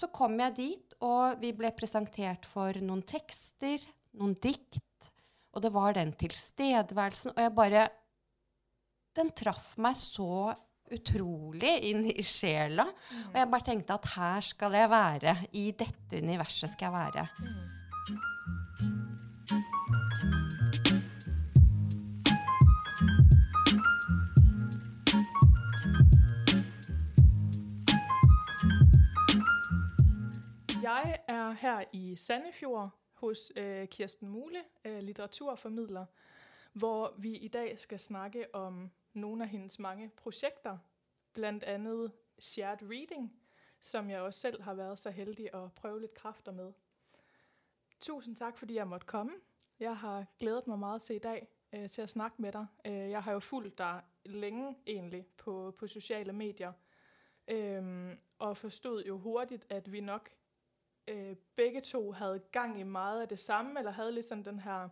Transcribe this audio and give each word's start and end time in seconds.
så 0.00 0.08
kom 0.12 0.38
jeg 0.40 0.56
dit, 0.56 0.96
og 1.04 1.40
vi 1.42 1.52
ble 1.56 1.72
presentert 1.76 2.46
for 2.48 2.76
noen 2.84 3.02
tekster, 3.08 3.82
noen 4.16 4.34
dikt, 4.40 5.10
og 5.50 5.64
det 5.64 5.72
var 5.74 5.96
den 5.96 6.12
tilstedeværelsen, 6.18 7.34
og 7.34 7.42
jeg 7.44 7.56
bare 7.56 7.88
Den 9.18 9.32
traff 9.34 9.72
meg 9.82 9.96
så 9.98 10.52
utrolig 10.94 11.72
inn 11.90 12.04
i 12.12 12.22
sjela. 12.22 12.84
Og 13.32 13.34
jeg 13.40 13.48
bare 13.50 13.66
tenkte 13.66 13.96
at 13.98 14.06
her 14.14 14.46
skal 14.46 14.76
jeg 14.78 14.90
være. 14.92 15.34
I 15.58 15.64
dette 15.74 16.20
universet 16.22 16.70
skal 16.70 16.86
jeg 16.86 16.94
være. 16.94 17.24
Jeg 30.90 31.18
er 31.28 31.50
her 31.50 31.84
i 31.92 32.16
Sandefjord 32.16 32.90
hos 33.12 33.52
øh, 33.56 33.88
Kirsten 33.88 34.28
Mule, 34.28 34.64
øh, 34.84 34.98
litteraturformidler, 34.98 36.06
hvor 36.72 37.14
vi 37.18 37.36
i 37.36 37.48
dag 37.48 37.80
skal 37.80 37.98
snakke 37.98 38.54
om 38.54 38.90
noen 39.12 39.42
av 39.42 39.46
hendes 39.46 39.78
mange 39.78 40.08
projekter, 40.08 40.78
bl.a. 41.32 41.78
Shared 42.38 42.82
Reading, 42.82 43.40
som 43.80 44.10
jeg 44.10 44.20
også 44.20 44.40
selv 44.40 44.62
har 44.62 44.74
vært 44.74 44.98
så 44.98 45.10
heldig 45.10 45.54
å 45.54 45.68
prøve 45.68 46.00
litt 46.00 46.14
kræfter 46.14 46.52
med. 46.52 46.72
Tusen 48.00 48.34
tak, 48.34 48.58
fordi 48.58 48.74
jeg 48.74 48.88
måtte 48.88 49.06
komme. 49.06 49.38
Jeg 49.80 49.96
har 49.96 50.26
glædet 50.38 50.66
meg 50.66 50.78
mye 50.78 50.98
til 50.98 51.16
i 51.16 51.24
dag 51.28 51.48
øh, 51.72 51.90
til 51.90 52.04
å 52.04 52.06
snakke 52.16 52.42
med 52.42 52.52
deg. 52.52 52.66
Øh, 52.84 53.10
jeg 53.10 53.22
har 53.22 53.32
jo 53.32 53.40
fulgt 53.40 53.78
deg 53.78 54.02
lenge 54.24 54.74
egentlig 54.86 55.26
på, 55.36 55.70
på 55.70 55.86
sociale 55.86 56.32
medier, 56.32 56.72
øh, 57.48 58.16
og 58.38 58.56
forstod 58.56 59.04
jo 59.04 59.18
hurtigt, 59.18 59.66
at 59.70 59.92
vi 59.92 60.00
nok 60.00 60.39
øh, 61.08 61.36
begge 61.56 61.80
to 61.80 62.12
havde 62.12 62.38
gang 62.52 62.80
i 62.80 62.82
meget 62.82 63.22
af 63.22 63.28
det 63.28 63.38
samme, 63.38 63.78
eller 63.78 63.92
havde 63.92 64.12
ligesom 64.12 64.44
den 64.44 64.60
her, 64.60 64.88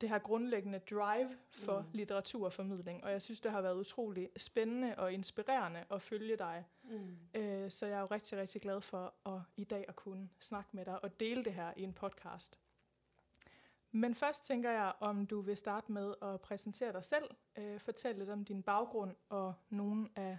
det 0.00 0.08
her 0.08 0.18
grundlæggende 0.18 0.78
drive 0.78 1.36
for 1.50 1.80
mm. 1.80 1.86
litteraturformidling. 1.92 3.04
Og 3.04 3.12
jeg 3.12 3.22
synes, 3.22 3.40
det 3.40 3.52
har 3.52 3.60
været 3.60 3.76
utrolig 3.76 4.30
spændende 4.36 4.94
og 4.98 5.12
inspirerende 5.12 5.84
at 5.90 6.02
følge 6.02 6.36
dig. 6.36 6.64
Mm. 6.82 7.16
Øh, 7.34 7.70
så 7.70 7.86
jeg 7.86 7.96
er 7.96 8.00
jo 8.00 8.06
rigtig, 8.06 8.38
rigtig 8.38 8.60
glad 8.60 8.80
for 8.80 9.14
at 9.26 9.40
i 9.56 9.64
dag 9.64 9.84
at 9.88 9.96
kunne 9.96 10.28
snakke 10.40 10.70
med 10.72 10.84
dig 10.84 11.04
og 11.04 11.20
dele 11.20 11.44
det 11.44 11.54
her 11.54 11.72
i 11.76 11.82
en 11.82 11.92
podcast. 11.92 12.58
Men 13.94 14.14
først 14.14 14.44
tænker 14.44 14.70
jeg, 14.70 14.92
om 15.00 15.26
du 15.26 15.40
vil 15.40 15.56
starte 15.56 15.92
med 15.92 16.14
at 16.22 16.40
præsentere 16.40 16.92
dig 16.92 17.04
selv, 17.04 17.30
øh, 17.56 17.80
fortælle 17.80 18.18
lidt 18.18 18.30
om 18.30 18.44
din 18.44 18.62
baggrund 18.62 19.16
og 19.28 19.54
nogle 19.70 20.08
af 20.16 20.38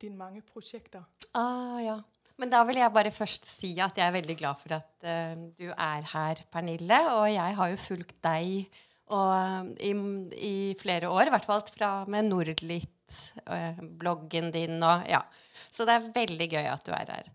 dine 0.00 0.16
mange 0.16 0.42
projekter. 0.42 1.02
Ah, 1.34 1.84
ja. 1.84 2.00
Men 2.40 2.52
da 2.52 2.62
vil 2.64 2.78
jeg 2.80 2.94
bare 2.94 3.12
først 3.12 3.44
si 3.48 3.74
at 3.82 3.98
jeg 3.98 4.06
er 4.06 4.14
veldig 4.16 4.36
glad 4.40 4.60
for 4.60 4.72
at 4.78 5.04
uh, 5.04 5.42
du 5.58 5.66
er 5.68 6.06
her, 6.14 6.40
Pernille. 6.52 7.00
Og 7.12 7.26
jeg 7.28 7.58
har 7.58 7.72
jo 7.72 7.82
fulgt 7.82 8.16
deg 8.24 8.70
og, 9.10 9.74
i, 9.82 9.92
i, 10.38 10.54
flere 10.80 11.10
år, 11.10 11.28
i 11.28 11.34
hvert 11.34 11.48
fall 11.48 11.62
fra, 11.68 11.90
med 12.08 12.30
Nordlitt, 12.30 13.18
uh, 13.44 13.82
bloggen 14.00 14.52
din 14.54 14.78
og 14.78 15.04
ja. 15.10 15.20
Så 15.70 15.84
det 15.86 15.96
er 15.96 16.10
veldig 16.14 16.48
gøy 16.54 16.70
at 16.70 16.86
du 16.86 16.94
er 16.96 17.12
her. 17.12 17.30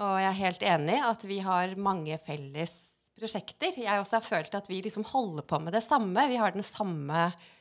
Og 0.00 0.14
jeg 0.20 0.28
er 0.28 0.42
helt 0.42 0.66
enig 0.74 0.98
at 1.08 1.24
vi 1.28 1.40
har 1.44 1.72
mange 1.80 2.18
felles 2.24 2.76
prosjekter. 3.18 3.80
Jeg 3.80 4.00
også 4.00 4.18
har 4.18 4.28
følt 4.28 4.54
at 4.56 4.68
vi 4.70 4.82
liksom 4.84 5.08
holder 5.08 5.44
på 5.48 5.60
med 5.62 5.74
det 5.76 5.82
samme. 5.84 6.28
Vi 6.28 6.38
har 6.40 6.52
den 6.54 6.66
samme 6.66 7.30
Uh, 7.30 7.59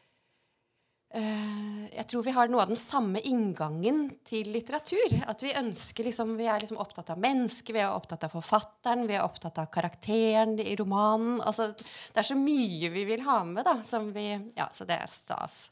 jeg 1.10 2.06
tror 2.06 2.22
vi 2.22 2.34
har 2.36 2.52
noe 2.52 2.62
av 2.62 2.70
den 2.70 2.78
samme 2.78 3.18
inngangen 3.26 4.04
til 4.28 4.52
litteratur. 4.54 5.16
At 5.26 5.42
vi 5.42 5.56
ønsker 5.58 6.06
liksom, 6.06 6.36
Vi 6.38 6.46
er 6.46 6.62
liksom 6.62 6.78
opptatt 6.78 7.10
av 7.10 7.18
mennesket, 7.18 7.74
vi 7.74 7.82
er 7.82 7.90
opptatt 7.90 8.28
av 8.28 8.36
forfatteren, 8.36 9.08
vi 9.10 9.18
er 9.18 9.26
opptatt 9.26 9.58
av 9.58 9.72
karakteren 9.74 10.60
i 10.62 10.76
romanen. 10.78 11.42
Altså, 11.42 11.72
det 11.74 12.22
er 12.22 12.30
så 12.30 12.38
mye 12.38 12.92
vi 12.94 13.08
vil 13.10 13.26
ha 13.26 13.42
med, 13.44 13.66
da. 13.66 13.80
Som 13.84 14.12
vi, 14.14 14.28
ja, 14.56 14.70
så 14.74 14.86
det 14.86 15.00
er 15.02 15.10
stas. 15.10 15.64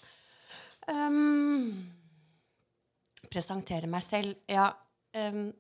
Um, 0.89 1.69
presentere 3.29 3.89
meg 3.91 4.05
selv. 4.05 4.33
Ja. 4.49 4.71
Um, 5.13 5.51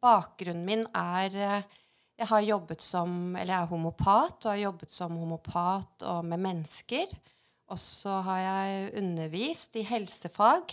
bakgrunnen 0.00 0.64
min 0.66 0.86
er 0.94 1.34
uh, 1.34 1.76
Jeg 2.18 2.26
har 2.28 2.42
jobbet 2.42 2.82
som 2.82 3.36
Eller 3.38 3.54
jeg 3.54 3.62
er 3.62 3.70
homopat 3.70 4.44
og 4.44 4.50
har 4.50 4.58
jobbet 4.58 4.90
som 4.90 5.14
homopat 5.16 6.04
og 6.06 6.24
med 6.26 6.42
mennesker. 6.42 7.12
Og 7.68 7.80
så 7.80 8.20
har 8.24 8.40
jeg 8.40 8.92
undervist 9.02 9.76
i 9.76 9.84
helsefag. 9.84 10.72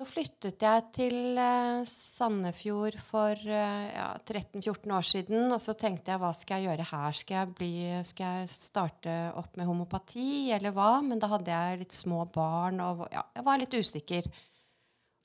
Så 0.00 0.06
flyttet 0.08 0.62
jeg 0.64 0.84
til 0.96 1.36
eh, 1.36 1.82
Sandefjord 1.84 2.94
for 3.04 3.36
eh, 3.36 3.88
ja, 3.92 4.06
13-14 4.22 4.94
år 4.96 5.04
siden. 5.04 5.50
Og 5.52 5.60
så 5.60 5.74
tenkte 5.76 6.14
jeg 6.14 6.22
hva 6.22 6.30
skal 6.38 6.56
jeg 6.62 6.70
gjøre 6.70 6.86
her? 6.88 7.18
Skal 7.18 7.36
jeg, 7.36 7.50
bli, 7.58 7.72
skal 8.08 8.38
jeg, 8.38 8.52
starte 8.54 9.16
opp 9.36 9.58
med 9.60 9.68
homopati, 9.68 10.54
eller 10.56 10.72
hva? 10.72 11.02
Men 11.04 11.20
da 11.20 11.28
hadde 11.34 11.52
jeg 11.52 11.82
litt 11.82 11.98
små 11.98 12.22
barn, 12.32 12.80
og 12.80 13.04
ja, 13.12 13.26
jeg 13.36 13.44
var 13.50 13.60
litt 13.60 13.76
usikker 13.76 14.30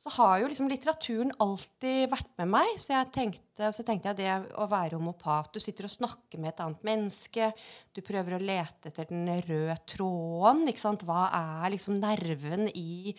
så 0.05 0.11
har 0.21 0.35
jo 0.37 0.49
liksom 0.51 0.67
litteraturen 0.69 1.31
alltid 1.41 2.11
vært 2.11 2.27
med 2.37 2.51
meg. 2.53 2.75
Så, 2.77 2.91
jeg 2.93 3.07
tenkte, 3.13 3.71
så 3.73 3.81
tenkte 3.81 4.11
jeg 4.11 4.19
det 4.19 4.33
å 4.61 4.67
være 4.69 4.99
homopat 4.99 5.49
Du 5.55 5.57
sitter 5.63 5.87
og 5.87 5.93
snakker 5.95 6.37
med 6.37 6.51
et 6.51 6.61
annet 6.61 6.83
menneske. 6.85 7.47
Du 7.89 8.03
prøver 8.05 8.35
å 8.35 8.41
lete 8.43 8.91
etter 8.91 9.09
den 9.09 9.25
røde 9.47 9.79
tråden. 9.89 10.67
ikke 10.69 10.83
sant? 10.83 11.07
Hva 11.09 11.23
er 11.33 11.73
liksom 11.73 11.97
nerven 12.03 12.69
i, 12.69 13.15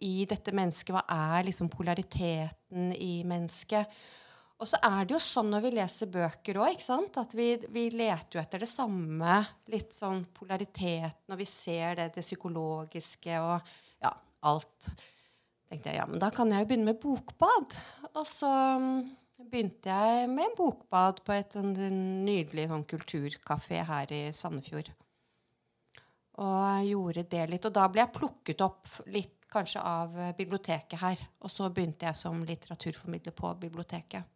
i 0.00 0.14
dette 0.30 0.56
mennesket? 0.56 0.94
Hva 0.96 1.04
er 1.34 1.44
liksom 1.50 1.68
polariteten 1.76 2.96
i 2.96 3.20
mennesket? 3.28 4.00
Og 4.60 4.72
så 4.72 4.80
er 4.84 5.04
det 5.04 5.18
jo 5.18 5.20
sånn 5.20 5.52
når 5.52 5.68
vi 5.68 5.76
leser 5.76 6.12
bøker 6.16 6.64
òg, 6.64 6.80
at 7.20 7.36
vi, 7.36 7.52
vi, 7.68 7.86
leter 7.92 8.38
jo 8.38 8.46
etter 8.46 8.64
det 8.64 8.72
samme. 8.72 9.42
Litt 9.72 9.92
sånn 9.92 10.24
polariteten, 10.32 11.28
og 11.28 11.40
vi 11.40 11.52
ser 11.52 12.00
det, 12.00 12.12
det 12.16 12.24
psykologiske 12.24 13.44
og 13.44 13.72
ja, 14.00 14.16
alt 14.48 14.94
tenkte 15.70 15.92
jeg 15.92 16.00
ja, 16.00 16.06
men 16.10 16.20
da 16.22 16.30
kan 16.34 16.50
jeg 16.50 16.64
jo 16.64 16.70
begynne 16.70 16.90
med 16.90 17.00
bokbad. 17.02 17.76
Og 18.10 18.24
så 18.26 18.50
mm, 18.82 18.96
begynte 19.50 19.92
jeg 19.92 20.30
med 20.32 20.56
bokbad 20.58 21.22
på 21.26 21.36
et 21.36 21.54
sånn 21.56 21.74
nydelig 22.26 22.66
sånn 22.72 22.86
kulturkafé 22.90 23.84
her 23.86 24.14
i 24.14 24.24
Sandefjord. 24.36 24.90
Og 26.40 26.88
gjorde 26.88 27.26
det 27.30 27.46
litt. 27.52 27.68
Og 27.68 27.76
da 27.76 27.86
ble 27.92 28.02
jeg 28.02 28.16
plukket 28.16 28.64
opp 28.64 28.90
litt 29.12 29.36
kanskje 29.50 29.82
av 29.84 30.14
biblioteket 30.38 31.00
her. 31.02 31.22
Og 31.44 31.52
så 31.52 31.68
begynte 31.74 32.08
jeg 32.08 32.18
som 32.18 32.42
litteraturformidler 32.46 33.34
på 33.36 33.54
biblioteket. 33.60 34.26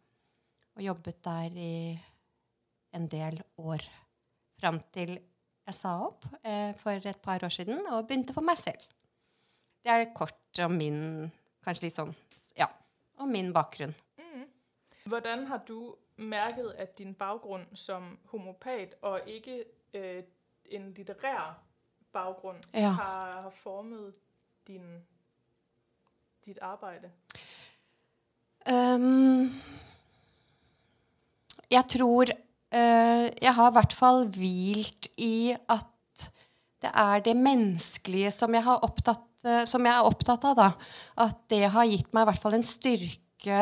Og 0.75 0.83
jobbet 0.83 1.23
der 1.25 1.55
i 1.59 1.77
en 2.95 3.07
del 3.11 3.39
år. 3.59 3.83
Fram 4.55 4.79
til 4.93 5.17
jeg 5.65 5.73
sa 5.73 5.95
opp 6.05 6.27
eh, 6.45 6.75
for 6.77 7.09
et 7.09 7.21
par 7.25 7.41
år 7.43 7.53
siden 7.53 7.81
og 7.89 8.05
begynte 8.05 8.35
for 8.35 8.45
meg 8.45 8.59
selv. 8.61 8.83
Det 9.85 9.91
er 9.93 10.05
kort 10.15 10.59
om 10.65 10.71
min 10.71 11.31
Kanskje 11.65 11.85
litt 11.85 11.93
sånn 11.93 12.13
Ja. 12.57 12.65
Om 13.21 13.29
min 13.31 13.51
bakgrunn. 13.53 13.93
Mm. 14.17 14.47
Hvordan 15.05 15.45
har 15.47 15.61
du 15.67 15.93
merket 16.17 16.71
at 16.81 16.97
din 16.97 17.13
bakgrunn 17.13 17.67
som 17.77 18.17
homopat 18.31 18.95
og 19.01 19.27
ikke 19.29 19.63
eh, 19.93 20.23
en 20.71 20.89
litterær 20.97 21.59
bakgrunn 22.13 22.61
ja. 22.73 22.89
har, 22.97 23.41
har, 23.41 23.49
formet 23.49 24.13
din, 24.67 25.03
ditt 26.45 26.59
arbeid? 26.61 27.09
Um, 28.65 29.53
jeg 31.69 31.85
tror 31.89 32.31
uh, 32.73 33.25
Jeg 33.41 33.53
har 33.53 33.69
i 33.69 33.75
hvert 33.77 33.93
fall 33.93 34.25
hvilt 34.33 35.11
i 35.17 35.53
at 35.69 35.91
det 36.81 36.91
er 36.93 37.21
det 37.25 37.37
menneskelige 37.37 38.31
som 38.31 38.53
jeg 38.53 38.63
har 38.65 38.81
opptatt 38.85 39.24
som 39.69 39.85
jeg 39.85 39.93
er 39.93 40.07
opptatt 40.07 40.47
av, 40.49 40.55
da, 40.57 40.69
at 41.25 41.43
det 41.51 41.67
har 41.73 41.89
gitt 41.89 42.09
meg 42.15 42.25
i 42.25 42.29
hvert 42.31 42.41
fall 42.41 42.57
en 42.57 42.65
styrke 42.65 43.59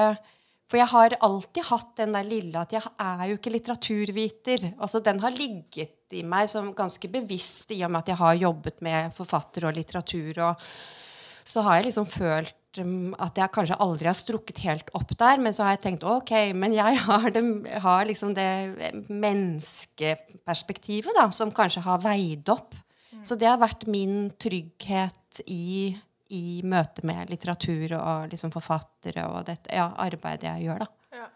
For 0.71 0.79
jeg 0.79 0.89
har 0.89 1.15
alltid 1.27 1.67
hatt 1.67 1.91
den 1.99 2.15
der 2.15 2.25
lille 2.25 2.61
at 2.61 2.71
jeg 2.73 2.81
er 2.81 3.25
jo 3.29 3.35
ikke 3.37 3.51
litteraturviter. 3.53 4.69
Altså, 4.79 5.03
den 5.03 5.19
har 5.21 5.35
ligget 5.35 6.15
i 6.15 6.23
meg 6.25 6.47
som 6.49 6.71
ganske 6.73 7.09
bevisst 7.11 7.73
i 7.75 7.83
og 7.83 7.91
med 7.91 8.01
at 8.01 8.13
jeg 8.13 8.21
har 8.21 8.41
jobbet 8.41 8.81
med 8.85 9.13
forfatter 9.13 9.67
og 9.69 9.77
litteratur. 9.77 10.39
og 10.47 10.67
så 11.43 11.61
har 11.65 11.77
jeg 11.77 11.89
liksom 11.89 12.05
følt 12.07 12.79
um, 12.81 13.13
at 13.21 13.37
jeg 13.37 13.51
kanskje 13.53 13.75
aldri 13.83 14.07
har 14.09 14.17
strukket 14.17 14.57
helt 14.63 14.89
opp 14.97 15.11
der. 15.19 15.37
Men 15.43 15.53
så 15.55 15.63
har 15.65 15.71
jeg 15.75 15.83
tenkt 15.85 16.03
ok, 16.07 16.31
men 16.57 16.71
jeg 16.75 16.91
har, 17.07 17.27
det, 17.35 17.43
har 17.83 18.01
liksom 18.09 18.29
det 18.37 18.51
menneskeperspektivet 19.09 21.13
da, 21.19 21.25
som 21.35 21.55
kanskje 21.55 21.85
har 21.85 21.97
veid 22.03 22.49
opp. 22.53 22.71
Mm. 23.13 23.23
Så 23.25 23.37
det 23.39 23.47
har 23.47 23.61
vært 23.61 23.87
min 23.87 24.31
trygghet 24.41 25.41
i, 25.47 25.93
i 26.33 26.61
møte 26.65 27.05
med 27.07 27.31
litteratur 27.31 27.95
og 27.99 28.27
liksom 28.33 28.51
forfattere 28.53 29.27
og 29.29 29.45
det 29.47 29.59
ja, 29.69 29.91
arbeidet 30.01 30.49
jeg 30.49 30.67
gjør. 30.67 30.85
da. 30.85 31.17
Ja. 31.21 31.29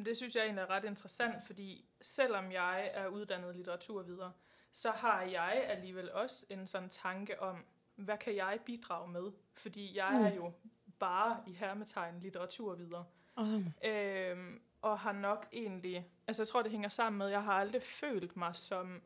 Det 0.00 0.14
syns 0.16 0.36
jeg 0.36 0.46
egentlig 0.46 0.62
er 0.62 0.70
rett 0.70 0.86
interessant, 0.88 1.42
fordi 1.44 1.84
selv 2.00 2.38
om 2.38 2.52
jeg 2.52 2.90
er 2.94 3.10
utdannet 3.10 3.56
litteraturvider, 3.56 4.30
så 4.72 4.90
har 4.90 5.22
jeg 5.22 5.64
allikevel 5.74 6.10
også 6.14 6.46
en 6.54 6.66
sånn 6.66 6.88
tanke 6.94 7.36
om 7.42 7.58
hva 8.06 8.16
kan 8.16 8.36
jeg 8.36 8.60
bidra 8.64 9.06
med? 9.06 9.32
Fordi 9.54 9.96
jeg 9.96 10.14
er 10.14 10.30
mm. 10.30 10.36
jo 10.36 10.52
bare 10.98 11.42
i 11.46 11.52
hermetegn 11.52 12.20
litteraturvider. 12.22 13.04
Um. 13.36 13.72
Øhm, 13.84 14.60
og 14.82 14.98
har 14.98 15.12
nok 15.12 15.46
egentlig... 15.52 16.06
Altså, 16.26 16.42
jeg 16.42 16.48
tror, 16.48 16.62
det 16.62 16.72
henger 16.72 16.88
sammen 16.88 17.18
med, 17.18 17.26
at 17.26 17.32
jeg 17.32 17.42
har 17.42 17.60
aldri 17.60 17.80
følt 17.80 18.36
meg 18.36 18.56
som 18.56 19.02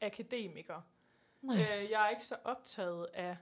akademiker. 0.00 0.80
Nei. 1.44 1.56
Øh, 1.56 1.90
jeg 1.90 2.06
er 2.06 2.08
ikke 2.10 2.24
så 2.24 2.36
optaget 2.44 3.06
af 3.14 3.36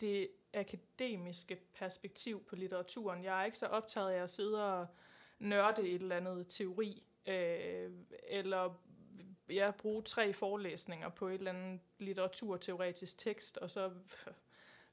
det 0.00 0.28
akademiske 0.54 1.56
perspektiv 1.74 2.44
på 2.44 2.56
litteraturen. 2.56 3.24
Jeg 3.24 3.40
er 3.40 3.44
ikke 3.44 3.58
så 3.58 3.66
optaget 3.66 4.10
af 4.10 4.22
at 4.22 4.30
sidde 4.30 4.78
og 4.78 4.86
nørde 5.38 5.88
et 5.88 6.02
eller 6.02 6.16
andet 6.16 6.46
teori, 6.48 7.02
øh, 7.26 7.90
eller 8.28 8.74
ja, 9.50 9.70
bruge 9.70 10.02
tre 10.02 10.32
forelæsninger 10.32 11.08
på 11.08 11.28
et 11.28 11.34
eller 11.34 11.52
andet 11.52 11.80
litteraturteoretisk 11.98 13.18
tekst, 13.18 13.58
og 13.58 13.70
så 13.70 13.90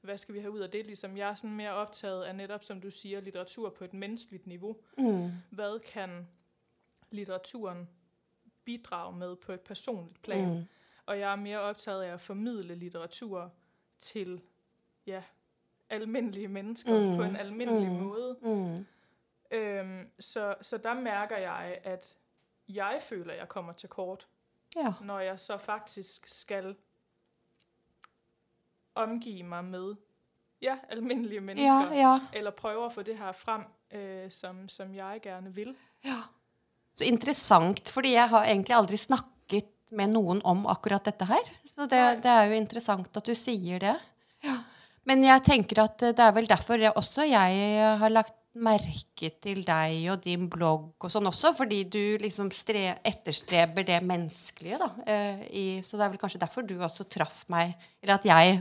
hvad 0.00 0.18
skal 0.18 0.34
vi 0.34 0.40
have 0.40 0.52
ud 0.52 0.60
af 0.60 0.70
det? 0.70 0.86
Ligesom 0.86 1.16
jeg 1.16 1.30
er 1.30 1.34
sådan 1.34 1.56
mere 1.56 1.72
optaget 1.72 2.24
af 2.24 2.34
netop, 2.34 2.64
som 2.64 2.80
du 2.80 2.90
siger, 2.90 3.20
litteratur 3.20 3.70
på 3.70 3.84
et 3.84 3.94
menneskeligt 3.94 4.46
niveau. 4.46 4.76
Mm. 4.98 5.30
Hvad 5.50 5.80
kan 5.80 6.28
litteraturen 7.10 7.88
bidrage 8.64 9.16
med 9.16 9.36
på 9.36 9.52
et 9.52 9.60
personligt 9.60 10.22
plan? 10.22 10.54
Mm. 10.54 10.64
Og 11.06 11.18
jeg 11.20 11.32
er 11.32 11.36
mere 11.36 11.60
optaget 11.60 12.02
af 12.02 12.12
at 12.12 12.20
formidle 12.20 12.74
litteratur 12.74 13.52
til 13.98 14.40
ja, 15.06 15.22
almindelige 15.90 16.48
mennesker 16.48 17.10
Mm. 17.10 17.16
på 17.16 17.22
en 17.22 17.36
almindelig 17.36 17.88
Mm. 17.88 17.96
mm. 17.96 18.02
måde. 18.02 18.36
Mm. 18.42 18.86
Øhm, 19.50 20.10
så, 20.18 20.54
så 20.60 20.76
der 20.78 20.94
mærker 20.94 21.36
jeg, 21.36 21.78
at 21.84 22.16
jeg 22.68 22.98
føler, 23.02 23.32
at 23.32 23.38
jeg 23.38 23.48
kommer 23.48 23.72
til 23.72 23.88
kort, 23.88 24.26
Ja. 24.76 24.94
når 25.02 25.20
jeg 25.20 25.40
så 25.40 25.58
faktisk 25.58 26.28
skal 26.28 26.76
omgive 28.94 29.42
mig 29.42 29.64
med 29.64 29.94
ja, 30.62 30.78
almindelige 30.88 31.40
mennesker. 31.40 31.92
Ja, 31.92 32.10
ja. 32.12 32.20
Eller 32.32 32.50
prøve 32.50 32.86
at 32.86 32.92
få 32.92 33.02
det 33.02 33.18
her 33.18 33.32
frem, 33.32 33.62
øh, 33.90 34.30
som, 34.30 34.68
som 34.68 34.94
jeg 34.94 35.20
gerne 35.22 35.54
vil. 35.54 35.76
Ja. 36.04 36.22
Så 36.92 37.04
interessant, 37.04 37.90
fordi 37.90 38.12
jeg 38.12 38.28
har 38.28 38.44
egentlig 38.44 38.76
aldri 38.76 38.96
snakket 38.96 39.26
med 39.94 40.14
noen 40.14 40.40
om 40.48 40.64
akkurat 40.70 41.04
dette 41.06 41.28
her. 41.28 41.52
Så 41.68 41.86
det, 41.90 42.00
det 42.24 42.32
er 42.32 42.48
jo 42.50 42.58
interessant 42.58 43.20
at 43.20 43.28
du 43.28 43.34
sier 43.38 43.82
det. 43.82 43.94
Ja. 44.46 44.56
Men 45.06 45.22
jeg 45.22 45.44
tenker 45.46 45.84
at 45.84 46.02
eh, 46.02 46.14
det 46.16 46.24
er 46.24 46.34
vel 46.34 46.50
derfor 46.50 46.82
jeg, 46.82 46.94
også 46.98 47.28
jeg 47.28 47.94
har 48.00 48.12
lagt 48.12 48.34
merke 48.56 49.30
til 49.42 49.62
deg 49.66 50.06
og 50.12 50.22
din 50.24 50.46
blogg 50.50 51.04
og 51.04 51.12
sånn 51.12 51.28
også, 51.28 51.52
fordi 51.56 51.82
du 51.92 52.16
liksom 52.22 52.48
stre, 52.54 52.96
etterstreber 53.04 53.84
det 53.86 54.00
menneskelige, 54.06 54.78
da. 54.80 54.88
Uh, 55.04 55.42
i, 55.50 55.66
så 55.84 55.98
det 55.98 56.06
er 56.06 56.14
vel 56.14 56.22
kanskje 56.22 56.40
derfor 56.42 56.66
du 56.66 56.76
også 56.78 57.04
traff 57.12 57.42
meg, 57.52 57.74
eller 58.02 58.16
at 58.16 58.28
jeg 58.28 58.58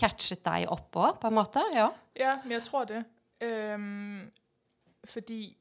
catchet 0.00 0.42
deg 0.46 0.66
opp 0.72 0.98
òg, 0.98 1.20
på 1.22 1.30
en 1.30 1.36
måte. 1.36 1.64
Ja. 1.76 1.90
Ja, 2.18 2.38
men 2.42 2.56
jeg 2.58 2.66
tror 2.66 2.88
det. 2.90 3.04
Um, 3.40 4.26
fordi 5.08 5.54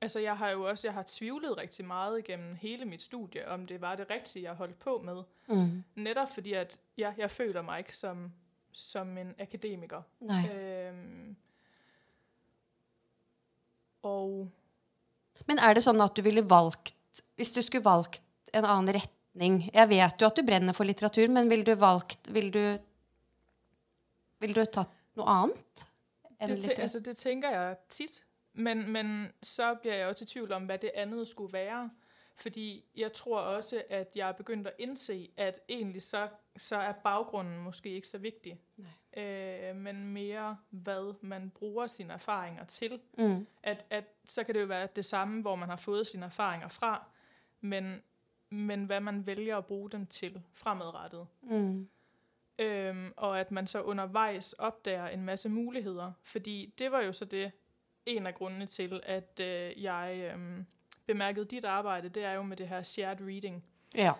altså 0.00 0.18
jeg 0.18 0.36
har 0.36 0.50
jo 0.50 0.68
også 0.68 0.86
jeg 0.86 0.94
har 0.94 1.04
tvivlet 1.06 1.58
rigtig 1.58 1.84
meget 1.84 2.18
igennem 2.18 2.54
hele 2.54 2.84
mit 2.84 3.02
studie, 3.02 3.48
om 3.48 3.66
det 3.66 3.80
var 3.80 3.96
det 3.96 4.10
rigtige, 4.10 4.42
jeg 4.42 4.54
holdt 4.54 4.78
på 4.78 4.98
med. 4.98 5.22
Mm. 5.48 5.84
Netop 5.94 6.30
fordi, 6.34 6.52
at 6.52 6.78
ja, 6.98 7.12
jeg 7.18 7.30
føler 7.30 7.62
mig 7.62 7.78
ikke 7.78 7.96
som, 7.96 8.32
som 8.72 9.18
en 9.18 9.34
akademiker. 9.38 10.02
Nej. 10.20 10.56
Øhm, 10.56 11.36
og 14.02 14.48
Men 15.46 15.58
er 15.58 15.74
det 15.74 15.82
sånn 15.84 16.00
at 16.00 16.16
du 16.16 16.22
ville 16.22 16.44
valgt 16.50 16.94
Hvis 17.36 17.52
du 17.52 17.62
skulle 17.62 17.84
valgt 17.84 18.22
en 18.54 18.64
annen 18.64 18.94
retning 18.94 19.58
Jeg 19.74 19.88
vet 19.88 20.22
jo 20.22 20.26
at 20.26 20.36
du 20.36 20.46
brenner 20.46 20.72
for 20.72 20.88
litteratur, 20.88 21.28
men 21.28 21.50
ville 21.50 21.64
du 21.64 21.74
valgt 21.74 22.30
Ville 22.32 22.50
du 22.50 22.78
Ville 24.40 24.54
du 24.54 24.80
noe 25.16 25.26
annet? 25.32 25.86
enn 26.40 26.52
det, 26.52 26.80
altså, 26.80 27.00
det 27.00 27.16
tænker 27.16 27.50
jeg 27.50 27.76
tit, 27.88 28.24
men, 28.56 28.92
men 28.92 29.32
så 29.42 29.74
bliver 29.74 29.94
jeg 29.94 30.06
også 30.06 30.24
i 30.24 30.26
tvivl 30.26 30.52
om, 30.52 30.64
hvad 30.64 30.78
det 30.78 30.90
andet 30.94 31.28
skulle 31.28 31.52
være. 31.52 31.90
Fordi 32.38 32.84
jeg 32.96 33.12
tror 33.12 33.40
også, 33.40 33.82
at 33.90 34.12
jeg 34.16 34.28
er 34.28 34.32
begyndt 34.32 34.66
at 34.66 34.72
indse, 34.78 35.30
at 35.36 35.60
egentlig 35.68 36.02
så, 36.02 36.28
så 36.56 36.76
er 36.76 36.92
baggrunden 36.92 37.58
måske 37.58 37.90
ikke 37.90 38.06
så 38.06 38.18
vigtig. 38.18 38.60
Øh, 39.16 39.76
men 39.76 40.04
mere, 40.04 40.56
hvad 40.70 41.14
man 41.20 41.50
bruger 41.50 41.86
sine 41.86 42.12
erfaringer 42.12 42.64
til. 42.64 43.00
Mm. 43.18 43.46
At, 43.62 43.84
at 43.90 44.04
så 44.28 44.44
kan 44.44 44.54
det 44.54 44.60
jo 44.60 44.66
være 44.66 44.88
det 44.96 45.04
samme, 45.04 45.40
hvor 45.40 45.56
man 45.56 45.68
har 45.68 45.76
fået 45.76 46.06
sine 46.06 46.24
erfaringer 46.24 46.68
fra, 46.68 47.06
men, 47.60 48.02
men 48.50 48.84
hvad 48.84 49.00
man 49.00 49.26
vælger 49.26 49.58
at 49.58 49.66
bruge 49.66 49.90
dem 49.90 50.06
til 50.06 50.42
fremadrettet. 50.52 51.26
Mm. 51.42 51.88
Øhm, 52.58 53.12
og 53.16 53.40
at 53.40 53.50
man 53.50 53.66
så 53.66 53.82
undervejs 53.82 54.52
opdager 54.52 55.08
en 55.08 55.24
masse 55.24 55.48
muligheder. 55.48 56.12
Fordi 56.22 56.74
det 56.78 56.92
var 56.92 57.00
jo 57.00 57.12
så 57.12 57.24
det, 57.24 57.52
en 58.06 58.26
af 58.26 58.34
grundene 58.34 58.66
til, 58.66 59.00
at 59.02 59.40
øh, 59.40 59.82
jeg 59.82 60.32
øh, 60.34 60.64
bemærkede 61.06 61.44
dit 61.44 61.64
arbejde, 61.64 62.08
det 62.08 62.24
er 62.24 62.32
jo 62.32 62.42
med 62.42 62.56
det 62.56 62.68
her 62.68 62.82
shared 62.82 63.20
reading. 63.20 63.64
Ja. 63.94 64.12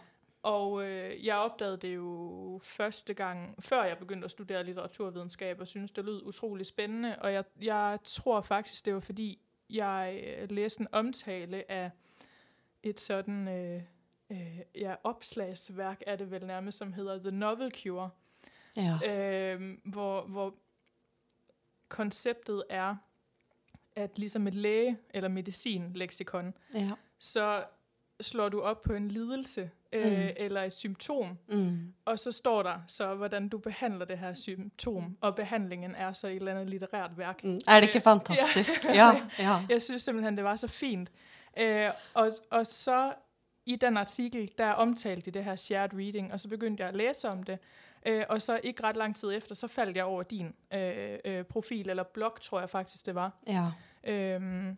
Og 0.43 0.85
øh, 0.85 1.27
jeg 1.27 1.37
opdagede 1.37 1.77
det 1.77 1.94
jo 1.94 2.61
første 2.62 3.15
gang, 3.15 3.65
før 3.65 3.85
jeg 3.85 3.99
begyndte 3.99 4.25
at 4.25 4.31
studere 4.31 4.65
litteraturvidenskab, 4.65 5.61
og 5.61 5.69
synes 5.69 5.91
det 5.91 6.05
lød 6.05 6.23
utrolig 6.23 6.67
spændende. 6.67 7.17
Og 7.19 7.33
jeg, 7.33 7.44
jeg 7.61 7.99
tror 8.05 8.41
faktisk, 8.41 8.85
det 8.85 8.94
var 8.94 9.00
fordi, 9.00 9.41
jeg 9.71 10.23
øh, 10.27 10.50
læste 10.50 10.81
en 10.81 10.88
omtale 10.93 11.71
af 11.71 11.91
et 12.83 13.00
sådan 13.00 13.49
øh, 13.49 13.83
øh, 14.31 14.59
ja, 14.75 14.94
opslagsværk, 15.05 16.03
er 16.06 16.17
det 16.17 16.31
vel 16.31 16.47
nærmest, 16.47 16.79
som 16.79 16.93
hedder 16.93 17.19
The 17.19 17.31
Novel 17.31 17.73
Cure. 17.83 18.11
ja. 18.77 19.15
Øh, 19.15 19.79
hvor, 19.85 20.23
hvor 20.23 20.55
konceptet 21.88 22.65
er, 22.69 22.97
at 23.97 24.19
ligesom 24.19 24.47
et 24.47 24.55
læge- 24.55 24.97
eller 25.15 25.29
medicin-leksikon, 25.29 26.55
ja. 26.75 26.89
så 27.19 27.65
slår 28.21 28.49
du 28.49 28.61
op 28.61 28.83
på 28.83 28.93
en 28.93 29.09
lidelse 29.09 29.71
øh, 29.93 30.05
Mm. 30.13 30.29
eller 30.37 30.63
et 30.63 30.73
symptom, 30.73 31.39
Mm. 31.49 31.93
og 32.05 32.19
så 32.19 32.33
står 32.33 32.63
der 32.63 32.79
så, 32.89 33.15
hvordan 33.15 33.49
du 33.49 33.59
behandler 33.59 34.05
det 34.05 34.19
her 34.19 34.35
symptom, 34.35 35.17
og 35.21 35.35
behandlingen 35.37 35.95
er 35.95 36.13
så 36.13 36.27
et 36.29 36.37
eller 36.37 36.53
andet 36.53 36.71
litterært 36.71 37.19
værk. 37.19 37.45
Mm. 37.45 37.59
Er 37.69 37.81
det 37.81 37.87
ikke 37.89 37.99
Øh, 37.99 38.03
fantastisk? 38.03 38.85
Ja. 38.85 39.11
ja. 39.39 39.57
Jeg 39.69 39.83
synes 39.83 40.03
simpelthen, 40.03 40.37
det 40.37 40.45
var 40.45 40.57
så 40.57 40.69
fint. 40.69 41.13
Øh, 41.59 41.91
og, 42.15 42.33
og 42.51 42.67
så 42.67 43.13
i 43.67 43.77
den 43.77 43.97
artikel, 43.97 44.51
der 44.59 44.71
omtalte 44.73 45.31
de 45.31 45.31
det 45.31 45.45
her 45.45 45.57
shared 45.57 45.95
reading, 45.95 46.33
og 46.33 46.41
så 46.41 46.49
begyndte 46.49 46.81
jeg 46.81 46.89
at 46.89 46.97
læse 46.97 47.29
om 47.29 47.43
det. 47.43 47.59
Øh, 48.06 48.25
og 48.29 48.43
så 48.43 48.61
ikke 48.62 48.82
ret 48.82 48.97
lang 48.97 49.17
tid 49.17 49.32
efter, 49.32 49.55
så 49.55 49.67
faldt 49.67 49.97
jeg 49.97 50.05
over 50.05 50.23
din 50.23 50.55
øh, 50.75 51.19
øh, 51.25 51.44
profil, 51.44 51.91
eller 51.91 52.03
blog, 52.03 52.41
tror 52.41 52.61
jeg 52.61 52.70
faktisk, 52.70 53.06
det 53.06 53.14
var. 53.14 53.31
ja. 53.47 53.64
Øhm, 54.06 54.76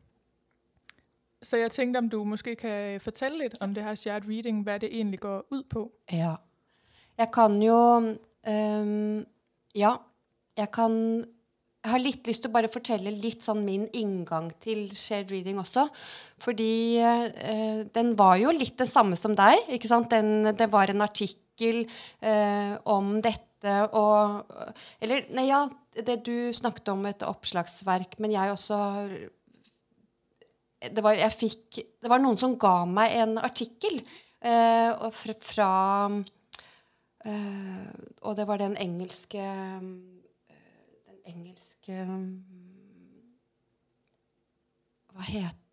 så 1.42 1.56
jeg 1.56 1.70
tænkte, 1.70 1.98
om 1.98 2.08
du 2.08 2.24
måske 2.24 2.56
kan 2.56 3.00
fortælle 3.00 3.38
lidt 3.38 3.54
om 3.60 3.74
det 3.74 3.84
her 3.84 3.94
shared 3.94 4.22
reading, 4.28 4.62
hvad 4.62 4.80
det 4.80 4.88
egentlig 4.96 5.20
går 5.20 5.46
ud 5.50 5.62
på. 5.62 5.92
Ja. 6.12 6.34
Jeg 7.18 7.28
kan 7.32 7.62
jo 7.62 8.00
Øhm, 8.48 9.26
Ja, 9.74 9.94
jeg 10.56 10.70
kan 10.70 11.24
Jeg 11.84 11.90
har 11.92 11.98
litt 11.98 12.26
lyst 12.26 12.42
til 12.42 12.50
å 12.50 12.52
bare 12.52 12.68
fortelle 12.68 13.10
litt 13.10 13.44
sånn 13.46 13.64
min 13.64 13.86
inngang 13.96 14.50
til 14.60 14.88
shared 14.96 15.30
reading 15.30 15.60
også. 15.62 15.86
Fordi 16.42 16.98
øh, 17.00 17.86
den 17.94 18.18
var 18.18 18.34
jo 18.36 18.50
litt 18.50 18.74
den 18.78 18.86
samme 18.86 19.16
som 19.16 19.36
deg. 19.38 19.56
ikke 19.68 19.88
sant? 19.88 20.10
Den, 20.10 20.44
det 20.58 20.72
var 20.72 20.90
en 20.90 21.00
artikkel 21.06 21.40
eh, 21.60 22.74
om 22.84 23.18
dette 23.24 23.44
og 23.98 24.46
Eller, 25.02 25.24
nei, 25.34 25.48
ja, 25.48 25.64
det 26.06 26.20
du 26.28 26.52
snakket 26.54 26.92
om 26.92 27.02
et 27.10 27.24
oppslagsverk, 27.26 28.14
men 28.22 28.30
jeg 28.30 28.52
også 28.54 28.78
det 30.78 31.02
var, 31.02 31.16
jeg 31.18 31.34
fikk, 31.34 31.80
det 31.98 32.10
var 32.10 32.22
noen 32.22 32.38
som 32.38 32.54
ga 32.60 32.84
meg 32.86 33.16
en 33.18 33.38
artikkel 33.42 33.98
eh, 33.98 35.08
fra, 35.10 35.34
fra 35.42 35.70
eh, 37.26 37.88
Og 38.22 38.36
det 38.38 38.46
var 38.46 38.62
den 38.62 38.76
engelske 38.78 39.42
Den 39.42 41.18
engelske 41.26 42.04
Hva 45.10 45.26
het 45.26 45.67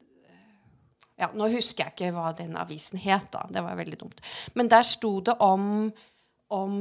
ja, 1.19 1.29
Nå 1.33 1.47
husker 1.53 1.85
jeg 1.85 1.95
ikke 1.95 2.15
hva 2.15 2.31
den 2.35 2.57
avisen 2.59 2.99
het. 2.99 3.29
da, 3.33 3.45
Det 3.49 3.63
var 3.63 3.77
veldig 3.79 3.99
dumt. 3.99 4.21
Men 4.53 4.69
der 4.71 4.83
sto 4.83 5.19
det 5.21 5.37
om, 5.39 5.91
om 6.49 6.75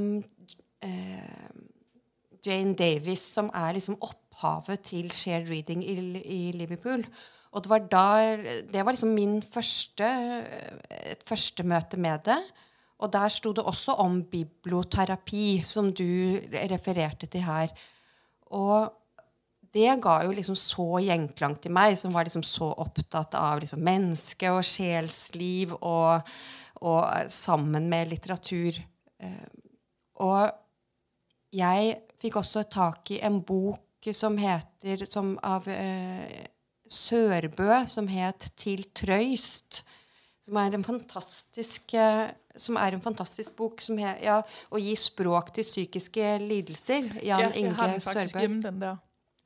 eh, 0.82 1.52
Jane 2.44 2.74
Davis, 2.74 3.22
som 3.36 3.50
er 3.54 3.76
liksom 3.76 4.00
opphavet 4.00 4.80
til 4.90 5.10
shared 5.12 5.48
reading 5.48 5.84
i, 5.84 5.94
i 6.24 6.42
Liverpool. 6.52 7.06
Og 7.54 7.62
det 7.62 7.70
var, 7.70 7.86
da, 7.86 8.06
det 8.66 8.82
var 8.82 8.92
liksom 8.92 9.14
min 9.14 9.38
første, 9.42 10.08
første 11.26 11.62
møte 11.62 11.96
med 11.96 12.26
det. 12.26 12.40
Og 12.98 13.12
der 13.12 13.30
sto 13.30 13.52
det 13.54 13.62
også 13.64 13.94
om 14.02 14.22
biblioterapi, 14.30 15.62
som 15.62 15.92
du 15.94 16.40
refererte 16.72 17.26
til 17.30 17.46
her. 17.46 17.70
Og 18.50 18.90
det 19.74 19.96
ga 20.02 20.20
jo 20.24 20.34
liksom 20.34 20.56
så 20.58 20.86
gjenklang 21.02 21.56
til 21.62 21.74
meg, 21.74 21.96
som 21.98 22.14
var 22.14 22.28
liksom 22.28 22.44
så 22.46 22.70
opptatt 22.84 23.34
av 23.38 23.62
liksom 23.62 23.82
menneske 23.84 24.52
og 24.54 24.62
sjelsliv 24.66 25.74
og, 25.80 26.34
og 26.86 27.30
sammen 27.32 27.88
med 27.90 28.12
litteratur. 28.12 28.78
Eh, 29.18 29.48
og 30.22 30.52
jeg 31.54 31.96
fikk 32.22 32.38
også 32.40 32.64
tak 32.70 33.10
i 33.14 33.20
en 33.26 33.40
bok 33.42 34.10
som 34.14 34.36
heter 34.38 35.06
som 35.08 35.34
av 35.42 35.66
eh, 35.70 36.44
Sørbø 36.84 37.86
som 37.88 38.08
het 38.08 38.50
'Til 38.56 38.84
trøyst'. 38.94 39.82
Som 40.44 40.56
er 40.56 40.74
en 40.74 40.84
fantastisk, 40.84 41.94
eh, 41.94 42.28
som 42.56 42.76
er 42.76 42.92
en 42.92 43.00
fantastisk 43.00 43.56
bok 43.56 43.80
som 43.80 43.96
heter, 43.96 44.22
ja, 44.22 44.42
'Å 44.70 44.78
gi 44.78 44.94
språk 44.94 45.54
til 45.54 45.64
psykiske 45.64 46.38
lidelser'. 46.38 47.24
Jan 47.24 47.40
ja, 47.40 47.50
Inge 47.54 48.00
Sørbø. 48.00 48.96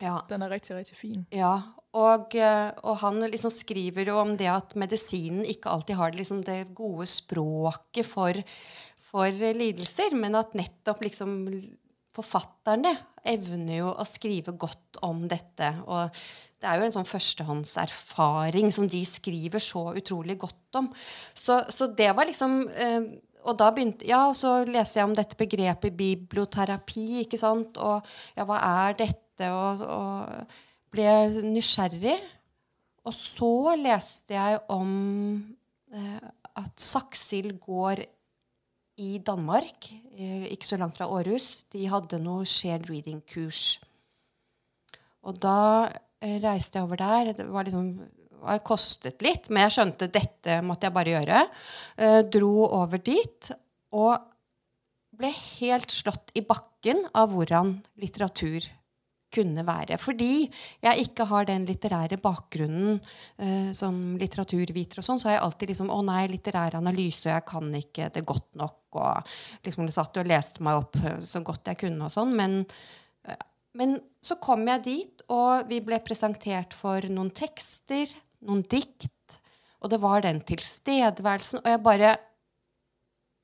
Ja, 0.02 0.20
Den 0.28 0.44
er 0.46 0.52
riktig, 0.52 0.76
riktig 0.76 0.96
fin. 0.96 1.26
ja. 1.34 1.56
Og, 1.98 2.34
eh, 2.36 2.68
og 2.84 2.98
han 3.00 3.16
liksom 3.32 3.50
skriver 3.50 4.10
jo 4.10 4.18
om 4.20 4.34
det 4.36 4.46
at 4.52 4.74
medisinen 4.78 5.40
ikke 5.48 5.70
alltid 5.72 5.96
har 5.96 6.12
det, 6.12 6.20
liksom 6.20 6.42
det 6.44 6.74
gode 6.76 7.06
språket 7.08 8.06
for, 8.06 8.36
for 9.08 9.32
lidelser, 9.56 10.14
men 10.14 10.36
at 10.38 10.52
nettopp 10.54 11.00
liksom 11.02 11.32
forfatterne 12.18 12.92
evner 13.28 13.80
jo 13.80 13.92
å 13.92 14.04
skrive 14.06 14.54
godt 14.60 15.00
om 15.06 15.24
dette. 15.30 15.70
Og 15.88 16.12
det 16.60 16.68
er 16.68 16.78
jo 16.78 16.88
en 16.88 16.96
sånn 16.98 17.08
førstehåndserfaring 17.08 18.72
som 18.74 18.88
de 18.90 19.00
skriver 19.08 19.62
så 19.62 19.88
utrolig 19.98 20.38
godt 20.44 20.80
om. 20.82 20.90
Så, 21.32 21.62
så 21.72 21.88
det 21.98 22.10
var 22.14 22.28
liksom 22.28 22.60
eh, 22.68 23.00
og 23.48 23.56
da 23.56 23.70
begynte, 23.72 24.04
ja, 24.08 24.26
og 24.28 24.36
så 24.36 24.58
leser 24.68 25.00
jeg 25.00 25.08
om 25.08 25.14
dette 25.16 25.38
begrepet 25.38 25.94
biblioterapi. 25.96 27.22
ikke 27.22 27.38
sant? 27.40 27.78
Og 27.80 28.04
ja, 28.36 28.44
hva 28.44 28.60
er 28.84 28.98
dette? 28.98 29.24
Og, 29.46 29.84
og 29.86 30.56
ble 30.92 31.12
nysgjerrig. 31.46 32.16
Og 33.08 33.14
så 33.14 33.76
leste 33.78 34.36
jeg 34.36 34.60
om 34.72 34.90
eh, 35.94 36.30
at 36.58 36.82
Saksild 36.82 37.60
gård 37.62 38.02
i 38.98 39.18
Danmark, 39.22 39.88
eh, 40.18 40.48
ikke 40.52 40.66
så 40.66 40.76
langt 40.80 40.98
fra 40.98 41.06
Århus, 41.06 41.64
de 41.72 41.86
hadde 41.88 42.18
noe 42.22 42.46
shared 42.48 42.88
reading-kurs. 42.90 43.78
Og 45.22 45.38
da 45.38 45.88
eh, 46.20 46.38
reiste 46.42 46.80
jeg 46.80 46.88
over 46.88 47.00
der. 47.00 47.32
Det 47.38 47.46
var 47.48 47.68
liksom 47.68 47.92
det 47.98 48.58
kostet 48.66 49.22
litt, 49.24 49.48
men 49.50 49.66
jeg 49.66 49.76
skjønte 49.76 50.10
dette 50.14 50.60
måtte 50.62 50.86
jeg 50.88 50.94
bare 50.94 51.14
gjøre. 51.16 51.44
Eh, 51.98 52.20
dro 52.30 52.52
over 52.66 53.02
dit 53.02 53.50
og 53.94 54.18
ble 55.18 55.30
helt 55.34 55.90
slått 55.90 56.30
i 56.38 56.44
bakken 56.46 57.02
av 57.18 57.32
hvordan 57.34 57.78
litteratur 57.98 58.66
kunne 59.34 59.64
være. 59.66 59.98
Fordi 60.00 60.48
jeg 60.84 61.04
ikke 61.04 61.26
har 61.28 61.48
den 61.48 61.66
litterære 61.68 62.18
bakgrunnen 62.22 62.98
uh, 62.98 63.70
som 63.76 64.16
litteraturviter, 64.20 65.00
og 65.00 65.06
sånn, 65.06 65.20
så 65.20 65.30
har 65.30 65.38
jeg 65.38 65.44
alltid 65.46 65.72
liksom 65.72 65.92
Å 65.92 66.00
nei, 66.06 66.22
litterær 66.32 66.78
analyse, 66.78 67.26
og 67.26 67.34
jeg 67.34 67.46
kan 67.48 67.72
ikke 67.80 68.10
det 68.14 68.24
godt 68.28 68.60
nok. 68.60 68.78
Og 68.98 69.34
liksom 69.66 69.90
satt 69.92 70.20
og 70.20 70.28
leste 70.28 70.64
meg 70.64 70.80
opp 70.80 70.96
eh, 71.02 71.18
så 71.28 71.42
godt 71.44 71.68
jeg 71.68 71.82
kunne 71.84 72.08
og 72.08 72.14
sånn. 72.14 72.32
Men, 72.38 72.62
uh, 73.28 73.42
men 73.78 73.98
så 74.24 74.38
kom 74.42 74.64
jeg 74.68 74.86
dit, 74.86 75.26
og 75.32 75.68
vi 75.68 75.82
ble 75.84 76.00
presentert 76.04 76.76
for 76.76 77.04
noen 77.12 77.30
tekster, 77.36 78.10
noen 78.48 78.64
dikt, 78.64 79.40
og 79.78 79.92
det 79.92 80.00
var 80.02 80.24
den 80.24 80.40
tilstedeværelsen, 80.46 81.62
og 81.62 81.70
jeg 81.74 81.84
bare 81.84 82.16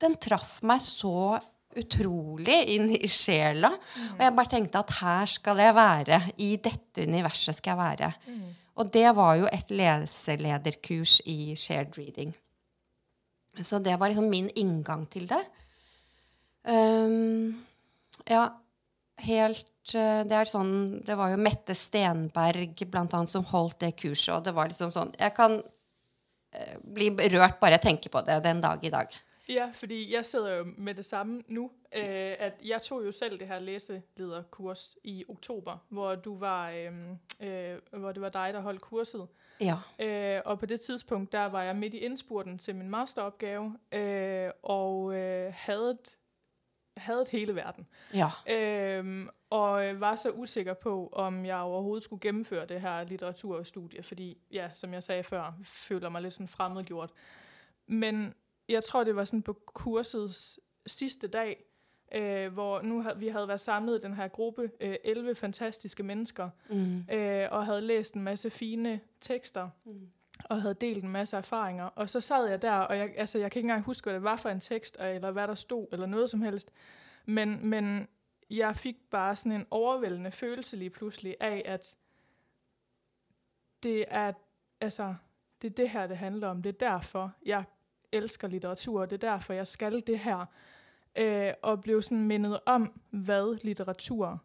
Den 0.03 0.17
traff 0.19 0.57
meg 0.67 0.81
så 0.83 1.37
utrolig 1.79 2.57
inn 2.75 2.89
i 2.95 3.09
sjela. 3.11 3.71
Og 4.15 4.23
jeg 4.23 4.35
bare 4.37 4.51
tenkte 4.51 4.81
at 4.81 4.95
her 5.01 5.31
skal 5.31 5.61
jeg 5.63 5.75
være. 5.75 6.21
I 6.41 6.55
dette 6.63 7.05
universet 7.07 7.59
skal 7.59 7.75
jeg 7.75 7.81
være. 7.81 8.13
Og 8.75 8.89
det 8.91 9.07
var 9.15 9.37
jo 9.39 9.47
et 9.51 9.71
leselederkurs 9.71 11.19
i 11.31 11.55
shared 11.59 11.95
reading. 11.99 12.33
Så 13.55 13.79
det 13.79 13.95
var 13.99 14.11
liksom 14.11 14.27
min 14.29 14.49
inngang 14.55 15.05
til 15.11 15.29
det. 15.29 15.39
Um, 16.65 17.55
ja, 18.27 18.49
helt 19.21 19.93
uh, 19.93 20.23
Det 20.25 20.33
er 20.33 20.49
sånn 20.49 20.71
Det 21.05 21.13
var 21.13 21.29
jo 21.29 21.37
Mette 21.37 21.75
Stenberg 21.77 22.81
blant 22.89 23.13
annet 23.13 23.29
som 23.29 23.45
holdt 23.45 23.83
det 23.83 23.91
kurset, 23.99 24.31
og 24.33 24.47
det 24.47 24.55
var 24.57 24.71
liksom 24.71 24.89
sånn 24.89 25.11
Jeg 25.13 25.35
kan 25.37 25.59
uh, 25.61 26.73
bli 26.81 27.11
rørt 27.35 27.59
bare 27.61 27.77
jeg 27.77 27.83
tenker 27.83 28.15
på 28.15 28.23
det 28.25 28.39
den 28.47 28.63
dag 28.65 28.81
i 28.81 28.91
dag. 28.95 29.13
Ja, 29.49 29.71
fordi 29.73 30.13
jeg 30.13 30.25
sidder 30.25 30.55
jo 30.55 30.65
med 30.77 30.95
det 30.95 31.05
samme 31.05 31.41
nu, 31.47 31.71
øh, 31.95 32.35
at 32.39 32.53
jeg 32.65 32.81
tog 32.81 33.05
jo 33.05 33.11
selv 33.11 33.39
det 33.39 33.47
her 33.47 33.59
læselederkurs 33.59 34.97
i 35.03 35.25
oktober, 35.27 35.77
hvor 35.89 36.15
du 36.15 36.37
var, 36.37 36.69
øh, 36.69 36.93
øh, 37.41 37.79
hvor 37.91 38.11
det 38.11 38.21
var 38.21 38.29
dig, 38.29 38.53
der 38.53 38.59
holdt 38.59 38.81
kurset. 38.81 39.27
Ja. 39.61 39.75
Øh, 39.99 40.41
og 40.45 40.59
på 40.59 40.65
det 40.65 40.81
tidspunkt, 40.81 41.31
der 41.31 41.45
var 41.45 41.63
jeg 41.63 41.75
midt 41.75 41.93
i 41.93 41.97
indspurten 41.97 42.57
til 42.57 42.75
min 42.75 42.89
masteropgave, 42.89 43.77
øh, 43.91 44.49
og 44.63 45.15
øh, 45.15 45.53
havde, 45.55 45.97
havde 46.97 47.25
hele 47.31 47.55
verden. 47.55 47.87
Ja. 48.13 48.29
Øhm, 48.49 49.29
og 49.49 49.85
øh, 49.85 50.01
var 50.01 50.15
så 50.15 50.31
usikker 50.31 50.73
på, 50.73 51.09
om 51.11 51.45
jeg 51.45 51.57
overhovedet 51.57 52.03
skulle 52.03 52.21
gennemføre 52.21 52.65
det 52.65 52.81
her 52.81 53.03
litteraturstudie, 53.03 54.03
fordi, 54.03 54.37
ja, 54.51 54.69
som 54.73 54.93
jeg 54.93 55.03
sagde 55.03 55.23
før, 55.23 55.53
føler 55.63 56.09
mig 56.09 56.21
lidt 56.21 56.33
sådan 56.33 56.47
fremmedgjort. 56.47 57.11
Men 57.87 58.33
jeg 58.69 58.83
tror, 58.83 59.03
det 59.03 59.15
var 59.15 59.23
sådan 59.25 59.41
på 59.41 59.53
kursets 59.65 60.59
sidste 60.87 61.27
dag, 61.27 61.63
øh, 62.15 62.53
hvor 62.53 62.81
nu 62.81 63.01
havde, 63.01 63.19
vi 63.19 63.27
havde 63.27 63.47
været 63.47 63.59
samlet 63.59 63.97
i 63.97 64.01
den 64.01 64.13
her 64.13 64.27
gruppe, 64.27 64.71
øh, 64.81 64.95
11 65.03 65.35
fantastiske 65.35 66.03
mennesker, 66.03 66.49
Mm. 66.69 67.05
øh, 67.15 67.47
og 67.51 67.65
havde 67.65 67.81
læst 67.81 68.13
en 68.13 68.21
masse 68.23 68.49
fine 68.49 68.99
tekster, 69.21 69.69
Mm. 69.85 70.09
og 70.45 70.61
havde 70.61 70.73
delt 70.73 71.03
en 71.03 71.09
masse 71.09 71.37
erfaringer. 71.37 71.85
Og 71.85 72.09
så 72.09 72.19
sad 72.21 72.47
jeg 72.49 72.61
der, 72.61 72.71
og 72.73 72.97
jeg, 72.97 73.13
altså, 73.17 73.39
jeg 73.39 73.51
kan 73.51 73.59
ikke 73.59 73.65
engang 73.65 73.83
huske, 73.83 74.05
hvad 74.05 74.13
det 74.13 74.23
var 74.23 74.35
for 74.35 74.49
en 74.49 74.59
tekst, 74.59 74.97
eller 74.99 75.31
hvad 75.31 75.47
der 75.47 75.55
stod, 75.55 75.87
eller 75.91 76.05
noget 76.05 76.29
som 76.29 76.41
helst. 76.41 76.71
Men, 77.25 77.65
men 77.67 78.07
jeg 78.49 78.75
fik 78.75 78.95
bare 79.11 79.35
sådan 79.35 79.51
en 79.51 79.65
overvældende 79.71 80.31
følelse 80.31 80.75
lige 80.77 80.89
pludselig 80.89 81.35
af, 81.39 81.61
at 81.65 81.95
det 83.83 84.05
er, 84.07 84.33
altså, 84.81 85.15
det 85.61 85.69
er 85.69 85.75
det 85.75 85.89
her, 85.89 86.07
det 86.07 86.17
handler 86.17 86.47
om. 86.47 86.61
Det 86.61 86.69
er 86.69 86.89
derfor, 86.89 87.31
jeg 87.45 87.63
elsker 88.15 88.47
litteratur, 88.47 89.01
og 89.01 89.09
det 89.09 89.23
er 89.23 89.31
derfor, 89.31 89.53
jeg 89.53 89.67
skal 89.67 90.03
det 90.07 90.19
her. 90.19 90.45
Øh, 91.15 91.53
og 91.61 91.81
blev 91.81 92.01
sådan 92.01 92.23
mindet 92.23 92.59
om, 92.65 93.01
hvad 93.09 93.63
litteratur 93.63 94.43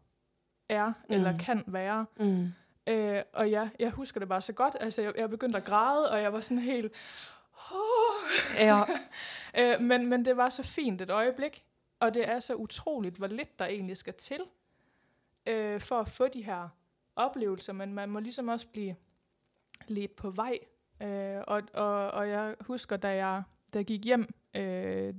er, 0.69 0.87
mm. 0.87 1.15
eller 1.15 1.39
kan 1.39 1.65
være. 1.67 2.07
Mm. 2.17 2.49
Øh, 2.89 3.23
og 3.33 3.51
ja, 3.51 3.69
jeg 3.79 3.91
husker 3.91 4.21
det 4.21 4.29
bare 4.29 4.41
så 4.41 4.53
godt. 4.53 4.77
Altså, 4.81 5.03
jeg, 5.03 5.13
jeg 5.17 5.31
begyndte 5.31 5.59
at 5.59 5.65
græde, 5.65 6.11
og 6.11 6.23
jeg 6.23 6.33
var 6.33 6.41
sådan 6.41 6.59
helt... 6.59 6.93
Ja. 8.59 8.83
øh, 9.59 9.81
men, 9.81 10.07
men 10.07 10.25
det 10.25 10.37
var 10.37 10.49
så 10.49 10.63
fint 10.63 11.01
et 11.01 11.11
øjeblik, 11.11 11.65
og 12.01 12.15
det 12.15 12.29
er 12.29 12.41
så 12.41 12.55
utroligt, 12.55 13.17
hvor 13.17 13.27
lidt 13.27 13.59
der 13.59 13.65
egentlig 13.65 13.97
skal 13.97 14.15
til 14.15 14.41
øh, 15.47 15.81
for 15.81 16.01
at 16.01 16.09
få 16.09 16.29
de 16.29 16.45
her 16.45 16.69
oplevelser. 17.17 17.73
Men 17.73 17.95
man 17.95 18.11
må 18.11 18.21
ligesom 18.21 18.49
også 18.49 18.67
blive 18.67 18.97
lidt 19.87 20.17
på 20.17 20.31
vej. 20.31 20.59
Øh, 21.03 21.43
og, 21.47 21.63
og, 21.75 22.11
og 22.11 22.29
jeg 22.29 22.55
husker, 22.61 22.97
da 22.97 23.09
jeg, 23.09 23.43
da 23.75 23.79
jeg 23.79 23.87
gik 23.87 24.05
hjem 24.05 24.29
øh, 24.57 25.15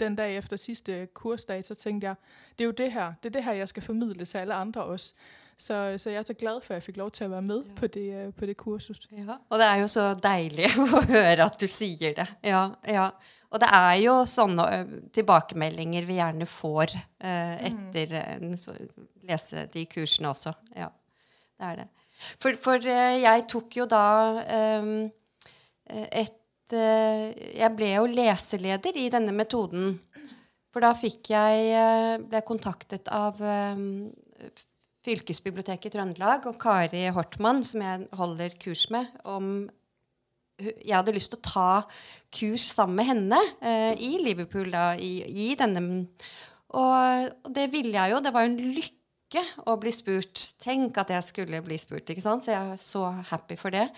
den 0.00 0.16
dag 0.16 0.36
efter 0.36 0.56
sidste 0.56 1.06
kursdag, 1.14 1.64
så 1.64 1.74
tænkte 1.74 2.06
jeg, 2.06 2.14
det 2.58 2.64
er 2.64 2.66
jo 2.66 2.70
det 2.70 2.92
her, 2.92 3.12
det 3.22 3.28
er 3.28 3.32
det 3.32 3.44
her, 3.44 3.52
jeg 3.52 3.68
skal 3.68 3.82
formidle 3.82 4.24
til 4.24 4.38
alle 4.38 4.54
andre 4.54 4.84
også. 4.84 5.14
Så, 5.58 5.94
så 5.98 6.10
jeg 6.10 6.18
er 6.18 6.22
så 6.26 6.34
glad 6.34 6.60
for, 6.60 6.74
at 6.74 6.76
jeg 6.76 6.82
fikk 6.82 6.96
lov 6.96 7.10
til 7.10 7.26
å 7.26 7.30
være 7.30 7.42
med 7.42 7.62
Ja. 7.68 7.74
på, 7.76 7.86
det, 7.86 8.06
øh, 8.14 8.32
på 8.34 8.46
det 8.46 8.56
kursus. 8.56 9.00
Ja, 9.12 9.36
og 9.48 9.58
det 9.58 9.66
er 9.66 9.76
jo 9.82 9.88
så 9.88 10.06
deilig 10.14 10.66
å 10.78 11.02
høre 11.14 11.44
at 11.44 11.58
du 11.60 11.66
sier 11.70 12.14
det. 12.16 12.26
Ja, 12.42 12.62
ja. 12.88 13.04
Og 13.52 13.60
det 13.60 13.68
er 13.72 13.94
jo 14.02 14.14
sånne 14.26 14.66
tilbakemeldinger 15.14 16.06
vi 16.08 16.16
gjerne 16.18 16.46
får 16.48 16.94
eh, 16.96 17.66
etter 17.68 18.14
å 18.40 18.50
så, 18.58 18.74
lese 19.28 19.66
de 19.74 19.84
kursene 19.86 20.32
også. 20.32 20.54
Ja, 20.76 20.88
det 21.60 21.68
er 21.68 21.82
det. 21.82 21.88
For, 22.40 22.56
for 22.62 22.82
jeg 22.88 23.46
tok 23.50 23.76
jo 23.76 23.86
da 23.90 24.04
eh, 24.42 25.10
et 26.10 26.38
Jeg 26.70 27.70
ble 27.76 27.90
jo 27.96 28.06
leseleder 28.06 28.96
i 28.96 29.08
denne 29.12 29.34
metoden. 29.34 29.98
For 30.72 30.80
da 30.80 30.94
fikk 30.96 31.32
jeg 31.34 31.66
eh, 31.76 32.14
ble 32.22 32.40
kontaktet 32.48 33.10
av 33.12 33.40
Fylkesbiblioteket 35.02 35.90
i 35.90 35.96
Trøndelag 35.96 36.46
og 36.46 36.56
Kari 36.62 37.08
Hortmann, 37.12 37.64
som 37.66 37.82
jeg 37.82 38.06
holder 38.16 38.54
kurs 38.62 38.86
med, 38.94 39.10
om 39.26 39.66
jeg 40.62 40.94
hadde 40.94 41.14
lyst 41.16 41.32
til 41.32 41.40
å 41.40 41.46
ta 41.48 41.70
kurs 42.34 42.68
sammen 42.74 43.00
med 43.00 43.08
henne 43.08 43.38
eh, 43.64 43.92
i 43.98 44.16
Liverpool. 44.22 44.70
Da, 44.72 44.92
i, 44.94 45.22
i 45.26 45.52
denne, 45.58 46.06
og, 46.78 47.32
det 47.50 47.68
ville 47.72 47.96
jeg 47.96 48.14
jo. 48.14 48.20
Det 48.22 48.34
var 48.34 48.46
jo 48.46 48.52
en 48.52 48.76
lykke 48.76 49.44
å 49.66 49.76
bli 49.80 49.94
spurt. 49.94 50.44
Tenk 50.62 51.00
at 51.02 51.10
jeg 51.16 51.26
skulle 51.26 51.62
bli 51.64 51.80
spurt. 51.80 52.12
ikke 52.12 52.24
sant? 52.24 52.46
Så 52.46 52.54
jeg 52.54 52.76
er 52.76 52.80
så 52.80 53.08
happy 53.32 53.58
for 53.60 53.74
det. 53.74 53.88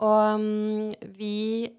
Og 0.00 0.40
mm, 0.40 1.12
vi 1.18 1.36
eh, 1.68 1.76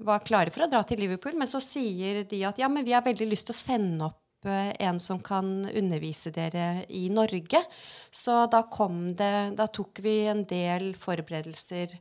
var 0.00 0.22
klare 0.22 0.52
for 0.54 0.62
å 0.62 0.70
dra 0.70 0.84
til 0.86 1.00
Liverpool, 1.02 1.34
men 1.38 1.48
så 1.50 1.58
sier 1.62 2.22
de 2.28 2.42
at 2.46 2.60
ja, 2.60 2.68
men 2.70 2.84
vi 2.86 2.94
har 2.94 3.02
veldig 3.02 3.26
lyst 3.26 3.48
til 3.48 3.56
å 3.56 3.58
sende 3.58 4.06
opp 4.06 4.46
eh, 4.46 4.70
en 4.86 5.00
som 5.02 5.20
kan 5.22 5.66
undervise 5.66 6.30
dere 6.34 6.84
i 6.88 7.08
Norge. 7.10 7.62
Så 8.10 8.44
da 8.52 8.62
kom 8.70 9.14
det 9.18 9.56
Da 9.58 9.66
tok 9.66 9.98
vi 10.04 10.26
en 10.30 10.44
del 10.44 10.94
forberedelser 10.94 11.96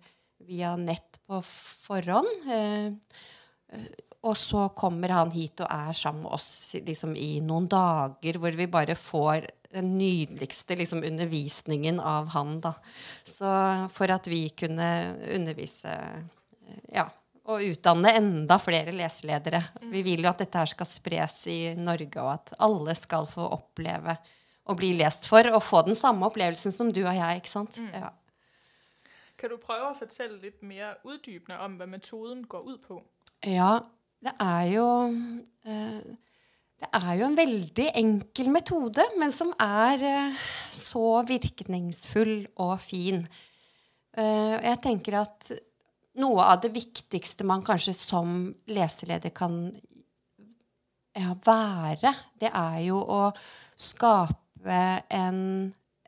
via 0.46 0.76
nett 0.78 1.20
på 1.28 1.42
forhånd. 1.88 2.50
Eh, 2.50 2.88
eh, 3.74 3.90
og 4.22 4.36
så 4.36 4.68
kommer 4.76 5.14
han 5.16 5.32
hit 5.32 5.62
og 5.64 5.72
er 5.72 5.94
sammen 5.96 6.26
med 6.26 6.34
oss 6.36 6.76
liksom, 6.76 7.16
i 7.16 7.40
noen 7.40 7.70
dager 7.72 8.40
hvor 8.40 8.52
vi 8.52 8.68
bare 8.68 8.98
får 9.00 9.48
den 9.72 9.94
nydeligste 10.00 10.76
liksom, 10.76 11.06
undervisningen 11.08 12.02
av 12.02 12.34
han. 12.34 12.58
Da. 12.60 12.74
Så 13.24 13.48
for 13.96 14.12
at 14.12 14.28
vi 14.28 14.50
kunne 14.50 14.90
undervise 15.38 15.94
ja, 16.92 17.08
og 17.50 17.64
utdanne 17.66 18.14
enda 18.20 18.60
flere 18.62 18.94
leseledere. 18.94 19.62
Vi 19.90 20.04
vil 20.06 20.24
jo 20.24 20.30
at 20.30 20.44
dette 20.44 20.62
her 20.62 20.70
skal 20.70 20.90
spres 20.90 21.42
i 21.50 21.74
Norge, 21.78 22.22
og 22.22 22.32
at 22.36 22.54
alle 22.62 22.94
skal 22.98 23.26
få 23.30 23.48
oppleve 23.56 24.16
å 24.70 24.76
bli 24.78 24.92
lest 25.00 25.26
for 25.30 25.50
og 25.50 25.64
få 25.66 25.84
den 25.88 25.98
samme 25.98 26.28
opplevelsen 26.30 26.76
som 26.76 26.92
du 26.94 27.02
og 27.02 27.16
jeg. 27.16 27.42
ikke 27.42 27.52
sant? 27.52 27.80
Ja. 27.90 28.12
Kan 29.40 29.54
du 29.54 29.58
prøve 29.62 29.90
å 29.90 29.98
fortelle 29.98 30.38
litt 30.42 30.62
mer 30.62 31.00
utdypende 31.08 31.58
om 31.64 31.78
hva 31.80 31.88
metoden 31.90 32.44
går 32.50 32.74
ut 32.74 32.82
på? 32.86 33.00
Ja, 33.48 33.80
det 34.20 34.34
er 34.44 34.66
jo 34.74 34.88
eh, 35.64 36.02
Det 36.80 36.90
er 36.96 37.14
jo 37.20 37.28
en 37.28 37.38
veldig 37.40 37.86
enkel 38.02 38.52
metode, 38.52 39.06
men 39.20 39.32
som 39.36 39.54
er 39.64 40.04
eh, 40.04 40.50
så 40.76 41.24
virkningsfull 41.28 42.50
og 42.60 42.76
fin. 42.84 43.24
Eh, 44.20 44.56
jeg 44.68 44.82
tenker 44.84 45.22
at 45.24 45.52
noe 46.20 46.46
av 46.52 46.62
det 46.64 46.72
viktigste 46.76 47.48
man 47.48 47.64
kanskje 47.66 47.96
som 47.98 48.42
leseleder 48.70 49.34
kan 49.36 49.62
ja, 51.18 51.34
være, 51.46 52.14
det 52.40 52.52
er 52.54 52.80
jo 52.86 53.02
å 53.02 53.22
skape 53.80 54.80
en, 55.16 55.42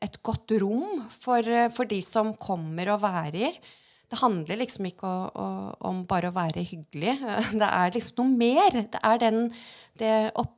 et 0.02 0.18
godt 0.24 0.54
rom 0.62 1.04
for, 1.12 1.46
for, 1.74 1.90
de 1.90 2.02
som 2.06 2.34
kommer 2.40 2.94
og 2.94 3.04
være 3.04 3.46
i. 3.50 3.52
Det 4.12 4.20
handler 4.20 4.60
liksom 4.60 4.90
ikke 4.90 5.08
å, 5.08 5.28
å, 5.32 5.46
om 5.88 6.04
bare 6.08 6.32
å 6.32 6.36
være 6.36 6.66
hyggelig. 6.68 7.16
Det 7.62 7.68
er 7.68 7.94
liksom 7.96 8.20
noe 8.20 8.40
mer. 8.42 8.82
Det 8.92 9.00
er 9.08 9.22
den 9.24 9.46
det 10.00 10.16
opp, 10.40 10.58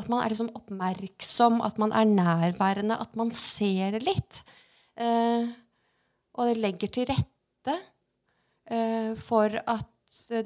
At 0.00 0.08
man 0.12 0.22
er 0.22 0.32
liksom 0.32 0.52
oppmerksom, 0.56 1.60
at 1.64 1.78
man 1.80 1.92
er 1.92 2.08
nærværende, 2.08 2.96
at 2.96 3.16
man 3.16 3.32
ser 3.32 3.98
litt. 4.00 4.40
Eh, 4.96 5.52
og 6.36 6.56
legger 6.56 6.92
til 6.92 7.08
rette 7.08 7.76
for 9.22 9.54
at 9.62 9.92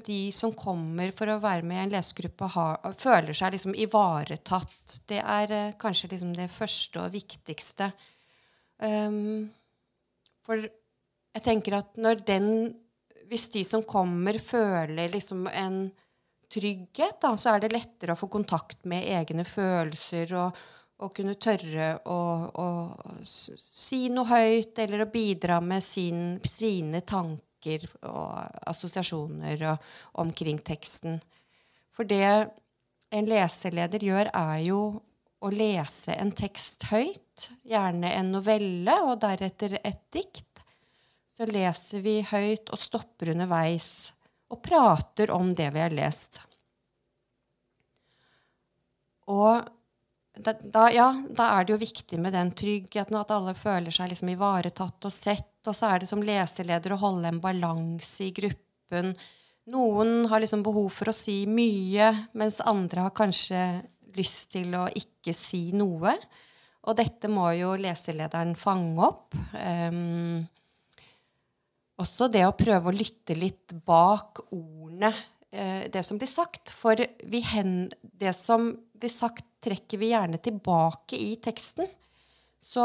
de 0.05 0.33
som 0.33 0.53
kommer 0.53 1.13
for 1.15 1.31
å 1.31 1.39
være 1.43 1.63
med 1.67 1.77
i 1.77 1.83
en 1.85 1.93
lesegruppe, 1.95 2.49
har, 2.57 2.81
føler 2.97 3.37
seg 3.37 3.55
liksom 3.55 3.77
ivaretatt. 3.79 5.01
Det 5.09 5.21
er 5.21 5.53
eh, 5.55 5.73
kanskje 5.79 6.11
liksom 6.13 6.35
det 6.35 6.51
første 6.51 7.05
og 7.05 7.15
viktigste. 7.15 7.93
Um, 8.81 9.51
for 10.43 10.65
jeg 10.65 11.43
tenker 11.45 11.77
at 11.77 11.99
når 12.01 12.23
den 12.27 12.47
Hvis 13.31 13.47
de 13.53 13.61
som 13.63 13.85
kommer, 13.87 14.35
føler 14.43 15.13
liksom 15.13 15.45
en 15.47 15.93
trygghet, 16.51 17.21
da, 17.23 17.37
så 17.39 17.53
er 17.53 17.61
det 17.63 17.69
lettere 17.71 18.17
å 18.17 18.19
få 18.19 18.27
kontakt 18.27 18.89
med 18.91 19.07
egne 19.07 19.45
følelser 19.47 20.33
og, 20.35 20.57
og 20.99 21.13
kunne 21.15 21.37
tørre 21.39 21.93
å, 22.11 22.19
å, 22.51 22.67
si 23.23 24.09
noe 24.11 24.27
høyt 24.27 24.83
eller 24.83 25.05
å 25.05 25.13
bidra 25.13 25.61
med 25.63 25.87
sin, 25.87 26.41
sine 26.43 27.05
tanker 27.07 27.50
og 27.67 28.67
assosiasjoner 28.71 29.67
og, 29.73 29.93
omkring 30.23 30.59
teksten. 30.65 31.21
For 31.93 32.09
det 32.09 32.51
en 33.11 33.29
leseleder 33.29 34.03
gjør, 34.07 34.31
er 34.33 34.59
jo 34.65 34.83
å 35.41 35.51
lese 35.53 36.15
en 36.15 36.35
tekst 36.37 36.91
høyt, 36.91 37.51
gjerne 37.65 38.13
en 38.13 38.33
novelle, 38.35 38.97
og 39.09 39.21
deretter 39.23 39.79
et 39.81 40.03
dikt 40.13 40.51
så 41.41 41.47
leser 41.49 42.03
vi 42.05 42.19
høyt 42.21 42.69
og 42.69 42.77
stopper 42.77 43.31
underveis 43.33 44.13
og 44.53 44.59
prater 44.61 45.31
om 45.33 45.55
det 45.57 45.71
vi 45.73 45.81
har 45.81 45.95
lest. 45.97 46.43
Og 49.31 49.65
da, 50.37 50.83
ja, 50.93 51.07
da 51.33 51.47
er 51.55 51.65
det 51.65 51.73
jo 51.73 51.81
viktig 51.81 52.19
med 52.21 52.37
den 52.37 52.53
tryggheten, 52.53 53.17
at 53.17 53.33
alle 53.33 53.55
føler 53.57 53.95
seg 53.95 54.11
liksom 54.13 54.35
ivaretatt 54.35 55.09
og 55.09 55.15
sett. 55.15 55.50
Og 55.69 55.77
så 55.77 55.91
er 55.91 56.01
det 56.01 56.09
som 56.09 56.23
leseleder 56.25 56.95
å 56.95 57.03
holde 57.03 57.29
en 57.29 57.41
balanse 57.43 58.25
i 58.25 58.33
gruppen. 58.35 59.13
Noen 59.71 60.25
har 60.31 60.41
liksom 60.41 60.63
behov 60.65 60.89
for 60.95 61.11
å 61.11 61.17
si 61.17 61.43
mye, 61.51 62.09
mens 62.39 62.63
andre 62.65 63.05
har 63.07 63.17
kanskje 63.17 63.65
lyst 64.17 64.55
til 64.57 64.73
å 64.79 64.87
ikke 64.97 65.35
si 65.37 65.69
noe. 65.77 66.15
Og 66.89 66.97
dette 66.97 67.29
må 67.29 67.51
jo 67.59 67.75
leselederen 67.79 68.55
fange 68.59 69.05
opp. 69.05 69.37
Um, 69.53 70.41
også 72.01 72.31
det 72.33 72.47
å 72.49 72.57
prøve 72.57 72.89
å 72.89 72.97
lytte 72.97 73.37
litt 73.37 73.77
bak 73.87 74.41
ordene, 74.49 75.13
uh, 75.13 75.85
det 75.93 76.03
som 76.09 76.19
blir 76.19 76.31
sagt. 76.31 76.73
For 76.73 76.97
hen, 77.53 77.75
det 78.01 78.33
som 78.39 78.73
blir 78.97 79.13
sagt, 79.13 79.45
trekker 79.61 80.01
vi 80.01 80.15
gjerne 80.15 80.41
tilbake 80.41 81.21
i 81.21 81.35
teksten. 81.43 81.85
Så 82.61 82.83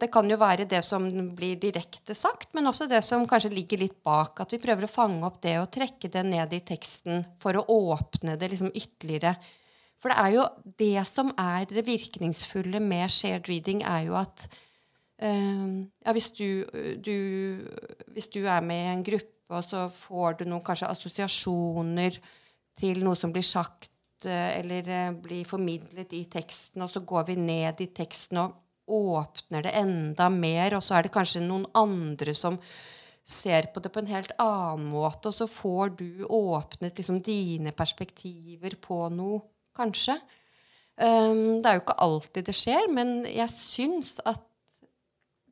det 0.00 0.08
kan 0.10 0.26
jo 0.30 0.38
være 0.40 0.64
det 0.66 0.80
som 0.86 1.04
blir 1.36 1.58
direkte 1.60 2.14
sagt, 2.16 2.54
men 2.56 2.66
også 2.66 2.88
det 2.88 3.02
som 3.04 3.26
kanskje 3.28 3.52
ligger 3.52 3.82
litt 3.82 3.98
bak. 4.02 4.40
At 4.40 4.54
vi 4.54 4.60
prøver 4.62 4.86
å 4.86 4.90
fange 4.90 5.20
opp 5.28 5.42
det 5.44 5.58
og 5.60 5.68
trekke 5.74 6.08
det 6.10 6.24
ned 6.26 6.54
i 6.56 6.62
teksten 6.64 7.26
for 7.38 7.58
å 7.60 7.66
åpne 7.92 8.38
det 8.40 8.48
liksom 8.54 8.72
ytterligere. 8.72 9.36
For 9.98 10.10
det 10.10 10.18
er 10.22 10.32
jo 10.32 10.46
det 10.80 11.04
som 11.10 11.32
er 11.36 11.66
det 11.68 11.84
virkningsfulle 11.86 12.80
med 12.80 13.10
shared 13.12 13.50
reading, 13.50 13.82
er 13.82 14.06
jo 14.06 14.16
at 14.18 14.46
øh, 15.20 15.84
ja, 15.84 16.14
hvis 16.14 16.30
du, 16.38 16.64
du, 17.02 17.16
hvis 18.14 18.30
du, 18.32 18.44
er 18.46 18.64
med 18.64 18.84
i 18.84 18.92
en 18.94 19.04
gruppe, 19.06 19.34
og 19.48 19.64
så 19.64 19.86
får 19.92 20.40
du 20.40 20.46
noen 20.48 20.64
kanskje 20.64 20.90
assosiasjoner 20.92 22.16
til 22.78 23.02
noe 23.04 23.16
som 23.18 23.32
blir 23.34 23.46
sagt 23.46 23.90
uh, 24.28 24.50
eller 24.54 24.88
uh, 24.92 25.16
blir 25.18 25.48
formidlet 25.48 26.12
i 26.14 26.26
teksten, 26.30 26.84
og 26.84 26.92
så 26.92 27.00
går 27.00 27.30
vi 27.30 27.38
ned 27.40 27.80
i 27.80 27.88
teksten 27.96 28.42
og 28.42 28.56
åpner 28.88 29.66
det 29.66 29.74
enda 29.78 30.28
mer, 30.32 30.78
og 30.78 30.84
så 30.84 30.98
er 30.98 31.06
det 31.06 31.14
kanskje 31.14 31.44
noen 31.44 31.66
andre 31.78 32.34
som 32.36 32.58
ser 33.28 33.68
på 33.74 33.82
det 33.84 33.92
på 33.92 34.00
en 34.00 34.10
helt 34.10 34.32
annen 34.40 34.88
måte, 34.88 35.28
og 35.28 35.36
så 35.36 35.48
får 35.50 35.92
du 35.98 36.24
åpnet 36.24 36.96
liksom, 36.96 37.20
dine 37.24 37.74
perspektiver 37.76 38.78
på 38.80 39.04
noe, 39.12 39.42
kanskje. 39.76 40.16
Um, 40.98 41.60
det 41.62 41.68
er 41.68 41.76
jo 41.76 41.84
ikke 41.84 42.00
alltid 42.02 42.48
det 42.48 42.56
skjer, 42.56 42.88
men 42.90 43.20
jeg 43.28 43.52
syns 43.54 44.16
at 44.26 44.42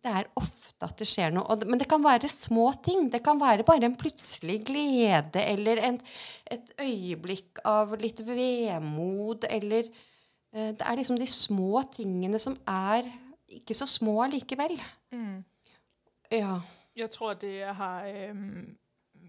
det 0.07 0.15
er 0.15 0.29
ofte 0.39 0.87
at 0.87 0.99
det 1.01 1.07
skjer 1.09 1.33
noe. 1.35 1.57
men 1.67 1.81
det 1.81 1.89
kan 1.91 2.03
være 2.03 2.31
små 2.31 2.71
ting. 2.85 3.09
Det 3.11 3.23
kan 3.27 3.39
være 3.41 3.67
bare 3.67 3.89
en 3.89 3.99
plutselig 3.99 4.61
glede 4.69 5.43
eller 5.43 5.83
en, 5.89 6.01
et 6.51 6.75
øyeblikk 6.79 7.63
av 7.67 7.97
litt 8.01 8.23
vemod 8.27 9.47
eller 9.51 9.87
uh, 9.87 10.73
Det 10.73 10.83
er 10.83 10.99
liksom 10.99 11.19
de 11.21 11.29
små 11.31 11.83
tingene 11.95 12.41
som 12.43 12.59
er 12.71 13.07
ikke 13.49 13.75
så 13.75 13.87
små 13.87 14.23
allikevel. 14.23 14.81
Mm. 15.13 15.45
Ja. 16.33 16.61
Jeg 16.97 17.11
tror 17.11 17.35
det 17.35 17.65
har 17.65 18.31
um, 18.31 18.77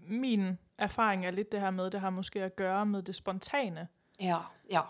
Min 0.08 0.58
erfaring 0.78 1.26
er 1.26 1.30
litt 1.30 1.52
det 1.52 1.60
her 1.60 1.70
med 1.70 1.90
det 1.90 2.00
har 2.00 2.10
måske 2.10 2.46
å 2.46 2.50
gjøre 2.58 2.86
med 2.86 3.02
det 3.02 3.14
spontane. 3.16 3.88
Ja, 4.20 4.38
ja. 4.70 4.82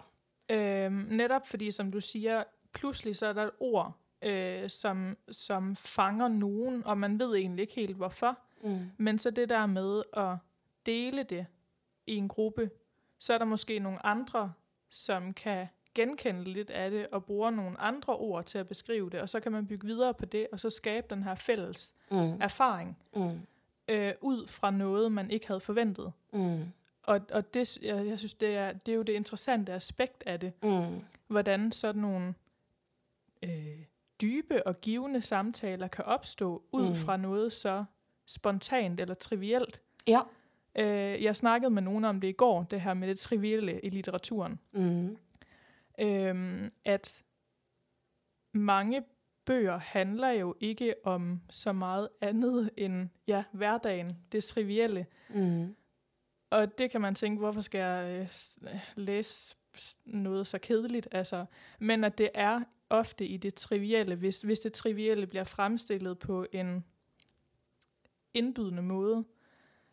Um, 0.52 0.92
nettopp 1.10 1.46
fordi, 1.46 1.70
som 1.70 1.90
du 1.90 2.00
sier, 2.00 2.44
plutselig 2.72 3.16
så 3.16 3.26
er 3.26 3.32
det 3.32 3.42
et 3.42 3.60
ord 3.60 3.92
øh, 4.22 4.70
som, 4.70 5.16
som 5.30 5.76
fanger 5.76 6.28
noen, 6.28 6.82
og 6.86 6.98
man 6.98 7.18
vet 7.20 7.36
egentlig 7.36 7.62
ikke 7.62 7.74
helt 7.74 7.96
hvorfor. 7.96 8.38
Mm. 8.62 8.90
Men 8.96 9.18
så 9.18 9.30
det 9.30 9.48
der 9.48 9.66
med 9.66 10.02
å 10.16 10.36
dele 10.86 11.22
det 11.22 11.46
i 12.06 12.16
en 12.16 12.28
gruppe, 12.28 12.70
så 13.18 13.34
er 13.34 13.38
det 13.38 13.48
måske 13.48 13.78
noen 13.78 13.98
andre 14.04 14.52
som 14.90 15.34
kan 15.34 15.66
genkende 15.94 16.72
af 16.72 16.90
det 16.90 17.07
og 17.12 17.24
bruker 17.24 17.51
noen 17.51 17.77
andre 17.79 18.16
ord 18.16 18.44
til 18.44 18.61
å 18.61 18.64
beskrive 18.64 19.11
det. 19.11 19.20
Og 19.20 19.29
så 19.29 19.40
kan 19.40 19.53
man 19.53 19.66
bygge 19.66 19.87
videre 19.87 20.14
på 20.14 20.24
det 20.24 20.46
og 20.53 20.61
så 20.61 20.70
skabe 20.70 21.07
den 21.11 21.22
her 21.22 21.35
fælles 21.35 21.94
mm. 22.11 22.40
erfaring 22.40 22.98
mm. 23.16 23.40
Øh, 23.90 24.12
ut 24.20 24.51
fra 24.51 24.70
noe 24.70 25.11
man 25.11 25.31
ikke 25.31 25.46
hadde 25.46 25.61
forventet. 25.61 26.12
Mm. 26.33 26.61
Og, 27.03 27.20
og 27.33 27.55
det, 27.55 27.77
jeg, 27.83 28.07
jeg 28.07 28.18
synes, 28.18 28.35
det 28.35 28.57
er, 28.57 28.72
det 28.72 28.92
er, 28.92 28.96
jo 28.96 29.03
det 29.03 29.12
interessante 29.12 29.72
aspekt 29.72 30.22
av 30.27 30.37
det. 30.37 30.53
Mm. 30.62 31.01
Hvordan 31.27 31.72
sådan 31.72 32.03
nogle 32.03 32.35
øh, 33.42 33.83
dybe 34.20 34.66
og 34.66 34.81
givende 34.81 35.22
samtaler 35.22 35.88
kan 35.88 36.05
opstå 36.05 36.62
ud 36.72 36.88
mm. 36.88 36.94
fra 36.94 37.16
noget 37.16 37.53
så 37.53 37.85
spontant 38.27 39.01
eller 39.01 39.14
trivielt. 39.14 39.81
Ja. 40.07 40.20
Øh, 40.74 41.22
jeg 41.22 41.37
snakkede 41.37 41.70
med 41.70 41.83
nogen 41.83 42.05
om 42.05 42.20
det 42.20 42.29
i 42.29 42.33
går, 42.33 42.62
det 42.62 42.81
her 42.81 42.94
med 42.94 43.09
det 43.09 43.18
trivielle 43.18 43.81
i 43.81 43.90
litteraturen. 43.90 44.59
Mm. 44.72 45.16
Øh, 45.98 46.70
at 46.84 47.24
mange 48.52 49.02
bøger 49.44 49.78
handler 49.78 50.30
jo 50.30 50.56
ikke 50.61 50.94
om 51.04 51.40
så 51.50 51.72
meget 51.72 52.08
andet 52.20 52.70
end 52.76 53.08
ja, 53.26 53.44
hverdagen, 53.52 54.11
det 54.32 54.44
trivielle. 54.44 55.06
Mm. 55.28 55.76
Og 56.50 56.78
det 56.78 56.90
kan 56.90 57.00
man 57.00 57.14
tænke, 57.14 57.38
hvorfor 57.38 57.61
skal 57.61 57.78
jeg 57.78 58.28
øh, 58.62 58.80
læse 58.96 59.56
noget 60.04 60.46
så 60.46 60.58
kedeligt? 60.58 61.08
Altså, 61.12 61.46
men 61.78 62.04
at 62.04 62.18
det 62.18 62.30
er 62.34 62.61
ofte 62.90 63.26
i 63.26 63.37
det 63.37 63.54
trivielle, 63.54 64.14
hvis, 64.14 64.42
hvis 64.42 64.58
det 64.58 64.72
trivielle 64.72 65.26
blir 65.26 65.44
fremstillet 65.44 66.18
på 66.18 66.46
en 66.52 66.84
indbydende 68.34 68.82
måte, 68.82 69.24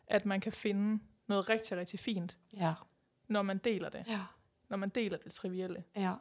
at 0.06 0.26
man 0.26 0.40
kan 0.40 0.52
finne 0.52 1.00
noe 1.26 1.40
riktig, 1.40 1.76
riktig 1.76 2.00
fint. 2.00 2.38
Ja. 2.52 2.74
når 3.28 3.42
man 3.42 3.58
deler 3.58 3.88
det. 3.88 4.04
Ja. 4.08 4.20
Når 4.72 4.80
man 4.82 4.94
deler 4.94 5.22
det 5.22 5.34
trivielle. 5.34 5.84
Ja. 5.96 6.16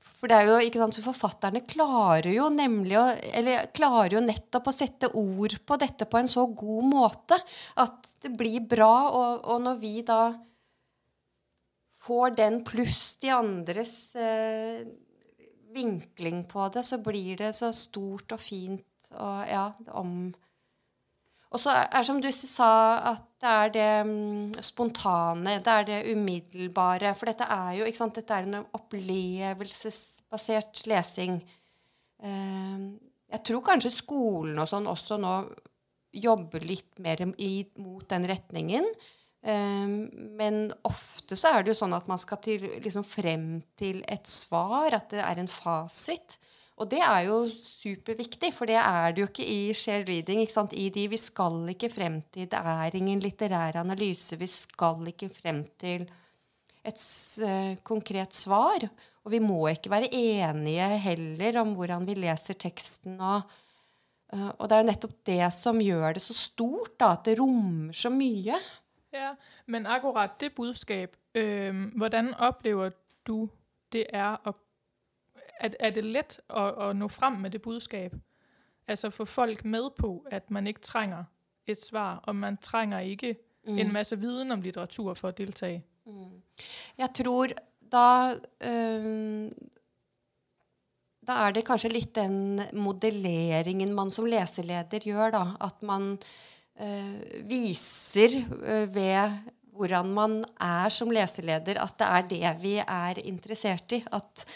For 0.00 0.30
det 0.30 0.36
er 0.38 0.48
jo, 0.48 0.56
ikke 0.64 0.80
sant, 0.80 0.98
forfatterne 1.04 1.60
klarer 1.68 2.30
jo 2.32 2.46
nemlig 2.52 2.96
å, 2.96 3.04
eller 3.36 3.66
klarer 3.76 4.16
jo 4.16 4.22
nettopp 4.24 4.70
å 4.70 4.74
sette 4.74 5.10
ord 5.16 5.58
på 5.68 5.76
dette 5.80 6.08
på 6.08 6.20
en 6.20 6.30
så 6.30 6.46
god 6.48 6.86
måte 6.88 7.36
at 7.80 8.14
det 8.24 8.32
blir 8.36 8.64
bra. 8.68 8.94
Og, 9.12 9.44
og 9.52 9.60
når 9.66 9.80
vi 9.82 9.94
da 10.08 10.22
får 12.00 12.36
den 12.38 12.60
pluss 12.64 13.16
de 13.20 13.32
andres 13.36 13.94
eh, 14.16 14.88
vinkling 15.74 16.46
på 16.48 16.68
det, 16.74 16.84
så 16.86 17.00
blir 17.04 17.36
det 17.44 17.52
så 17.56 17.72
stort 17.76 18.36
og 18.36 18.40
fint 18.42 18.86
og 19.10 19.48
ja, 19.50 19.64
om 19.98 20.30
Og 21.50 21.58
så 21.58 21.72
er 21.82 22.04
som 22.06 22.20
du 22.22 22.28
sa, 22.30 22.72
at 23.10 23.29
det 23.40 23.48
er 23.48 23.70
det 23.72 24.04
mm, 24.06 24.52
spontane, 24.64 25.60
det 25.64 25.72
er 25.72 25.84
det 25.88 26.12
umiddelbare. 26.12 27.14
For 27.16 27.26
dette 27.30 27.46
er 27.48 27.72
jo 27.78 27.84
sant, 27.96 28.14
dette 28.18 28.34
er 28.36 28.44
en 28.48 28.66
opplevelsesbasert 28.76 30.86
lesing. 30.90 31.34
Eh, 32.20 32.78
jeg 33.30 33.40
tror 33.46 33.62
kanskje 33.64 33.90
skolen 33.94 34.58
og 34.60 34.68
sånn 34.68 34.86
også 34.90 35.16
nå 35.22 35.34
jobber 36.10 36.60
litt 36.66 36.98
mer 37.02 37.22
i, 37.38 37.66
mot 37.78 38.08
den 38.10 38.26
retningen. 38.28 38.84
Um, 39.40 40.10
men 40.36 40.72
ofte 40.84 41.36
så 41.38 41.48
er 41.54 41.62
det 41.64 41.70
jo 41.72 41.78
sånn 41.78 41.94
at 41.96 42.08
man 42.10 42.20
skal 42.20 42.42
til, 42.44 42.66
liksom 42.84 43.04
frem 43.08 43.62
til 43.78 44.02
et 44.10 44.26
svar, 44.28 44.92
at 44.98 45.08
det 45.14 45.22
er 45.24 45.40
en 45.40 45.48
fasit. 45.48 46.36
Og 46.80 46.88
det 46.88 47.00
er 47.04 47.26
jo 47.28 47.42
superviktig, 47.52 48.54
for 48.56 48.70
det 48.70 48.78
er 48.80 49.12
det 49.12 49.20
jo 49.20 49.28
ikke 49.28 49.44
i 49.44 49.74
share 49.76 50.06
reading. 50.08 50.40
ikke 50.40 50.54
sant? 50.54 50.72
I 50.72 50.88
de, 50.88 51.08
Vi 51.12 51.18
skal 51.20 51.68
ikke 51.68 51.90
frem 51.92 52.22
til 52.32 52.48
Det 52.48 52.56
er 52.56 52.96
ingen 52.96 53.20
litterær 53.20 53.76
analyse. 53.82 54.38
Vi 54.38 54.46
skal 54.46 55.08
ikke 55.12 55.28
frem 55.28 55.64
til 55.78 56.08
et 56.84 57.02
uh, 57.44 57.76
konkret 57.84 58.32
svar. 58.34 58.88
Og 59.24 59.32
vi 59.32 59.38
må 59.38 59.68
ikke 59.68 59.90
være 59.90 60.08
enige 60.08 60.88
heller 61.04 61.60
om 61.60 61.74
hvordan 61.76 62.06
vi 62.08 62.14
leser 62.14 62.56
teksten. 62.56 63.20
Og, 63.20 63.42
uh, 64.32 64.48
og 64.48 64.68
det 64.68 64.78
er 64.78 64.80
jo 64.80 64.88
nettopp 64.88 65.16
det 65.26 65.52
som 65.52 65.80
gjør 65.84 66.16
det 66.16 66.24
så 66.24 66.34
stort, 66.34 66.96
da, 66.96 67.12
at 67.12 67.28
det 67.28 67.36
rommer 67.42 67.92
så 67.92 68.08
mye. 68.08 68.56
Ja, 69.12 69.34
men 69.66 69.86
akkurat 69.86 70.40
det 70.40 70.54
budskap, 70.54 71.16
øh, 71.34 71.96
hvordan 71.98 72.34
opplever 72.34 72.90
du 73.26 73.48
det 73.92 74.06
er 74.12 74.36
at 74.46 74.54
er, 75.60 75.76
er 75.80 75.94
det 75.94 76.04
lett 76.04 76.38
å, 76.48 76.64
at 76.88 76.96
nå 76.96 77.08
frem 77.08 77.40
med 77.42 77.54
det 77.54 77.62
budskap? 77.62 78.16
Altså 78.90 79.10
få 79.14 79.24
folk 79.24 79.64
med 79.64 79.92
på 79.98 80.14
at 80.32 80.50
man 80.50 80.66
ikke 80.66 80.82
trenger 80.86 81.24
et 81.68 81.82
svar, 81.84 82.20
og 82.26 82.36
man 82.36 82.56
trenger 82.62 83.06
ikke 83.06 83.34
mm. 83.68 83.78
en 83.78 83.92
masse 83.92 84.16
viden 84.18 84.52
om 84.52 84.62
litteratur 84.62 85.14
for 85.14 85.30
å 85.30 85.36
deltage? 85.36 85.82
Mm. 86.06 86.40
Jeg 86.98 87.14
tror 87.20 87.52
da 87.92 88.06
øh, 88.66 89.50
Da 91.26 91.36
er 91.46 91.54
det 91.54 91.66
kanskje 91.68 91.92
litt 91.92 92.14
den 92.16 92.58
modelleringen 92.74 93.92
man 93.94 94.10
som 94.10 94.26
leseleder 94.26 95.04
gjør, 95.06 95.34
da. 95.36 95.44
At 95.60 95.84
man 95.86 96.16
øh, 96.80 97.18
viser 97.46 98.40
øh, 98.40 98.88
ved 98.94 99.36
hvordan 99.76 100.10
man 100.12 100.40
er 100.60 100.90
som 100.92 101.12
leseleder, 101.12 101.78
at 101.80 101.94
det 102.00 102.08
er 102.08 102.26
det 102.32 102.54
vi 102.64 102.74
er 102.82 103.20
interessert 103.22 103.92
i. 103.92 104.02
At 104.12 104.46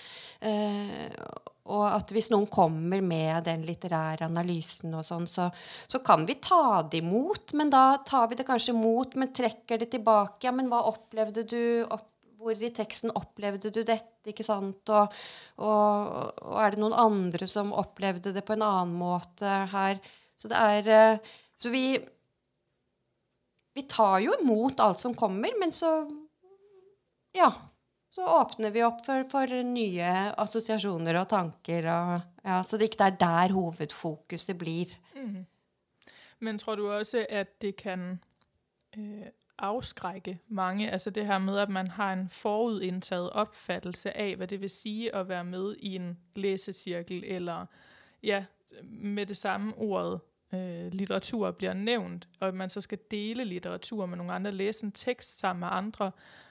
og 1.64 1.84
at 1.88 2.12
hvis 2.12 2.28
noen 2.32 2.44
kommer 2.52 3.00
med 3.04 3.46
den 3.46 3.62
litterære 3.64 4.26
analysen, 4.26 4.92
og 4.98 5.06
sånn, 5.08 5.24
så, 5.28 5.48
så, 5.88 6.00
kan 6.04 6.26
vi 6.28 6.36
ta 6.44 6.82
det 6.82 7.00
imot. 7.00 7.54
Men 7.56 7.72
da 7.72 7.84
tar 8.04 8.28
vi 8.28 8.36
det 8.36 8.44
kanskje 8.48 8.74
imot, 8.74 9.16
men 9.20 9.32
trekker 9.32 9.80
det 9.80 9.88
tilbake. 9.94 10.44
Ja, 10.44 10.52
men 10.52 10.68
hva 10.72 10.82
opplevde 10.90 11.46
du? 11.48 11.62
Opp, 11.88 12.10
hvor 12.44 12.60
i 12.60 12.72
teksten 12.76 13.14
opplevde 13.16 13.72
du 13.72 13.80
dette? 13.80 14.10
ikke 14.28 14.44
sant? 14.44 14.88
Og, 14.92 15.16
og, 15.60 16.12
og, 16.44 16.58
er 16.60 16.74
det 16.74 16.80
noen 16.80 16.96
andre 16.96 17.48
som 17.48 17.72
opplevde 17.76 18.32
det 18.36 18.44
på 18.44 18.56
en 18.56 18.64
annen 18.64 18.94
måte 18.96 19.56
her? 19.72 20.00
Så 20.36 20.48
det 20.50 20.60
er 20.60 20.88
uh, 20.88 21.34
Så 21.54 21.70
vi 21.70 21.94
Vi 23.74 23.84
tar 23.90 24.20
jo 24.24 24.34
imot 24.40 24.80
alt 24.80 25.00
som 25.00 25.14
kommer, 25.16 25.52
men 25.60 25.72
så 25.72 26.02
Ja 27.36 27.50
så 28.14 28.26
åpner 28.40 28.70
vi 28.70 28.82
opp 28.82 29.00
for, 29.06 29.24
for 29.26 29.50
nye 29.66 30.10
assosiasjoner 30.38 31.16
og 31.18 31.28
tanker. 31.28 31.86
Og, 31.90 32.20
ja, 32.44 32.60
så 32.62 32.78
det 32.78 32.92
ikke 32.92 33.08
er 33.08 33.16
der 33.18 33.52
hovedfokuset 33.52 34.58
blir. 34.58 34.92
Mm. 35.16 35.46
Men 36.38 36.58
tror 36.58 36.76
du 36.76 36.92
også 36.92 37.26
at 37.28 37.62
det 37.62 37.76
kan 37.76 38.20
øh, 38.96 39.26
avskrekke 39.58 40.38
mange? 40.48 40.90
Altså 40.90 41.10
det 41.10 41.26
her 41.26 41.38
med 41.38 41.58
at 41.58 41.68
man 41.68 41.86
har 41.86 42.12
en 42.12 42.28
forutinntatt 42.28 43.30
oppfattelse 43.32 44.12
av 44.16 44.36
hva 44.38 44.46
det 44.46 44.60
vil 44.60 44.70
si 44.70 45.10
å 45.10 45.22
være 45.22 45.44
med 45.44 45.74
i 45.78 45.96
en 45.96 46.14
lesesirkel, 46.36 47.24
eller 47.26 47.66
ja, 48.22 48.44
med 48.82 49.26
det 49.26 49.36
samme 49.36 49.74
ordet 49.76 50.20
øh, 50.54 50.92
litteratur 50.92 51.50
blir 51.50 51.72
nevnt, 51.72 52.28
og 52.40 52.48
at 52.48 52.54
man 52.54 52.70
så 52.70 52.80
skal 52.80 52.98
dele 53.10 53.44
litteratur 53.44 54.06
med 54.06 54.18
noen 54.18 54.30
andre, 54.30 54.54
lese 54.54 54.86
en 54.86 54.92
tekst 54.92 55.38
sammen 55.38 55.60
med 55.66 55.68
andre, 55.72 56.10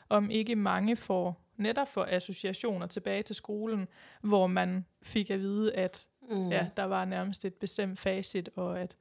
om 0.10 0.30
ikke 0.30 0.56
mange 0.56 0.96
får 0.96 1.43
netop 1.58 1.88
for 1.88 2.04
associationer 2.04 2.88
tilbage 2.88 3.24
til 3.24 3.36
skolen, 3.36 3.88
hvor 4.22 4.48
man 4.48 4.86
fikk 5.02 5.30
at 5.30 5.40
vide, 5.40 5.74
at 5.76 6.08
mm. 6.30 6.52
ja, 6.52 6.68
der 6.78 6.84
var 6.84 7.06
nærmest 7.06 7.46
et 7.46 7.54
bestemt 7.54 8.00
facit, 8.00 8.50
og 8.56 8.80
at 8.80 8.96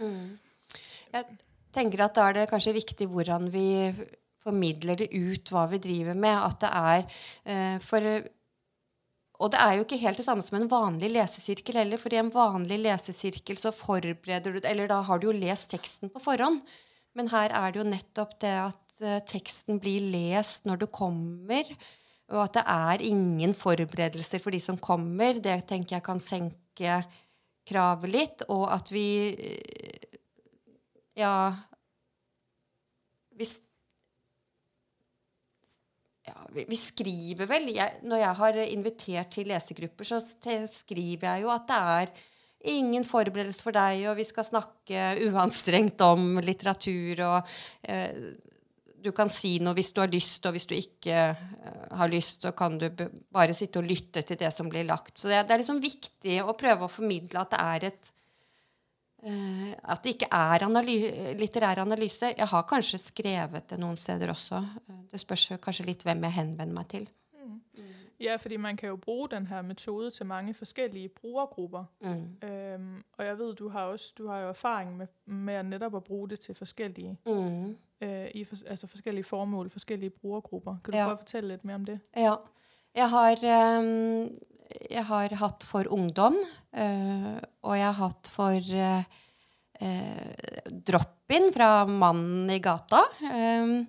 mm. 0.00 0.38
Jeg 1.12 1.24
tenker 1.72 2.04
at 2.04 2.16
da 2.16 2.28
er 2.28 2.32
det 2.32 2.48
kanskje 2.50 2.72
viktig 2.76 3.06
hvordan 3.06 3.52
vi 3.52 3.94
formidler 4.42 4.98
det 5.02 5.10
ut, 5.14 5.50
hva 5.50 5.66
vi 5.70 5.78
driver 5.82 6.14
med. 6.14 6.38
At 6.48 6.58
det 6.60 6.70
er 6.72 7.04
eh, 7.44 7.78
for 7.82 8.00
og 9.36 9.52
det 9.52 9.60
er 9.60 9.74
jo 9.76 9.84
ikke 9.84 10.00
helt 10.00 10.16
det 10.16 10.24
samme 10.24 10.44
som 10.44 10.56
en 10.56 10.70
vanlig 10.70 11.10
lesesirkel 11.12 11.76
heller. 11.76 12.00
For 12.00 12.14
i 12.14 12.20
en 12.20 12.32
vanlig 12.32 12.78
lesesirkel 12.80 13.58
så 13.60 13.72
forbereder 13.74 14.54
du 14.54 14.60
Eller 14.64 14.88
da 14.88 15.02
har 15.04 15.20
du 15.20 15.28
jo 15.28 15.36
lest 15.36 15.70
teksten 15.70 16.12
på 16.12 16.22
forhånd. 16.22 16.62
Men 17.16 17.28
her 17.32 17.52
er 17.52 17.72
det 17.72 17.82
jo 17.82 17.90
nettopp 17.90 18.38
det 18.40 18.54
at 18.64 18.85
uh, 19.04 19.20
teksten 19.28 19.80
blir 19.82 20.04
lest 20.12 20.66
når 20.68 20.82
du 20.82 20.86
kommer, 20.90 21.68
og 22.32 22.42
at 22.42 22.56
det 22.58 22.64
er 22.72 23.04
ingen 23.06 23.54
forberedelser 23.54 24.42
for 24.42 24.54
de 24.54 24.60
som 24.62 24.78
kommer. 24.82 25.38
Det 25.42 25.60
tenker 25.70 25.98
jeg 25.98 26.06
kan 26.06 26.22
senke 26.22 26.98
kravet 27.66 28.12
litt, 28.12 28.46
og 28.52 28.68
at 28.74 28.92
vi 28.94 29.08
uh, 29.34 30.02
Ja 31.16 31.54
Hvis 33.36 33.54
ja, 36.26 36.34
vi, 36.52 36.66
vi, 36.68 36.76
skriver 36.76 37.48
vel 37.48 37.70
jeg, 37.72 38.00
Når 38.04 38.20
jeg 38.20 38.38
har 38.40 38.58
invitert 38.66 39.30
til 39.32 39.48
lesegrupper, 39.48 40.08
så 40.08 40.20
skriver 40.20 41.28
jeg 41.30 41.44
jo 41.44 41.52
at 41.54 41.68
det 41.70 41.78
er 41.96 42.12
ingen 42.66 43.04
forberedelse 43.06 43.62
for 43.62 43.76
deg, 43.76 44.02
og 44.10 44.16
vi 44.18 44.26
skal 44.26 44.46
snakke 44.48 45.02
uanstrengt 45.28 46.02
om 46.04 46.40
litteratur. 46.42 47.22
og 47.28 47.52
eh, 47.88 48.34
du 49.06 49.12
kan 49.16 49.30
si 49.32 49.56
noe 49.62 49.76
hvis 49.76 49.92
du 49.94 50.02
har 50.02 50.10
lyst, 50.12 50.44
og 50.46 50.56
hvis 50.56 50.68
du 50.68 50.74
ikke 50.76 51.22
uh, 51.32 51.86
har 52.00 52.10
lyst, 52.12 52.44
så 52.44 52.52
kan 52.56 52.78
du 52.80 52.88
bare 52.92 53.56
sitte 53.56 53.80
og 53.80 53.88
lytte 53.88 54.24
til 54.26 54.38
det 54.40 54.52
som 54.54 54.70
blir 54.72 54.86
lagt. 54.88 55.14
Så 55.18 55.30
det, 55.30 55.44
det 55.46 55.56
er 55.56 55.62
liksom 55.62 55.82
viktig 55.82 56.38
å 56.42 56.56
prøve 56.58 56.86
å 56.86 56.92
formidle 56.92 57.42
at 57.42 57.54
det 57.54 57.62
er 57.62 57.88
et 57.92 58.12
uh, 59.26 59.72
At 59.94 60.02
det 60.04 60.16
ikke 60.16 60.30
er 60.34 60.66
analy 60.66 60.98
litterær 61.38 61.84
analyse. 61.86 62.34
Jeg 62.34 62.50
har 62.52 62.66
kanskje 62.68 63.02
skrevet 63.02 63.70
det 63.72 63.80
noen 63.82 63.98
steder 64.00 64.34
også. 64.34 64.62
Uh, 64.86 65.04
det 65.12 65.22
spørs 65.22 65.48
kanskje 65.62 65.90
litt 65.90 66.06
hvem 66.06 66.26
jeg 66.28 66.38
henvender 66.40 66.76
meg 66.76 66.90
til. 66.92 67.08
Ja, 68.20 68.36
fordi 68.36 68.56
man 68.56 68.76
kan 68.76 68.88
jo 68.88 68.96
bruge 68.96 69.28
den 69.28 69.46
her 69.46 69.62
metode 69.62 70.10
til 70.10 70.26
mange 70.26 70.54
forskellige 70.54 71.08
brugergrupper. 71.08 71.84
Mm. 72.00 72.48
Øhm, 72.48 73.04
og 73.18 73.24
jeg 73.24 73.38
ved, 73.38 73.54
du 73.54 73.68
har 73.68 73.80
også 73.80 74.12
du 74.18 74.28
har 74.28 74.38
jo 74.38 74.48
erfaring 74.48 74.96
med, 74.96 75.06
med 75.26 75.62
netop 75.62 75.96
at 75.96 76.04
bruge 76.04 76.28
det 76.28 76.40
til 76.40 76.54
forskellige, 76.54 77.18
mm. 77.26 77.76
øh, 78.00 78.28
i 78.34 78.44
for, 78.44 78.56
altså 78.66 78.86
forskellige 78.86 79.24
formål, 79.24 79.70
forskellige 79.70 80.10
brugergrupper. 80.10 80.76
Kan 80.84 80.92
du 80.92 80.98
ja. 80.98 81.04
prøve 81.04 81.16
å 81.16 81.24
fortelle 81.24 81.48
litt 81.48 81.64
mer 81.64 81.74
om 81.74 81.84
det? 81.84 82.00
Ja. 82.16 82.34
Jeg 82.96 83.10
har, 83.12 83.42
um, 83.78 84.28
jeg 84.90 85.04
har 85.04 85.34
hatt 85.36 85.64
for 85.68 85.84
ungdom, 85.92 86.36
øh, 86.76 87.36
og 87.62 87.76
jeg 87.76 87.86
har 87.86 87.98
hatt 87.98 88.30
for 88.32 88.56
uh, 88.56 89.02
uh, 89.80 90.70
drop-in 90.88 91.52
fra 91.52 91.84
mannen 91.84 92.50
i 92.50 92.58
gata. 92.58 93.02
Um, 93.20 93.84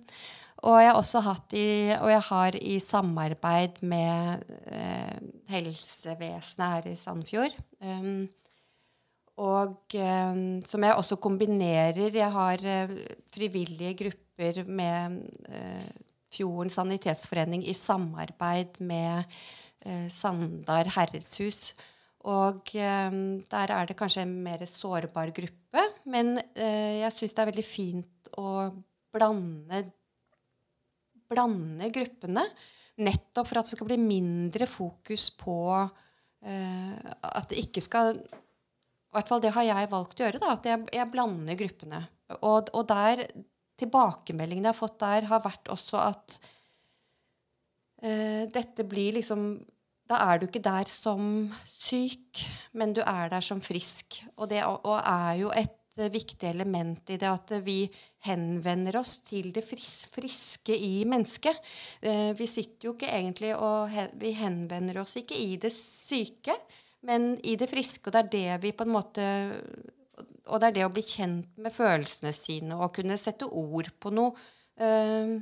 og 0.66 0.80
jeg, 0.82 0.94
også 0.96 1.20
hatt 1.22 1.54
i, 1.54 1.68
og 1.94 2.10
jeg 2.10 2.24
har 2.32 2.56
i 2.58 2.78
samarbeid 2.82 3.78
med 3.86 4.42
eh, 4.66 5.18
helsevesenet 5.52 6.64
her 6.64 6.88
i 6.90 6.96
Sandfjord 6.98 7.54
um, 7.78 8.24
Og 9.38 9.94
eh, 9.94 10.40
som 10.66 10.86
jeg 10.86 10.96
også 10.98 11.20
kombinerer 11.22 12.10
Jeg 12.10 12.30
har 12.34 12.64
eh, 12.66 12.96
frivillige 13.34 13.94
grupper 14.02 14.64
med 14.66 15.20
uh, 15.46 15.86
Fjorden 16.34 16.70
sanitetsforening 16.70 17.62
i 17.66 17.72
samarbeid 17.74 18.82
med 18.84 19.30
uh, 19.86 20.08
Sandar 20.12 20.90
herredshus. 20.94 21.72
Og 22.28 22.74
um, 22.74 23.22
der 23.46 23.72
er 23.72 23.88
det 23.88 23.96
kanskje 23.96 24.26
en 24.26 24.34
mer 24.44 24.66
sårbar 24.66 25.32
gruppe. 25.32 25.86
Men 26.04 26.36
jeg 26.58 27.12
syns 27.14 27.34
det 27.34 27.42
er 27.42 27.50
veldig 27.50 27.64
fint 27.64 28.30
å 28.36 28.50
blande 29.14 29.86
blande 31.30 31.90
gruppene. 31.94 32.44
Nettopp 33.04 33.46
for 33.46 33.60
at 33.60 33.68
det 33.68 33.76
skal 33.76 33.88
bli 33.90 33.98
mindre 34.02 34.66
fokus 34.70 35.28
på 35.38 35.58
eh, 35.78 36.96
at 36.98 37.52
det 37.52 37.60
ikke 37.62 37.82
skal 37.84 38.16
I 38.18 39.14
hvert 39.14 39.30
fall 39.30 39.42
det 39.44 39.54
har 39.54 39.66
jeg 39.68 39.90
valgt 39.92 40.18
å 40.18 40.26
gjøre. 40.26 40.42
da, 40.42 40.54
At 40.56 40.66
jeg, 40.66 40.84
jeg 40.96 41.12
blander 41.12 41.58
gruppene. 41.58 42.02
Og, 42.40 42.72
og 42.74 42.84
der 42.90 43.24
tilbakemeldingene 43.78 44.68
jeg 44.68 44.74
har 44.74 44.80
fått 44.80 45.00
der, 45.00 45.28
har 45.30 45.44
vært 45.44 45.70
også 45.72 46.00
at 46.02 46.38
eh, 48.02 48.44
dette 48.50 48.86
blir 48.88 49.18
liksom 49.20 49.50
Da 50.08 50.18
er 50.24 50.38
du 50.40 50.46
ikke 50.46 50.64
der 50.64 50.88
som 50.88 51.50
syk, 51.68 52.40
men 52.72 52.94
du 52.96 53.02
er 53.04 53.28
der 53.28 53.44
som 53.44 53.60
frisk. 53.60 54.22
Og 54.38 54.48
det 54.48 54.62
og, 54.64 54.86
er 54.96 55.34
jo 55.36 55.50
et 55.52 55.77
viktig 56.12 56.48
element 56.48 57.10
i 57.10 57.18
det 57.20 57.28
at 57.28 57.52
vi 57.66 57.82
henvender 58.26 58.98
oss 59.00 59.18
til 59.26 59.50
det 59.54 59.64
fris, 59.66 60.06
friske 60.14 60.74
i 60.74 61.02
mennesket. 61.08 61.58
Eh, 62.00 62.32
vi 62.38 62.48
sitter 62.50 62.88
jo 62.88 62.94
ikke 62.96 63.10
egentlig 63.10 63.54
og 63.56 63.94
vi 64.20 64.32
henvender 64.38 65.02
oss 65.02 65.16
ikke 65.20 65.38
i 65.38 65.56
det 65.60 65.72
syke, 65.74 66.56
men 67.08 67.34
i 67.46 67.56
det 67.58 67.70
friske. 67.70 68.06
Og 68.06 68.14
det 68.14 68.24
er 68.24 68.32
det 68.34 68.62
vi 68.66 68.74
på 68.74 68.86
en 68.86 68.94
måte 68.94 69.28
Og 70.48 70.56
det 70.60 70.68
er 70.70 70.74
det 70.78 70.84
å 70.86 70.92
bli 70.92 71.02
kjent 71.04 71.58
med 71.60 71.74
følelsene 71.76 72.32
sine 72.32 72.76
og 72.78 72.94
kunne 72.96 73.18
sette 73.20 73.44
ord 73.46 73.90
på 74.00 74.10
noe. 74.16 74.32
eh, 74.80 75.38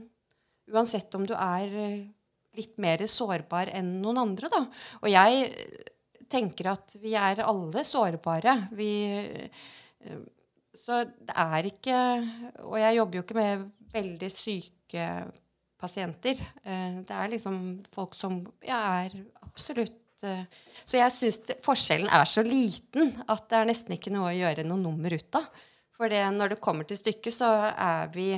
uansett 0.73 1.15
om 1.15 1.27
du 1.27 1.35
er 1.35 1.75
eh, 1.79 2.07
litt 2.57 2.79
mer 2.83 3.05
sårbar 3.11 3.71
enn 3.77 3.99
noen 4.03 4.23
andre, 4.25 4.51
da. 4.53 4.63
Og 5.03 5.11
jeg 5.13 5.45
eh, 5.47 5.93
tenker 6.33 6.73
at 6.73 6.97
vi 7.03 7.15
er 7.19 7.45
alle 7.45 7.85
sårbare. 7.87 8.57
Vi 8.77 8.91
eh, 9.15 9.63
Så 10.77 11.03
det 11.09 11.35
er 11.35 11.69
ikke 11.71 11.99
Og 12.67 12.79
jeg 12.81 12.97
jobber 12.99 13.19
jo 13.19 13.23
ikke 13.25 13.39
med 13.39 13.67
veldig 13.93 14.31
syke 14.33 15.07
pasienter. 15.81 16.41
Eh, 16.65 16.99
Det 17.05 17.15
er 17.17 17.29
liksom 17.33 17.57
folk 17.93 18.15
som 18.17 18.41
ja, 18.65 19.05
er 19.05 19.17
absolutt 19.43 20.25
eh, 20.25 20.45
Så 20.85 20.99
jeg 21.01 21.13
syns 21.13 21.41
forskjellen 21.65 22.09
er 22.09 22.25
så 22.29 22.45
liten 22.45 23.15
at 23.29 23.49
det 23.51 23.59
er 23.59 23.71
nesten 23.71 23.97
ikke 23.97 24.13
noe 24.15 24.31
å 24.33 24.37
gjøre 24.37 24.65
noe 24.65 24.81
nummer 24.81 25.13
ut 25.13 25.41
av. 25.41 25.49
For 25.97 26.13
det, 26.13 26.23
når 26.33 26.55
det 26.55 26.61
kommer 26.61 26.85
til 26.85 26.99
stykket, 27.01 27.33
så 27.35 27.51
er 27.73 28.11
vi 28.13 28.35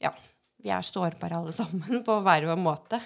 Ja, 0.00 0.12
vi 0.60 0.68
er 0.72 0.84
sårbare 0.84 1.36
alle 1.40 1.52
sammen 1.60 2.04
på 2.04 2.20
hver 2.24 2.46
vår 2.48 2.60
måte. 2.60 3.00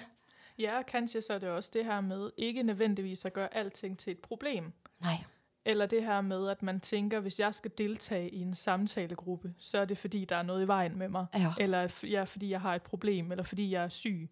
Ja, 0.57 0.81
kanskje 0.87 1.19
så 1.21 1.35
er 1.35 1.39
det 1.43 1.49
også 1.51 1.71
det 1.73 1.85
her 1.85 2.01
med 2.01 2.31
ikke 2.39 2.63
nødvendigvis 2.63 3.25
å 3.27 3.31
gjøre 3.33 3.51
allting 3.59 3.97
til 3.99 4.13
et 4.15 4.21
problem. 4.23 4.69
Nei. 5.03 5.17
Eller 5.65 5.85
det 5.85 6.03
her 6.03 6.21
med, 6.21 6.49
at 6.49 6.63
man 6.63 6.79
tænker, 6.79 7.19
hvis 7.19 7.39
jeg 7.39 7.55
skal 7.55 7.71
deltage 7.77 8.29
i 8.29 8.41
en 8.41 8.53
samtalegruppe, 8.53 9.53
så 9.57 9.77
er 9.77 9.85
det 9.85 9.97
fordi, 9.97 10.25
der 10.25 10.35
er 10.35 10.43
noget 10.43 10.63
i 10.63 10.67
vejen 10.67 10.97
med 10.97 11.09
mig. 11.09 11.25
Ja. 11.35 11.53
Eller 11.59 12.03
ja, 12.03 12.23
fordi 12.23 12.49
jeg 12.49 12.61
har 12.61 12.75
et 12.75 12.81
problem, 12.81 13.31
eller 13.31 13.43
fordi 13.43 13.71
jeg 13.71 13.83
er 13.83 13.87
syg. 13.87 14.29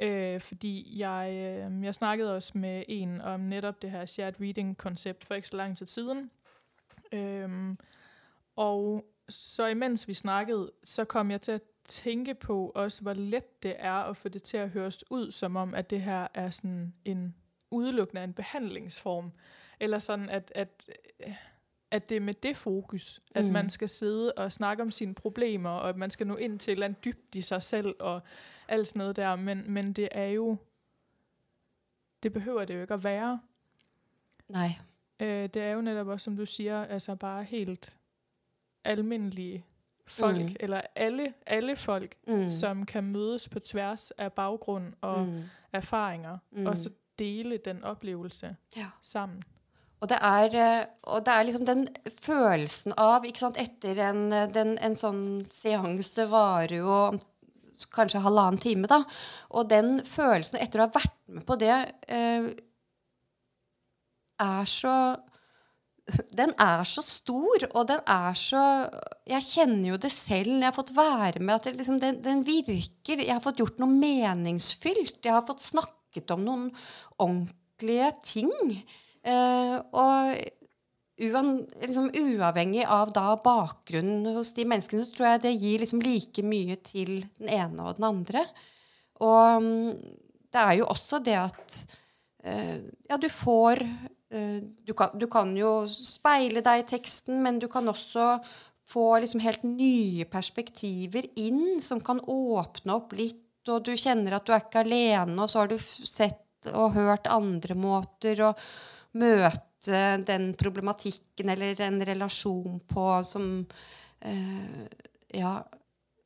Øh, 0.00 0.40
fordi 0.40 0.98
jeg, 0.98 1.28
øh, 1.32 1.84
jeg 1.84 1.94
snakkede 1.94 2.34
også 2.34 2.58
med 2.58 2.84
en 2.88 3.20
om 3.20 3.40
netop 3.40 3.82
det 3.82 3.90
her 3.90 4.06
shared 4.06 4.40
reading-koncept 4.40 5.24
for 5.24 5.34
ikke 5.34 5.48
så 5.48 5.56
lang 5.56 5.76
tid 5.76 5.86
siden. 5.86 6.30
Øh, 7.12 7.76
og 8.56 9.04
så 9.28 9.66
imens 9.66 10.08
vi 10.08 10.14
snakkede, 10.14 10.72
så 10.84 11.04
kom 11.04 11.30
jeg 11.30 11.42
til 11.42 11.52
at 11.52 11.62
tænke 11.84 12.34
på 12.34 12.72
også, 12.74 13.02
hvor 13.02 13.12
let 13.12 13.62
det 13.62 13.74
er 13.78 13.92
at 13.92 14.16
få 14.16 14.28
det 14.28 14.42
til 14.42 14.56
at 14.56 14.70
høres 14.70 15.10
ud, 15.10 15.32
som 15.32 15.56
om, 15.56 15.74
at 15.74 15.90
det 15.90 16.02
her 16.02 16.26
er 16.34 16.50
sådan 16.50 16.94
en 17.04 17.34
udelukkende 17.70 18.24
en 18.24 18.32
behandlingsform. 18.32 19.32
Eller 19.80 19.98
sådan, 19.98 20.28
at, 20.28 20.52
at, 20.54 20.90
at 21.90 22.08
det 22.10 22.16
er 22.16 22.20
med 22.20 22.34
det 22.34 22.56
fokus, 22.56 23.20
at 23.34 23.44
Mm. 23.44 23.50
man 23.52 23.70
skal 23.70 23.88
sidde 23.88 24.32
og 24.32 24.52
snakke 24.52 24.82
om 24.82 24.90
sine 24.90 25.14
problemer, 25.14 25.70
og 25.70 25.88
at 25.88 25.96
man 25.96 26.10
skal 26.10 26.26
nå 26.26 26.36
ind 26.36 26.58
til 26.58 26.70
et 26.70 26.76
eller 26.76 26.86
andet 26.86 27.04
dybt 27.04 27.34
i 27.34 27.40
sig 27.40 27.62
selv, 27.62 27.94
og 28.00 28.20
alt 28.68 28.86
sådan 28.88 28.98
noget 28.98 29.16
der. 29.16 29.36
Men, 29.36 29.70
men 29.72 29.92
det 29.92 30.08
er 30.12 30.26
jo, 30.26 30.56
det 32.22 32.32
behøver 32.32 32.64
det 32.64 32.74
jo 32.74 32.80
ikke 32.80 32.94
at 32.94 33.04
være. 33.04 33.40
Nei. 34.48 34.68
Øh, 35.20 35.48
det 35.48 35.56
er 35.56 35.70
jo 35.70 35.80
netop 35.80 36.06
også, 36.06 36.24
som 36.24 36.36
du 36.36 36.46
siger, 36.46 36.84
altså 36.84 37.14
bare 37.14 37.44
helt 37.44 37.96
almindelige 38.84 39.64
folk, 40.06 40.40
Mm. 40.42 40.56
eller 40.60 40.80
alle, 40.94 41.34
alle 41.46 41.76
folk, 41.76 42.16
Mm. 42.26 42.48
som 42.48 42.86
kan 42.86 43.04
mødes 43.04 43.48
på 43.48 43.58
tværs 43.60 44.10
af 44.10 44.32
baggrund 44.32 44.92
og 45.00 45.26
mm. 45.26 45.42
erfaringer, 45.72 46.38
mm. 46.50 46.66
og 46.66 46.76
så 46.76 46.90
dele 47.18 47.56
den 47.56 47.84
oplevelse 47.84 48.56
Ja. 48.76 48.86
sammen. 49.02 49.42
Og 50.00 50.08
det, 50.08 50.16
er, 50.24 50.54
eh, 50.56 50.84
og 51.12 51.24
det 51.26 51.32
er 51.34 51.44
liksom 51.44 51.66
den 51.68 51.84
følelsen 52.08 52.94
av 52.96 53.26
sant, 53.36 53.58
Etter 53.60 53.98
en, 54.08 54.30
den, 54.52 54.78
en 54.80 54.96
sånn 54.96 55.24
seanse 55.52 56.24
varer 56.30 56.78
jo 56.80 57.00
kanskje 57.94 58.22
halvannen 58.24 58.60
time, 58.60 58.88
da. 58.90 59.02
Og 59.56 59.68
den 59.70 60.00
følelsen 60.08 60.60
etter 60.60 60.82
å 60.82 60.88
ha 60.88 60.94
vært 60.94 61.16
med 61.32 61.46
på 61.48 61.56
det, 61.60 61.76
eh, 62.08 62.50
er 64.40 64.64
så 64.64 64.96
Den 66.34 66.50
er 66.58 66.82
så 66.82 67.04
stor, 67.06 67.68
og 67.70 67.86
den 67.86 68.00
er 68.08 68.34
så 68.34 68.90
Jeg 69.28 69.46
kjenner 69.46 69.90
jo 69.90 69.96
det 69.96 70.10
selv 70.10 70.48
når 70.48 70.64
jeg 70.64 70.72
har 70.72 70.74
fått 70.74 70.96
være 70.96 71.40
med. 71.40 71.54
at 71.54 71.76
liksom, 71.76 72.00
den, 72.00 72.20
den 72.20 72.42
virker. 72.42 73.20
Jeg 73.20 73.30
har 73.30 73.40
fått 73.40 73.60
gjort 73.60 73.78
noe 73.78 73.94
meningsfylt. 73.94 75.20
Jeg 75.22 75.32
har 75.32 75.46
fått 75.46 75.60
snakket 75.60 76.32
om 76.34 76.42
noen 76.42 76.64
ordentlige 77.16 78.10
ting. 78.24 78.82
Eh, 79.26 79.76
og 79.92 80.36
liksom, 81.20 82.10
uavhengig 82.14 82.84
av 82.88 83.12
da 83.12 83.34
bakgrunnen 83.42 84.36
hos 84.36 84.54
de 84.56 84.64
menneskene, 84.68 85.04
så 85.04 85.16
tror 85.16 85.28
jeg 85.32 85.42
det 85.44 85.56
gir 85.58 85.82
liksom 85.82 86.04
like 86.04 86.44
mye 86.46 86.78
til 86.84 87.20
den 87.38 87.52
ene 87.60 87.84
og 87.84 87.98
den 87.98 88.08
andre. 88.08 88.44
Og 89.20 89.62
mm, 89.62 89.90
det 90.50 90.62
er 90.62 90.78
jo 90.80 90.88
også 90.90 91.20
det 91.24 91.36
at 91.40 91.82
eh, 92.44 92.80
Ja, 93.10 93.18
du 93.20 93.28
får 93.28 93.82
eh, 93.84 94.58
du, 94.86 94.94
kan, 94.96 95.12
du 95.14 95.28
kan 95.30 95.52
jo 95.58 95.84
speile 95.90 96.64
deg 96.64 96.84
i 96.84 96.88
teksten, 96.96 97.42
men 97.44 97.60
du 97.60 97.68
kan 97.68 97.88
også 97.88 98.38
få 98.90 99.20
liksom 99.22 99.42
helt 99.44 99.62
nye 99.66 100.24
perspektiver 100.26 101.28
inn 101.38 101.78
som 101.84 102.00
kan 102.02 102.22
åpne 102.24 102.96
opp 102.96 103.12
litt, 103.14 103.44
og 103.68 103.84
du 103.86 103.92
kjenner 103.94 104.34
at 104.34 104.46
du 104.48 104.54
er 104.56 104.64
ikke 104.64 104.82
alene, 104.82 105.36
og 105.36 105.50
så 105.50 105.62
har 105.62 105.70
du 105.70 105.76
sett 105.78 106.70
og 106.74 106.96
hørt 106.96 107.28
andre 107.30 107.76
måter 107.78 108.40
å 108.44 108.54
møte 109.12 110.00
den 110.26 110.54
problematikken 110.54 111.48
eller 111.48 111.80
en 111.86 112.00
relasjon 112.06 112.80
på 112.88 113.22
som 113.26 113.66
uh, 114.26 114.86
Ja. 115.34 115.60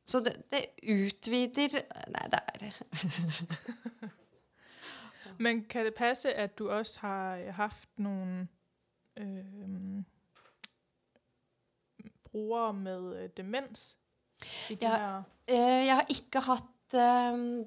Så 0.06 0.20
det, 0.20 0.34
det 0.52 0.66
utvider 0.92 1.80
Nei, 2.12 2.26
det 2.32 2.40
er 2.54 2.72
Men 5.44 5.64
kan 5.64 5.84
det 5.84 5.94
passe, 5.94 6.32
at 6.32 6.58
du 6.58 6.70
også 6.70 7.00
har 7.00 7.36
hatt 7.36 7.54
haft 7.54 7.88
nogle 7.96 8.48
øh, 9.16 10.04
brukere 12.24 12.72
med 12.72 13.16
øh, 13.16 13.30
demens? 13.36 13.96
Ja. 14.70 15.22
Eh, 15.48 15.86
Jeg 15.86 15.94
har 15.94 16.06
ikke 16.10 16.40
hatt 16.40 16.73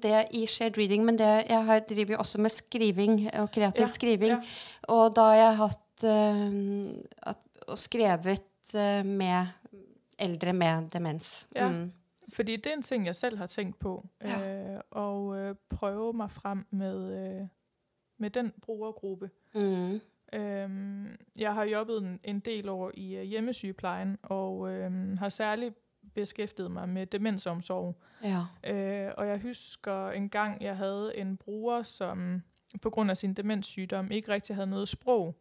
det 0.02 0.24
i 0.34 0.46
shared 0.46 0.78
reading, 0.78 1.04
men 1.04 1.18
det, 1.18 1.28
jeg 1.48 1.64
har, 1.64 1.78
driver 1.88 2.12
jo 2.12 2.18
også 2.18 2.40
med 2.40 2.50
skriving 2.50 3.20
og 3.34 3.50
kreativ 3.50 3.86
Ja, 3.86 3.86
skriving. 3.86 4.32
ja. 4.32 4.40
Og 4.88 5.16
da 5.16 5.20
har 5.20 5.34
jeg 5.34 5.56
hatt 5.56 6.04
uh, 6.04 7.30
at, 7.32 7.38
og 7.68 7.78
skrevet 7.78 8.74
uh, 8.74 9.06
med 9.06 9.46
eldre 10.18 10.52
med 10.52 10.90
demens. 10.90 11.48
Ja. 11.54 11.68
Mm. 11.68 11.92
Fordi 12.34 12.56
det 12.56 12.66
er 12.66 12.76
en 12.76 12.82
ting, 12.82 13.06
jeg 13.06 13.16
selv 13.16 13.38
har 13.38 13.46
tenkt 13.46 13.78
på. 13.78 14.06
Ja. 14.20 14.72
Øh, 14.74 14.80
og 14.90 15.36
øh, 15.38 15.54
prøve 15.70 16.12
meg 16.12 16.30
frem 16.30 16.66
med, 16.70 17.12
øh, 17.12 17.46
med 18.18 18.30
den 18.30 18.52
brugergruppe. 18.62 19.30
Mm. 19.54 20.00
Øhm, 20.32 21.16
jeg 21.38 21.54
har 21.54 21.64
jobbet 21.64 21.98
en, 21.98 22.20
en 22.24 22.40
del 22.40 22.68
år 22.68 22.90
i 22.94 23.16
øh, 23.16 23.22
hjemmesygeplejen, 23.22 24.18
og 24.22 24.68
har 25.18 25.28
særligt 25.28 25.74
beskæftiget 26.14 26.70
mig 26.70 26.88
med 26.88 27.06
demensomsorg. 27.06 27.96
Ja. 28.24 28.72
Øh, 28.72 29.12
og 29.16 29.28
jeg 29.28 29.40
husker 29.42 30.10
en 30.10 30.28
gang, 30.28 30.62
jeg 30.62 30.76
havde 30.76 31.16
en 31.16 31.36
bruger, 31.36 31.82
som 31.82 32.42
på 32.82 32.90
grund 32.90 33.10
af 33.10 33.16
sin 33.16 33.34
demenssygdom 33.34 34.10
ikke 34.10 34.32
rigtig 34.32 34.56
havde 34.56 34.70
noget 34.70 34.88
sprog. 34.88 35.36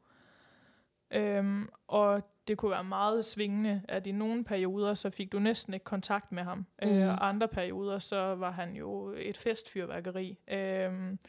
Øhm, 1.12 1.70
og 1.88 2.30
det 2.48 2.58
kunne 2.58 2.72
være 2.72 2.84
meget 2.84 3.26
svingende, 3.26 3.82
at 3.88 4.08
i 4.08 4.12
nogle 4.12 4.44
perioder, 4.44 4.94
så 4.94 5.10
fik 5.10 5.32
du 5.32 5.40
næsten 5.40 5.74
ikke 5.74 5.84
kontakt 5.84 6.32
med 6.32 6.44
ham. 6.44 6.58
Mm. 6.58 6.90
Mhm. 6.90 6.98
Øh, 6.98 7.08
og 7.08 7.28
andre 7.28 7.48
perioder, 7.48 8.00
så 8.00 8.36
var 8.36 8.52
han 8.52 8.76
jo 8.76 9.14
et 9.18 9.38
festfyrværkeri. 9.38 10.38
Øhm, 10.48 11.20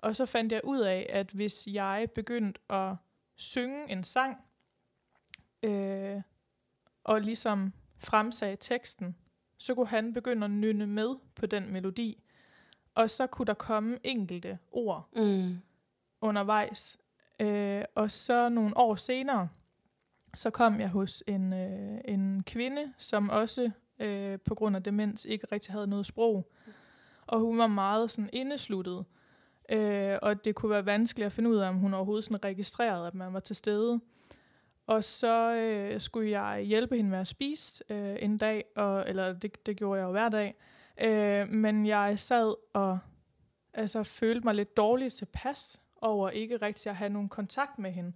og 0.00 0.16
så 0.16 0.26
fandt 0.26 0.52
jeg 0.52 0.60
ud 0.64 0.80
af, 0.80 1.06
at 1.10 1.30
hvis 1.30 1.66
jeg 1.66 2.08
begyndte 2.14 2.60
at 2.70 2.96
synge 3.36 3.90
en 3.90 4.04
sang, 4.04 4.36
øh, 5.62 6.22
og 7.04 7.20
ligesom 7.20 7.72
fremsagde 8.04 8.56
teksten, 8.60 9.16
så 9.58 9.74
kunne 9.74 9.86
han 9.86 10.12
begynde 10.12 10.44
at 10.44 10.50
nynne 10.50 10.86
med 10.86 11.14
på 11.34 11.46
den 11.46 11.72
melodi. 11.72 12.22
Og 12.94 13.10
så 13.10 13.26
kunne 13.26 13.46
der 13.46 13.54
komme 13.54 13.98
enkelte 14.04 14.58
ord 14.72 15.08
Mm. 15.16 15.58
undervejs. 16.20 16.98
Øh, 17.40 17.84
og 17.94 18.10
så 18.10 18.48
nogle 18.48 18.76
år 18.76 18.94
senere, 18.96 19.48
så 20.34 20.50
kom 20.50 20.80
jeg 20.80 20.90
hos 20.90 21.22
en, 21.26 21.52
øh, 21.52 22.00
en 22.04 22.42
kvinde, 22.42 22.92
som 22.98 23.30
også 23.30 23.70
øh, 23.98 24.38
på 24.40 24.54
grund 24.54 24.76
af 24.76 24.82
demens 24.82 25.24
ikke 25.24 25.46
rigtig 25.52 25.72
havde 25.72 25.86
noget 25.86 26.06
sprog. 26.06 26.50
og 27.26 27.40
hun 27.40 27.58
var 27.58 27.66
meget 27.66 28.10
sådan 28.10 28.30
indesluttet. 28.32 29.04
Øh, 29.68 30.18
og 30.22 30.44
det 30.44 30.54
kunne 30.54 30.70
være 30.70 30.86
vanskeligt 30.86 31.26
at 31.26 31.32
finde 31.32 31.50
ud 31.50 31.56
af, 31.56 31.68
om 31.68 31.76
hun 31.78 31.94
overhovedet 31.94 32.24
sådan 32.24 32.44
registrerede, 32.44 33.06
at 33.06 33.14
man 33.14 33.32
var 33.32 33.40
til 33.40 33.56
stede. 33.56 34.00
Og 34.86 35.04
så 35.04 35.54
øh, 35.54 36.00
skulle 36.00 36.40
jeg 36.40 36.62
hjælpe 36.62 36.96
hende 36.96 37.10
med 37.10 37.18
at 37.18 37.26
spise 37.26 37.84
øh, 37.88 38.16
en 38.20 38.38
dag, 38.38 38.64
og, 38.76 39.08
eller 39.08 39.32
det, 39.32 39.66
det 39.66 39.76
gjorde 39.76 40.00
jeg 40.00 40.06
jo 40.06 40.10
hver 40.10 40.28
dag. 40.28 40.54
Øh, 41.00 41.48
men 41.48 41.86
jeg 41.86 42.18
sad 42.18 42.54
og 42.72 42.98
altså, 43.74 44.02
følte 44.02 44.44
mig 44.44 44.54
lidt 44.54 44.76
dårligt 44.76 45.14
tilpas 45.14 45.80
over 46.00 46.30
ikke 46.30 46.56
rigtig 46.56 46.90
at 46.90 46.96
have 46.96 47.10
nogen 47.10 47.28
kontakt 47.28 47.78
med 47.78 47.92
hende. 47.92 48.12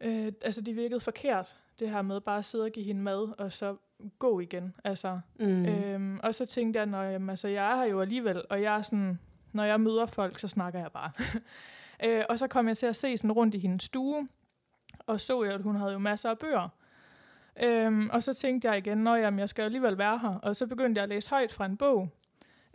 Øh, 0.00 0.32
altså, 0.42 0.60
det 0.60 0.76
virkede 0.76 1.00
forkert, 1.00 1.56
det 1.78 1.90
her 1.90 2.02
med 2.02 2.20
bare 2.20 2.38
at 2.38 2.44
sidde 2.44 2.64
og 2.64 2.70
give 2.70 2.86
hende 2.86 3.02
mad, 3.02 3.38
og 3.38 3.52
så 3.52 3.76
gå 4.18 4.40
igen. 4.40 4.74
Altså, 4.84 5.20
mm. 5.40 5.66
øhm, 5.66 6.20
og 6.22 6.34
så 6.34 6.46
tænkte 6.46 6.78
jeg, 6.78 6.86
når 6.86 7.02
jamen, 7.02 7.30
altså, 7.30 7.48
jeg 7.48 7.72
er 7.72 7.76
her 7.76 7.84
jo 7.84 8.00
alligevel, 8.00 8.42
og 8.50 8.62
jeg 8.62 8.76
er 8.76 8.82
sådan, 8.82 9.18
når 9.52 9.64
jeg 9.64 9.80
møder 9.80 10.06
folk, 10.06 10.38
så 10.38 10.48
snakker 10.48 10.80
jeg 10.80 10.92
bare. 10.92 11.12
øh, 12.06 12.24
og 12.28 12.38
så 12.38 12.46
kom 12.46 12.68
jeg 12.68 12.76
til 12.76 12.86
at 12.86 12.96
se 12.96 13.16
sådan 13.16 13.32
rundt 13.32 13.54
i 13.54 13.58
hendes 13.58 13.82
stue, 13.82 14.28
og 15.10 15.20
så 15.20 15.42
jeg, 15.44 15.54
at 15.54 15.62
hun 15.62 15.76
havde 15.76 15.92
jo 15.92 15.98
masser 15.98 16.30
af 16.30 16.38
bøger. 16.38 16.68
Øhm, 17.62 18.10
og 18.10 18.22
så 18.22 18.34
tænkte 18.34 18.68
jeg 18.68 18.78
igen, 18.78 19.06
at 19.06 19.38
jeg 19.38 19.48
skal 19.48 19.62
alligevel 19.62 19.98
være 19.98 20.18
her. 20.18 20.34
Og 20.42 20.56
så 20.56 20.66
begyndte 20.66 20.98
jeg 20.98 21.02
at 21.02 21.08
læse 21.08 21.30
højt 21.30 21.52
fra 21.52 21.66
en 21.66 21.76
bog. 21.76 22.08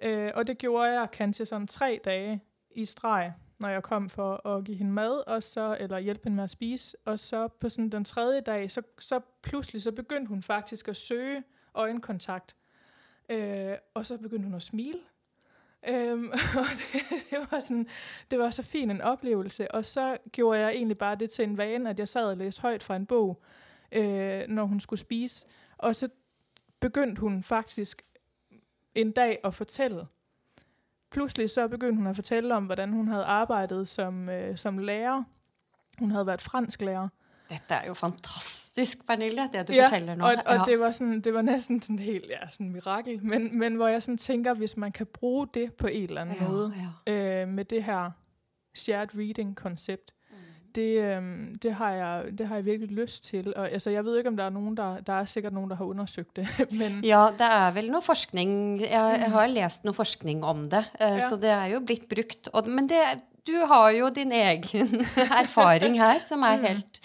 Øh, 0.01 0.31
og 0.35 0.47
det 0.47 0.57
gjorde 0.57 0.99
jeg 0.99 1.11
kanskje 1.11 1.45
sådan 1.45 1.67
tre 1.67 1.99
dage 2.05 2.43
i 2.71 2.85
streg, 2.85 3.33
når 3.59 3.69
jeg 3.69 3.83
kom 3.83 4.09
for 4.09 4.47
at 4.47 4.65
give 4.65 4.77
hende 4.77 4.91
mad, 4.91 5.27
og 5.27 5.43
så, 5.43 5.77
eller 5.79 5.99
hjælpe 5.99 6.21
hende 6.23 6.35
med 6.35 6.43
at 6.43 6.49
spise. 6.49 6.97
Og 7.05 7.19
så 7.19 7.47
på 7.47 7.69
sådan 7.69 7.89
den 7.89 8.03
tredje 8.03 8.41
dag, 8.41 8.71
så, 8.71 8.81
så 8.99 9.19
pludselig 9.41 9.81
så 9.81 9.91
begyndte 9.91 10.29
hun 10.29 10.41
faktisk 10.41 10.87
at 10.87 10.97
søge 10.97 11.43
øjenkontakt. 11.73 12.55
Øh, 13.29 13.73
og 13.93 14.05
så 14.05 14.17
begyndte 14.17 14.43
hun 14.43 14.55
at 14.55 14.63
smile. 14.63 14.99
Øhm, 15.87 16.31
og 16.59 16.65
det, 16.77 17.01
det, 17.29 17.47
var 17.51 17.59
sådan, 17.59 17.87
det 18.31 18.39
var 18.39 18.49
så 18.49 18.63
fin 18.63 18.91
en 18.91 19.01
oplevelse. 19.01 19.71
Og 19.71 19.85
så 19.85 20.17
gjorde 20.31 20.59
jeg 20.59 20.69
egentlig 20.71 20.97
bare 20.97 21.15
det 21.15 21.29
til 21.29 21.43
en 21.43 21.57
vane, 21.57 21.89
at 21.89 21.99
jeg 21.99 22.07
sad 22.07 22.25
og 22.25 22.37
læste 22.37 22.61
højt 22.61 22.83
fra 22.83 22.95
en 22.95 23.05
bog, 23.05 23.41
øh, 23.91 24.43
når 24.47 24.65
hun 24.65 24.79
skulle 24.79 24.99
spise. 24.99 25.45
Og 25.77 25.95
så 25.95 26.09
begyndte 26.79 27.19
hun 27.19 27.43
faktisk 27.43 28.01
en 28.95 29.11
dag 29.11 29.39
at 29.43 29.53
fortælle. 29.53 30.07
Pludselig 31.11 31.49
så 31.49 31.67
begyndte 31.67 31.97
hun 31.97 32.07
at 32.07 32.15
fortælle 32.15 32.55
om, 32.55 32.65
hvordan 32.65 32.93
hun 32.93 33.07
havde 33.07 33.23
arbejdet 33.23 33.87
som, 33.87 34.29
øh, 34.29 34.57
som 34.57 34.77
lærer. 34.77 35.23
Hun 35.99 36.11
havde 36.11 36.27
været 36.27 36.41
fransk 36.41 36.81
lærer. 36.81 37.07
Dette 37.49 37.73
er 37.73 37.87
jo 37.87 37.93
fantastisk, 37.93 38.64
Pernille, 39.07 39.49
det 39.53 39.67
du 39.67 39.73
ja, 39.73 39.85
forteller 39.85 40.15
nå. 40.15 40.25
Og, 40.25 40.35
og 40.45 40.55
ja. 40.55 40.63
det, 40.65 40.79
var 40.79 40.91
sådan, 40.91 41.21
det 41.21 41.33
var 41.33 41.41
næsten 41.41 41.81
sådan 41.81 41.99
helt 41.99 42.29
ja, 42.29 42.49
sådan 42.49 42.69
mirakel. 42.69 43.25
Men, 43.25 43.59
men 43.59 43.75
hvor 43.75 43.87
jeg 43.87 44.03
sådan 44.03 44.17
tænker, 44.17 44.53
hvis 44.53 44.77
man 44.77 44.91
kan 44.91 45.05
bruge 45.05 45.47
det 45.53 45.73
på 45.73 45.87
en 45.87 46.03
eller 46.03 46.21
anden 46.21 46.35
ja, 46.41 46.47
måde, 46.47 46.73
ja. 47.07 47.41
Øh, 47.41 47.47
med 47.47 47.65
det 47.65 47.83
her 47.83 48.11
shared 48.75 49.09
reading-koncept, 49.17 50.11
det, 50.75 50.91
øhm, 51.01 51.55
det, 51.61 51.73
har 51.73 51.91
jeg, 51.91 52.23
det 52.37 52.47
har 52.47 52.55
jeg 52.55 52.65
virkelig 52.65 52.91
lyst 52.91 53.25
til. 53.25 53.53
Og, 53.55 53.71
altså, 53.71 53.89
jeg 53.89 54.05
ved 54.05 54.17
ikke, 54.17 54.29
om 54.29 54.37
der 54.37 54.43
er 54.43 54.49
nogen, 54.49 54.77
der, 54.77 54.99
der 54.99 55.13
er 55.13 55.25
sikkert 55.25 55.53
nogen, 55.53 55.69
der 55.69 55.75
har 55.75 55.85
undersøgt 55.85 56.35
det. 56.35 56.47
men 56.79 57.03
ja, 57.03 57.27
der 57.39 57.45
er 57.45 57.71
vel 57.71 57.91
noe 57.91 58.01
forskning. 58.01 58.81
Jeg, 58.81 59.17
jeg 59.19 59.31
har 59.31 59.47
læst 59.47 59.85
noe 59.87 59.93
forskning 59.93 60.43
om 60.45 60.65
det, 60.69 60.83
uh, 60.99 61.15
ja. 61.15 61.21
så 61.21 61.39
det 61.41 61.49
er 61.49 61.65
jo 61.65 61.79
blitt 61.85 62.09
brukt. 62.09 62.51
Og, 62.53 62.69
men 62.69 62.89
det, 62.89 62.99
du 63.47 63.55
har 63.67 63.89
jo 63.89 64.09
din 64.09 64.31
egen 64.31 65.07
erfaring 65.43 65.99
her, 66.01 66.19
som 66.27 66.41
er 66.41 66.57
mm. 66.57 66.63
helt 66.63 67.01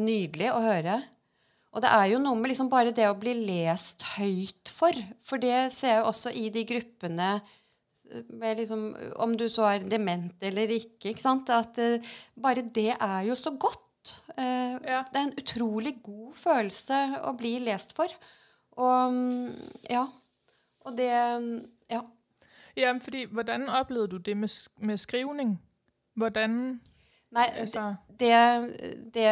nydelig 0.00 0.52
å 0.52 0.62
høre. 0.64 1.00
Og 1.74 1.82
det 1.82 1.90
er 1.90 2.06
jo 2.12 2.20
noe 2.22 2.38
med 2.38 2.52
liksom 2.52 2.70
bare 2.70 2.94
det 2.94 3.08
å 3.10 3.18
bli 3.18 3.34
lest 3.48 4.04
høyt 4.14 4.70
for. 4.70 4.94
For 5.26 5.42
det 5.42 5.72
ser 5.74 5.98
jeg 5.98 6.06
også 6.06 6.30
i 6.30 6.46
de 6.54 6.62
gruppene 6.68 7.30
liksom, 8.54 8.92
Om 9.16 9.34
du 9.36 9.48
så 9.50 9.66
er 9.72 9.88
dement 9.90 10.42
eller 10.44 10.70
ikke. 10.70 11.10
ikke 11.10 11.24
sant? 11.24 11.50
At 11.50 11.78
uh, 11.82 12.14
bare 12.40 12.62
det 12.62 12.92
er 12.94 13.20
jo 13.26 13.34
så 13.34 13.56
godt. 13.58 13.80
Uh, 14.38 14.78
ja. 14.84 15.02
Det 15.10 15.18
er 15.18 15.26
en 15.26 15.38
utrolig 15.40 15.96
god 16.04 16.34
følelse 16.38 17.00
å 17.24 17.34
bli 17.38 17.56
lest 17.64 17.96
for. 17.96 18.12
Og 18.78 19.10
um, 19.10 19.50
ja. 19.90 20.06
Og 20.84 20.98
det 20.98 21.10
Ja. 21.90 22.04
Ja, 22.76 22.90
fordi 22.98 23.26
hvordan 23.30 23.68
opplevde 23.70 24.16
du 24.16 24.18
det 24.18 24.36
med, 24.36 24.50
med 24.78 24.98
skrivning? 24.98 25.60
Hvordan 26.18 26.80
Nei, 27.34 27.48
det, 28.20 28.34
det, 29.14 29.30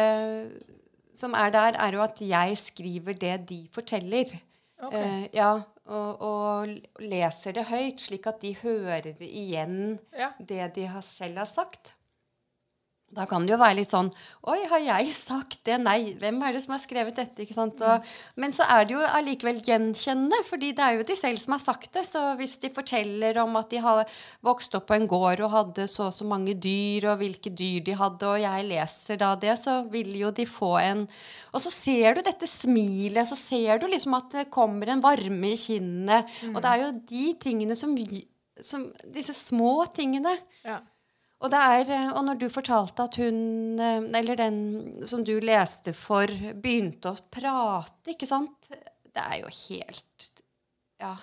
som 1.15 1.35
er 1.39 1.53
der, 1.55 1.77
er 1.79 1.95
jo 1.95 2.03
at 2.03 2.19
jeg 2.19 2.57
skriver 2.59 3.15
det 3.15 3.37
de 3.49 3.61
forteller. 3.73 4.33
Okay. 4.83 4.99
Eh, 4.99 5.27
ja, 5.37 5.51
og, 5.85 6.21
og, 6.21 6.73
leser 6.99 7.55
det 7.55 7.67
høyt, 7.69 8.03
slik 8.03 8.27
at 8.27 8.41
de 8.43 8.53
hører 8.59 9.13
igjen 9.23 9.99
ja. 10.15 10.33
det 10.39 10.73
de 10.75 10.87
har 10.91 11.05
selv 11.07 11.43
har 11.43 11.49
sagt. 11.49 11.95
Da 13.13 13.25
kan 13.29 13.45
det 13.45 13.53
jo 13.53 13.59
være 13.61 13.77
litt 13.79 13.91
sånn 13.91 14.09
Oi, 14.49 14.59
har 14.69 14.81
jeg 14.83 15.11
sagt 15.15 15.59
det? 15.67 15.77
Nei, 15.83 16.13
hvem 16.19 16.39
er 16.43 16.55
det 16.55 16.63
som 16.65 16.73
har 16.75 16.81
skrevet 16.83 17.17
dette? 17.17 17.43
ikke 17.43 17.55
sant? 17.55 17.81
Og, 17.85 18.13
men 18.39 18.53
så 18.55 18.65
er 18.71 18.87
det 18.87 18.95
jo 18.95 19.03
allikevel 19.03 19.61
gjenkjennende, 19.63 20.41
fordi 20.47 20.71
det 20.75 20.83
er 20.85 20.97
jo 20.97 21.07
de 21.07 21.17
selv 21.19 21.41
som 21.41 21.55
har 21.55 21.63
sagt 21.63 21.91
det. 21.95 22.03
Så 22.09 22.21
hvis 22.39 22.57
de 22.61 22.71
forteller 22.73 23.39
om 23.43 23.55
at 23.59 23.69
de 23.71 23.81
har 23.83 24.03
vokst 24.45 24.75
opp 24.77 24.89
på 24.89 24.97
en 24.97 25.07
gård 25.09 25.43
og 25.45 25.53
hadde 25.53 25.87
så 25.91 26.09
og 26.09 26.15
så 26.15 26.27
mange 26.27 26.55
dyr, 26.59 27.07
og 27.11 27.21
hvilke 27.21 27.53
dyr 27.53 27.83
de 27.87 27.95
hadde, 27.97 28.27
og 28.27 28.41
jeg 28.41 28.67
leser 28.67 29.19
da 29.21 29.31
det, 29.39 29.55
så 29.61 29.79
vil 29.93 30.11
jo 30.19 30.33
de 30.35 30.47
få 30.49 30.75
en 30.81 31.05
Og 31.53 31.61
så 31.63 31.71
ser 31.71 32.17
du 32.17 32.23
dette 32.25 32.47
smilet, 32.49 33.27
så 33.29 33.37
ser 33.39 33.79
du 33.79 33.87
liksom 33.87 34.17
at 34.17 34.35
det 34.35 34.49
kommer 34.53 34.89
en 34.91 35.03
varme 35.03 35.53
i 35.53 35.59
kinnene. 35.59 36.23
Mm. 36.43 36.55
Og 36.55 36.63
det 36.63 36.71
er 36.71 36.83
jo 36.83 36.93
de 37.13 37.27
tingene 37.39 37.77
som 37.79 37.95
som, 38.61 38.83
Disse 39.15 39.33
små 39.33 39.85
tingene. 39.95 40.33
Ja 40.63 40.81
og, 41.43 41.51
er, 41.51 41.89
eh, 41.91 42.11
og, 42.13 42.23
når 42.25 42.39
du 42.39 42.47
fortalte 42.49 43.03
at 43.03 43.17
hun, 43.19 43.79
eh, 43.79 44.19
eller 44.19 44.39
den 44.39 45.05
som 45.05 45.25
du 45.27 45.35
leste 45.43 45.93
for, 45.93 46.31
begynte 46.63 47.11
å 47.11 47.19
prate, 47.31 48.15
ikke 48.15 48.29
sant 48.29 48.71
Det 48.71 49.21
er 49.21 49.41
jo 49.43 49.51
helt 49.67 50.43
Ja. 51.01 51.17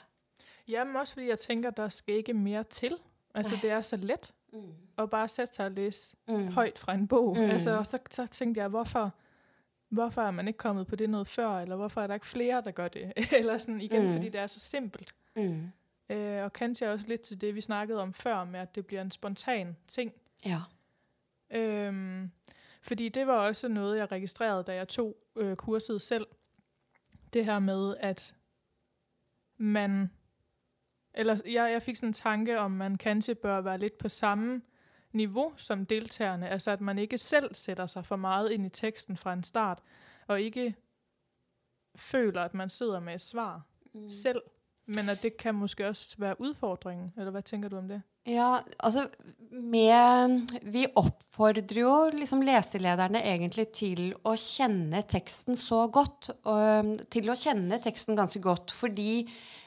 Ja, 0.68 0.84
men 0.84 0.96
også 0.96 1.14
fordi 1.14 1.30
jeg 1.32 1.38
tenker 1.38 1.70
der 1.70 1.88
skal 1.88 2.20
ikke 2.20 2.34
mer 2.34 2.62
til. 2.62 2.92
Altså, 3.34 3.56
det 3.62 3.70
er 3.70 3.80
så 3.82 3.96
lett 3.96 4.32
mm. 4.52 4.68
å 4.98 5.06
bare 5.10 5.28
sette 5.28 5.56
seg 5.56 5.72
og 5.72 5.78
lese 5.78 6.14
mm. 6.28 6.52
høyt 6.54 6.78
fra 6.78 6.94
en 6.94 7.06
bok. 7.10 7.36
Mm. 7.38 7.50
Altså, 7.56 7.74
så, 7.84 7.98
så 8.10 8.26
tenkte 8.30 8.60
jeg 8.60 8.70
hvorfor, 8.70 9.10
hvorfor 9.88 10.22
er 10.22 10.30
man 10.30 10.48
ikke 10.48 10.62
kommet 10.68 10.86
på 10.86 10.96
det 10.96 11.10
noe 11.10 11.26
før? 11.26 11.64
Eller 11.64 11.80
hvorfor 11.80 12.02
er 12.02 12.12
det 12.12 12.20
ikke 12.20 12.32
flere 12.32 12.62
der 12.68 12.76
gjør 12.76 12.94
det? 12.94 13.04
eller 13.40 13.58
sånn 13.58 13.80
igjen 13.82 14.06
mm. 14.06 14.12
fordi 14.14 14.32
det 14.36 14.44
er 14.44 14.52
så 14.52 14.62
simpelt. 14.62 15.14
Mm. 15.34 15.72
Øh, 16.10 16.44
og 16.44 16.52
kanskje 16.52 16.92
også 16.92 17.06
litt 17.08 17.20
til 17.20 17.40
det, 17.40 17.54
vi 17.54 17.60
snakket 17.60 17.98
om 17.98 18.12
før, 18.12 18.44
med 18.44 18.60
at 18.60 18.74
det 18.74 18.86
blir 18.86 19.00
en 19.00 19.10
spontan 19.10 19.76
ting. 19.88 20.12
Ja. 20.46 20.60
Øhm, 21.50 22.30
fordi 22.82 23.08
det 23.08 23.26
var 23.26 23.34
også 23.34 23.68
noe 23.68 23.96
jeg 23.96 24.12
registrerede, 24.12 24.64
da 24.64 24.74
jeg 24.74 24.88
tog 24.88 25.16
øh, 25.36 25.56
kurset 25.56 26.02
selv. 26.02 26.26
Det 27.32 27.44
her 27.44 27.58
med, 27.58 27.96
at 28.00 28.34
man... 29.56 30.10
Eller 31.14 31.40
jeg, 31.46 31.72
jeg 31.72 31.82
fikk 31.82 31.96
sådan 31.96 32.08
en 32.08 32.12
tanke 32.12 32.58
om, 32.58 32.70
man 32.70 32.96
kanskje 32.96 33.34
bør 33.34 33.60
være 33.60 33.78
litt 33.78 33.98
på 33.98 34.08
samme 34.08 34.62
niveau 35.12 35.52
som 35.56 35.86
deltagerne. 35.86 36.48
Altså 36.48 36.70
at 36.70 36.80
man 36.80 36.98
ikke 36.98 37.18
selv 37.18 37.54
setter 37.54 37.86
seg 37.86 38.06
for 38.06 38.16
meget 38.16 38.50
inn 38.50 38.64
i 38.64 38.68
teksten 38.68 39.16
fra 39.16 39.32
en 39.32 39.42
start, 39.42 39.82
og 40.26 40.40
ikke 40.40 40.74
føler 41.96 42.42
at 42.42 42.54
man 42.54 42.70
sitter 42.70 43.00
med 43.00 43.14
et 43.14 43.20
svar 43.20 43.62
mm. 43.94 44.10
selv. 44.10 44.42
Men 44.90 45.12
at 45.12 45.22
det 45.22 45.36
kan 45.38 45.54
måske 45.54 45.86
også 45.88 46.18
være 46.18 46.40
utfordringen, 46.40 47.12
eller 47.18 47.34
hva 47.34 47.42
tenker 47.46 47.70
du 47.70 47.76
om 47.78 47.88
det? 47.90 48.00
Ja, 48.28 48.60
altså 48.84 49.06
med, 49.50 50.52
Vi 50.62 50.84
oppfordrer 51.00 51.80
jo 51.80 51.92
liksom 52.12 52.42
leselederne 52.44 53.22
egentlig 53.24 53.70
til 53.76 54.10
å 54.28 54.34
kjenne 54.38 55.02
teksten 55.08 55.56
så 55.58 55.86
godt. 55.92 56.30
Og, 56.44 56.96
til 57.12 57.30
å 57.30 57.38
kjenne 57.38 57.80
teksten 57.82 58.18
ganske 58.18 58.42
godt, 58.44 58.74
fordi 58.76 59.22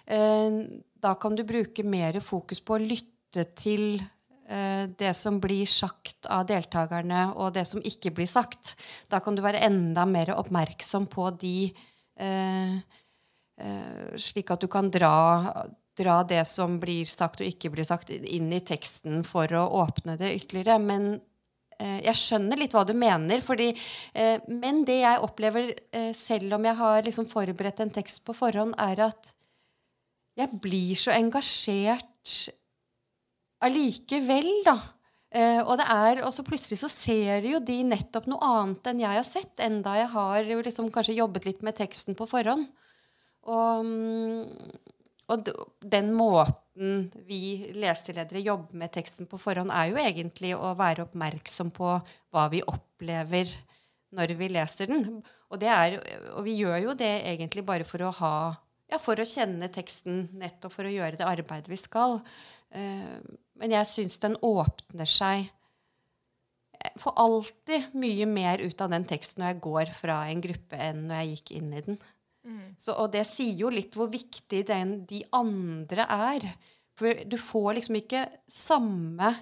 eh, 0.06 0.60
da 1.04 1.15
kan 1.19 1.36
du 1.36 1.43
bruke 1.47 1.86
mer 1.86 2.19
fokus 2.23 2.62
på 2.63 2.78
å 2.78 2.84
lytte 2.84 3.47
til 3.58 3.97
eh, 3.97 4.86
det 5.02 5.15
som 5.17 5.41
blir 5.43 5.65
sagt 5.69 6.30
av 6.32 6.45
deltakerne, 6.52 7.32
og 7.34 7.55
det 7.57 7.66
som 7.70 7.82
ikke 7.84 8.14
blir 8.16 8.30
sagt. 8.30 8.76
Da 9.09 9.20
kan 9.24 9.36
du 9.36 9.43
være 9.43 9.66
enda 9.66 10.05
mer 10.09 10.36
oppmerksom 10.38 11.09
på 11.11 11.32
de 11.41 11.57
eh, 12.22 12.78
slik 14.18 14.49
at 14.54 14.64
du 14.64 14.68
kan 14.72 14.89
dra, 14.91 15.14
dra, 15.97 16.22
det 16.24 16.41
som 16.49 16.80
blir 16.82 17.06
sagt 17.10 17.41
og 17.41 17.49
ikke 17.49 17.72
blir 17.74 17.88
sagt, 17.88 18.10
inn 18.10 18.49
i 18.54 18.64
teksten 18.66 19.22
for 19.28 19.51
å 19.58 19.68
åpne 19.84 20.18
det 20.20 20.34
ytterligere. 20.39 20.80
Men 20.82 21.08
eh, 21.78 21.99
jeg 22.08 22.20
skjønner 22.20 22.60
litt 22.60 22.74
hva 22.76 22.86
du 22.88 22.95
mener. 22.97 23.43
Fordi, 23.45 23.72
eh, 24.18 24.41
men 24.49 24.84
det 24.88 24.99
jeg 25.04 25.22
opplever, 25.26 25.74
selv 26.18 26.58
om 26.58 26.68
jeg 26.70 26.80
har 26.82 27.06
liksom 27.06 27.30
forberedt 27.30 27.84
en 27.86 27.93
tekst 27.93 28.24
på 28.26 28.36
forhånd, 28.38 28.76
er 28.82 29.06
at 29.10 29.34
jeg 30.39 30.49
blir 30.62 30.97
så 30.97 31.14
engasjert 31.14 32.49
allikevel, 33.64 34.49
da. 34.66 34.78
Og, 35.34 35.72
det 35.80 35.86
er, 35.89 36.20
og 36.28 36.30
så 36.36 36.43
plutselig 36.45 36.78
så 36.78 36.88
ser 36.91 37.45
jo 37.47 37.58
de 37.66 37.80
nettopp 37.88 38.28
noe 38.30 38.45
annet 38.45 38.89
enn 38.91 38.99
jeg 39.01 39.18
har 39.18 39.26
sett, 39.26 39.54
enda 39.66 39.95
jeg 39.97 40.12
har 40.12 40.49
liksom 40.68 40.91
kanskje 40.93 41.16
jobbet 41.18 41.47
litt 41.47 41.64
med 41.66 41.74
teksten 41.80 42.14
på 42.18 42.28
forhånd. 42.30 42.68
Og, 43.52 43.89
og 45.34 45.52
den 45.82 46.14
måten 46.16 47.10
vi 47.28 47.74
leseledere 47.76 48.41
jobber 48.41 48.80
med 48.82 48.94
teksten 48.96 49.28
på 49.30 49.39
forhånd, 49.41 49.74
er 49.74 49.91
jo 49.91 50.00
egentlig 50.02 50.54
å 50.56 50.74
være 50.80 51.06
oppmerksom 51.08 51.74
på 51.76 51.96
hva 52.34 52.48
vi 52.54 52.64
opplever 52.66 53.52
når 54.14 54.36
vi 54.38 54.50
leser 54.54 54.89
den. 54.89 55.08
Og, 55.50 55.64
er, 55.64 56.00
og 56.38 56.44
vi 56.48 56.58
gjør 56.62 56.80
jo 56.88 56.98
det 56.98 57.14
egentlig 57.30 57.66
bare 57.68 57.88
for 57.88 58.06
å 58.06 58.14
ha 58.22 58.36
ja, 58.91 59.00
for 59.02 59.18
å 59.18 59.26
kjenne 59.26 59.72
teksten, 59.74 60.28
nettopp 60.38 60.76
for 60.76 60.86
å 60.86 60.94
gjøre 60.94 61.18
det 61.18 61.26
arbeidet 61.26 61.72
vi 61.72 61.80
skal. 61.82 62.20
Uh, 62.74 63.18
men 63.62 63.74
jeg 63.74 63.89
syns 63.89 64.20
den 64.22 64.36
åpner 64.41 65.06
seg 65.10 65.44
Jeg 66.74 67.00
får 67.00 67.14
alltid 67.22 67.94
mye 68.02 68.26
mer 68.28 68.64
ut 68.64 68.82
av 68.82 68.89
den 68.91 69.06
teksten 69.08 69.44
når 69.44 69.52
jeg 69.54 69.64
går 69.64 69.91
fra 69.96 70.18
en 70.28 70.41
gruppe, 70.44 70.78
enn 70.78 71.06
når 71.08 71.22
jeg 71.22 71.30
gikk 71.36 71.52
inn 71.60 71.70
i 71.72 71.84
den. 71.86 72.00
Mm. 72.44 72.76
Så, 72.78 72.96
og 73.00 73.12
det 73.14 73.24
sier 73.30 73.56
jo 73.64 73.72
litt 73.74 73.96
hvor 73.98 74.12
viktig 74.12 74.64
den, 74.68 75.02
de 75.10 75.24
andre 75.36 76.08
er. 76.12 76.48
For 77.00 77.24
du 77.26 77.38
får 77.39 77.80
liksom 77.80 78.00
ikke 78.02 78.28
samme 78.52 79.34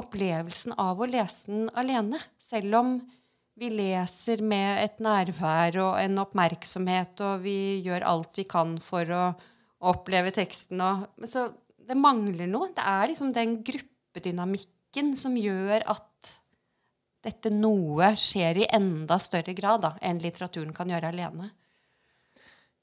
opplevelsen 0.00 0.76
av 0.80 1.00
å 1.00 1.08
lese 1.10 1.50
den 1.50 1.70
alene. 1.78 2.20
Selv 2.40 2.78
om 2.80 2.92
vi 3.60 3.68
leser 3.74 4.40
med 4.46 4.80
et 4.86 5.02
nærvær 5.04 5.76
og 5.82 5.98
en 6.00 6.22
oppmerksomhet, 6.22 7.20
og 7.26 7.44
vi 7.44 7.80
gjør 7.84 8.06
alt 8.08 8.38
vi 8.40 8.46
kan 8.48 8.78
for 8.82 9.10
å 9.12 9.24
oppleve 9.90 10.32
teksten. 10.34 10.80
Og, 10.80 11.26
så 11.28 11.48
det 11.90 11.98
mangler 11.98 12.48
noe. 12.48 12.70
Det 12.76 12.86
er 12.86 13.10
liksom 13.10 13.34
den 13.36 13.58
gruppedynamikken 13.66 15.14
som 15.18 15.36
gjør 15.36 15.84
at 15.92 16.06
dette 17.20 17.52
noe 17.52 18.14
skjer 18.16 18.62
i 18.62 18.68
enda 18.72 19.18
større 19.20 19.52
grad 19.56 19.84
da, 19.84 19.92
enn 20.00 20.22
litteraturen 20.22 20.72
kan 20.76 20.88
gjøre 20.88 21.10
alene. 21.12 21.50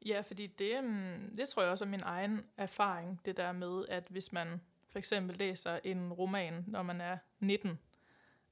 Ja, 0.06 0.22
fordi 0.22 0.48
det, 0.48 0.84
mm, 0.84 1.36
det 1.38 1.50
tror 1.50 1.62
jeg 1.62 1.72
også 1.72 1.86
er 1.86 1.90
min 1.90 2.04
egen 2.04 2.46
erfaring, 2.58 3.22
det 3.26 3.38
der 3.38 3.52
med 3.52 3.86
at 3.90 4.04
hvis 4.10 4.32
man 4.34 4.62
f.eks. 4.94 5.14
leser 5.30 5.80
en 5.84 6.14
roman 6.14 6.64
når 6.68 6.84
man 6.84 7.02
er 7.02 7.18
19, 7.40 7.80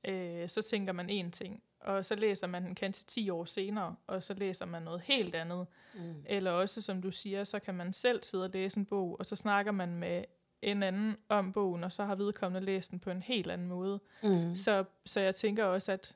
øh, 0.07 0.49
så 0.49 0.61
tenker 0.61 0.93
man 0.93 1.09
én 1.09 1.31
ting 1.31 1.63
og 1.85 2.05
så 2.05 2.15
læser 2.15 2.47
man 2.47 2.65
den 2.65 2.75
kanskje 2.75 3.05
ti 3.07 3.29
år 3.29 3.45
senere, 3.45 3.95
og 4.07 4.23
så 4.23 4.33
læser 4.33 4.65
man 4.65 4.81
noget 4.81 5.01
helt 5.01 5.35
andet. 5.35 5.67
Mm. 5.95 6.23
Eller 6.25 6.51
også, 6.51 6.81
som 6.81 7.01
du 7.01 7.11
siger, 7.11 7.43
så 7.43 7.59
kan 7.59 7.75
man 7.75 7.93
selv 7.93 8.23
sidde 8.23 8.43
og 8.43 8.49
læse 8.53 8.79
en 8.79 8.85
bog, 8.85 9.19
og 9.19 9.25
så 9.25 9.35
snakker 9.35 9.71
man 9.71 9.95
med 9.95 10.23
en 10.61 10.83
anden 10.83 11.17
om 11.29 11.53
bogen, 11.53 11.83
og 11.83 11.91
så 11.91 12.05
har 12.05 12.15
vedkommende 12.15 12.65
læst 12.65 12.91
den 12.91 12.99
på 12.99 13.09
en 13.09 13.21
helt 13.21 13.51
anden 13.51 13.67
måde. 13.67 13.99
Mm. 14.23 14.55
Så, 14.55 14.83
så 15.05 15.19
jeg 15.19 15.35
tænker 15.35 15.63
også, 15.63 15.91
at 15.91 16.15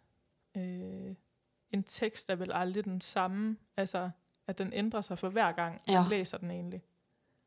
øh, 0.58 1.16
en 1.72 1.84
tekst 1.84 2.30
er 2.30 2.36
vel 2.36 2.52
aldrig 2.52 2.86
den 2.86 3.02
samme, 3.02 3.58
altså 3.78 4.10
at 4.50 4.58
den 4.58 4.72
ændrer 4.74 5.06
seg 5.06 5.20
for 5.22 5.34
hver 5.34 5.54
gang, 5.58 5.78
ja. 5.88 6.02
leser 6.10 6.42
den 6.42 6.52
egentlig. 6.56 6.82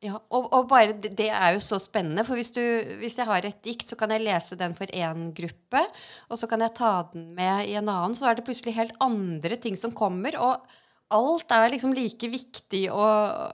Ja, 0.02 0.16
og, 0.34 0.48
og, 0.50 0.66
bare 0.70 0.96
det 0.98 1.28
er 1.30 1.52
jo 1.54 1.60
så 1.62 1.78
spennende. 1.78 2.24
For 2.26 2.34
hvis, 2.34 2.50
du, 2.50 2.62
hvis 2.98 3.20
jeg 3.20 3.26
har 3.28 3.46
et 3.46 3.60
dikt, 3.62 3.86
så 3.86 3.98
kan 3.98 4.10
jeg 4.10 4.24
lese 4.24 4.58
den 4.58 4.74
for 4.74 4.90
én 4.90 5.28
gruppe. 5.36 5.82
Og 6.26 6.40
så 6.40 6.48
kan 6.50 6.64
jeg 6.64 6.74
ta 6.74 6.90
den 7.12 7.28
med 7.36 7.68
i 7.70 7.76
en 7.78 7.86
annen. 7.86 8.16
Så 8.18 8.26
er 8.26 8.34
det 8.34 8.46
plutselig 8.48 8.74
helt 8.74 8.96
andre 9.02 9.58
ting 9.62 9.78
som 9.78 9.94
kommer. 9.94 10.34
Og 10.42 10.66
alt 11.14 11.54
er 11.54 11.70
liksom 11.70 11.94
like 11.94 12.30
viktig 12.32 12.88
og 12.90 13.52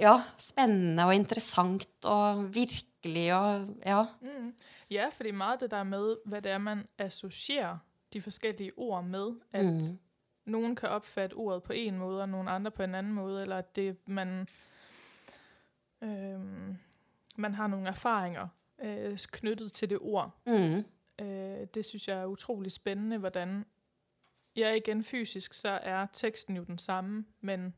ja, 0.00 0.14
spennende 0.40 1.04
og 1.04 1.18
interessant 1.18 2.08
og 2.08 2.46
virkelig 2.54 3.28
og 3.36 3.68
ja. 3.84 4.06
Mm. 4.24 4.54
Ja, 4.90 5.10
fordi 5.12 5.30
meget 5.36 5.66
det 5.66 5.70
der 5.70 5.84
med 5.84 6.16
hva 6.24 6.40
det 6.40 6.52
er 6.52 6.64
man 6.64 6.86
assosierer 6.98 7.78
de 8.12 8.20
forskjellige 8.22 8.72
ord 8.78 9.04
med. 9.04 9.36
At 9.52 9.64
mm. 9.64 9.98
Noen 10.46 10.76
kan 10.76 10.88
oppfatte 10.88 11.34
ordet 11.34 11.62
på 11.62 11.72
en 11.72 11.98
måte, 11.98 12.22
og 12.22 12.28
noen 12.28 12.48
andre 12.48 12.70
på 12.70 12.82
en 12.82 12.94
annen 12.94 13.14
måte. 13.14 13.42
Eller 13.42 13.58
at 13.58 13.76
det 13.76 14.08
man 14.08 14.46
øh, 16.02 16.40
man 17.36 17.54
har 17.54 17.66
nogle 17.66 17.88
erfaringer 17.88 18.48
øh, 18.82 19.18
knyttet 19.32 19.72
til 19.72 19.90
det 19.90 19.98
ord. 20.00 20.30
Mm. 20.46 20.84
Øh, 21.24 21.66
det 21.74 21.84
synes 21.84 22.08
jeg 22.08 22.18
er 22.18 22.26
utrolig 22.26 22.72
spændende, 22.72 23.18
hvordan 23.18 23.64
Ja, 24.56 24.74
igen 24.74 25.04
fysisk 25.04 25.54
så 25.54 25.68
er 25.68 26.06
teksten 26.12 26.56
jo 26.56 26.64
den 26.64 26.78
samme, 26.78 27.24
men 27.40 27.74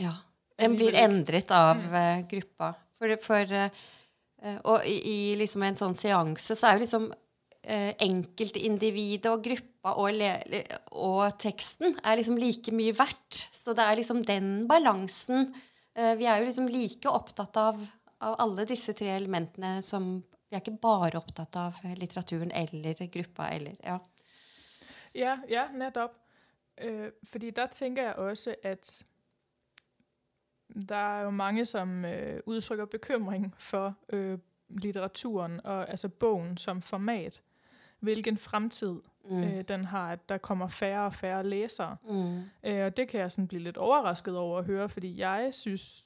Ja. 0.00 0.12
Den 0.60 0.76
blir 0.76 1.04
endret 1.04 1.50
av 1.50 1.76
mm. 1.76 1.92
uh, 1.94 2.28
gruppa. 2.28 2.72
For, 2.98 3.16
for 3.22 3.54
uh, 3.54 4.56
og 4.64 4.86
i, 4.86 4.96
i, 5.04 5.34
liksom 5.38 5.62
en 5.62 5.78
sånn 5.78 5.94
seanse 5.94 6.54
så 6.58 6.66
er 6.66 6.72
jo 6.76 6.82
liksom 6.82 7.12
uh, 7.66 7.92
enkeltindividet 8.04 9.30
og 9.32 9.42
gruppa 9.44 9.94
og, 9.98 10.20
og, 10.92 11.22
teksten 11.40 11.96
er 12.04 12.20
liksom 12.20 12.36
like 12.38 12.74
mye 12.76 12.94
verdt. 12.98 13.48
Så 13.54 13.74
det 13.74 13.86
er 13.86 13.98
liksom 13.98 14.22
den 14.26 14.68
balansen 14.68 15.48
Eh, 15.98 16.16
vi 16.16 16.26
er 16.26 16.38
jo 16.38 16.46
liksom 16.46 16.68
like 16.70 17.10
opptatt 17.10 17.56
av, 17.56 17.78
av, 18.18 18.36
alle 18.38 18.66
disse 18.68 18.94
tre 18.94 19.16
elementene 19.16 19.78
som 19.82 20.18
Vi 20.48 20.56
er 20.56 20.62
ikke 20.62 20.80
bare 20.80 21.18
opptatt 21.18 21.56
av 21.60 21.74
litteraturen 22.00 22.50
eller 22.56 22.96
gruppa 23.12 23.50
eller 23.52 23.74
Ja, 23.84 23.98
ja, 25.12 25.34
ja 25.48 25.66
nettopp. 25.68 26.14
Uh, 26.80 27.10
fordi 27.26 27.50
der 27.50 27.66
tenker 27.66 28.02
jeg 28.02 28.14
også 28.14 28.54
at 28.62 29.02
der 30.88 30.96
er 30.96 31.22
jo 31.22 31.30
mange 31.30 31.66
som 31.66 32.04
øh, 32.04 32.38
uttrykker 32.46 32.84
bekymring 32.84 33.54
for 33.58 33.94
øh, 34.08 34.38
litteraturen 34.68 35.60
og 35.64 35.90
altså 35.90 36.08
bogen 36.08 36.56
som 36.56 36.82
format. 36.82 37.42
Hvilken 38.00 38.36
fremtid 38.36 38.94
mm. 39.30 39.42
øh, 39.42 39.64
den 39.68 39.84
har, 39.84 40.12
at 40.12 40.28
der 40.28 40.38
kommer 40.38 40.68
færre 40.68 41.04
og 41.04 41.14
færre 41.14 41.46
læsere. 41.46 41.96
Mm. 42.10 42.40
Øh, 42.64 42.84
og 42.84 42.96
det 42.96 43.08
kan 43.08 43.20
jeg 43.20 43.32
sådan 43.32 43.48
blive 43.48 43.62
lidt 43.62 43.76
overrasket 43.76 44.36
over 44.36 44.58
at 44.58 44.64
høre, 44.64 44.88
fordi 44.88 45.18
jeg 45.18 45.48
synes, 45.52 46.04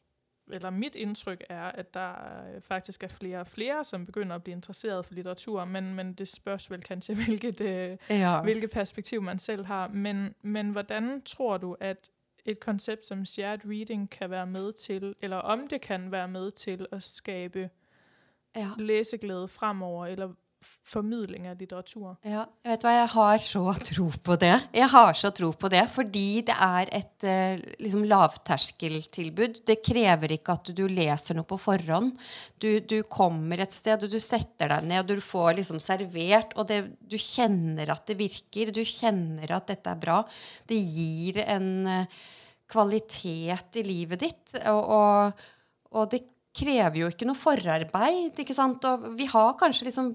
eller 0.50 0.70
mit 0.70 0.94
indtryk 0.94 1.44
er, 1.48 1.64
at 1.64 1.94
der 1.94 2.12
faktisk 2.60 3.02
er 3.02 3.08
flere 3.08 3.40
og 3.40 3.46
flere, 3.46 3.84
som 3.84 4.06
begynder 4.06 4.36
at 4.36 4.42
blive 4.42 4.54
interesseret 4.54 5.06
for 5.06 5.14
litteratur, 5.14 5.64
men, 5.64 5.94
men 5.94 6.12
det 6.12 6.28
spørs 6.28 6.70
vel 6.70 6.82
kanskje, 6.82 7.14
hvilket, 7.24 7.60
øh, 7.60 7.96
ja. 8.10 8.42
hvilket 8.42 8.70
perspektiv 8.70 9.22
man 9.22 9.38
selv 9.38 9.64
har. 9.64 9.88
Men, 9.88 10.34
men 10.42 10.70
hvordan 10.70 11.22
tror 11.24 11.56
du, 11.56 11.76
at 11.80 12.10
et 12.44 12.60
koncept 12.60 13.06
som 13.06 13.24
shared 13.24 13.60
reading 13.66 14.10
kan 14.10 14.30
være 14.30 14.46
med 14.46 14.72
til, 14.72 15.14
eller 15.22 15.36
om 15.36 15.68
det 15.68 15.80
kan 15.80 16.12
være 16.12 16.28
med 16.28 16.50
til 16.50 16.86
at 16.92 17.02
skabe 17.02 17.70
ja. 18.56 18.70
læseglæde 18.78 19.48
fremover, 19.48 20.06
eller 20.06 20.32
formidling 20.62 21.46
av 21.50 21.60
litteratur. 21.60 22.16
Ja, 22.26 22.44
jeg 22.64 22.72
vet 22.72 22.84
hva, 22.86 22.92
jeg 22.96 23.10
har 23.14 23.42
så 23.44 23.62
tro 23.88 24.06
på 24.26 24.36
det. 24.40 24.54
Jeg 24.76 24.88
har 24.92 25.12
så 25.18 25.30
tro 25.34 25.50
på 25.56 25.70
det, 25.72 25.82
fordi 25.92 26.42
det 26.48 26.56
er 26.56 26.90
et 26.98 27.26
eh, 27.28 27.62
liksom, 27.82 28.04
lavterskeltilbud. 28.10 29.62
Det 29.68 29.78
krever 29.84 30.36
ikke 30.36 30.56
at 30.56 30.72
du 30.76 30.84
leser 30.90 31.38
noe 31.38 31.48
på 31.48 31.60
forhånd. 31.60 32.12
Du, 32.62 32.68
du, 32.80 32.98
kommer 33.08 33.62
et 33.64 33.74
sted, 33.74 34.04
og 34.04 34.12
du 34.12 34.20
setter 34.22 34.74
deg 34.74 34.90
ned, 34.90 35.04
og 35.04 35.22
du 35.22 35.24
får 35.24 35.56
liksom 35.60 35.80
servert, 35.82 36.56
og 36.58 36.68
det, 36.70 36.82
du 37.00 37.18
kjenner 37.20 37.94
at 37.94 38.06
det 38.10 38.18
virker. 38.20 38.74
Du 38.74 38.82
kjenner 38.86 39.56
at 39.56 39.70
dette 39.72 39.92
er 39.92 40.02
bra. 40.02 40.20
Det 40.68 40.78
gir 40.78 41.42
en 41.46 41.72
uh, 41.88 42.20
kvalitet 42.72 43.80
i 43.80 43.86
livet 43.86 44.22
ditt. 44.26 44.54
og, 44.66 44.94
og, 44.98 45.48
og 45.92 46.12
det 46.12 46.24
krever 46.56 47.02
jo 47.02 47.08
ikke 47.10 47.28
noe 47.28 47.38
forarbeid. 47.38 48.38
ikke 48.42 48.56
sant? 48.56 48.84
Og 48.88 49.12
vi 49.18 49.28
har 49.30 49.56
kanskje 49.60 49.88
liksom 49.88 50.12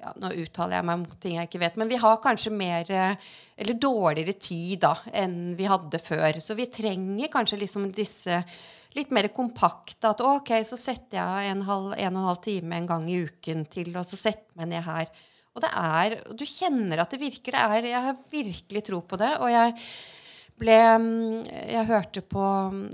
ja, 0.00 0.12
Nå 0.16 0.32
uttaler 0.42 0.78
jeg 0.78 0.88
meg 0.88 1.00
mot 1.02 1.16
ting 1.20 1.36
jeg 1.36 1.48
ikke 1.50 1.62
vet, 1.62 1.78
men 1.80 1.90
vi 1.90 2.00
har 2.00 2.20
kanskje 2.24 2.52
mer 2.54 2.90
eller 2.90 3.76
dårligere 3.76 4.36
tid 4.40 4.80
da, 4.86 4.94
enn 5.12 5.54
vi 5.58 5.68
hadde 5.68 6.00
før. 6.02 6.40
Så 6.40 6.56
vi 6.58 6.70
trenger 6.72 7.32
kanskje 7.32 7.60
liksom 7.60 7.90
disse 7.92 8.42
litt 8.96 9.12
mer 9.14 9.28
kompakte. 9.34 10.10
At 10.10 10.22
ok, 10.24 10.54
så 10.66 10.78
setter 10.80 11.20
jeg 11.20 11.50
en, 11.52 11.64
en 11.64 11.90
og 11.90 11.98
en 11.98 12.22
halv 12.26 12.40
time 12.44 12.78
en 12.78 12.88
gang 12.88 13.10
i 13.10 13.20
uken 13.26 13.66
til, 13.70 13.92
og 13.94 14.06
så 14.08 14.18
setter 14.18 14.48
jeg 14.48 14.62
meg 14.62 14.72
ned 14.72 14.86
her. 14.88 15.12
Og 15.50 15.64
det 15.64 15.70
er, 15.76 16.16
du 16.38 16.46
kjenner 16.46 17.02
at 17.02 17.12
det 17.12 17.20
virker. 17.22 17.54
Det 17.56 17.60
er, 17.60 17.90
jeg 17.90 18.06
har 18.06 18.24
virkelig 18.30 18.84
tro 18.86 19.02
på 19.02 19.18
det. 19.20 19.32
Og 19.42 19.50
jeg 19.50 19.74
ble 20.60 20.76
Jeg 21.72 21.88
hørte 21.88 22.22
på 22.28 22.46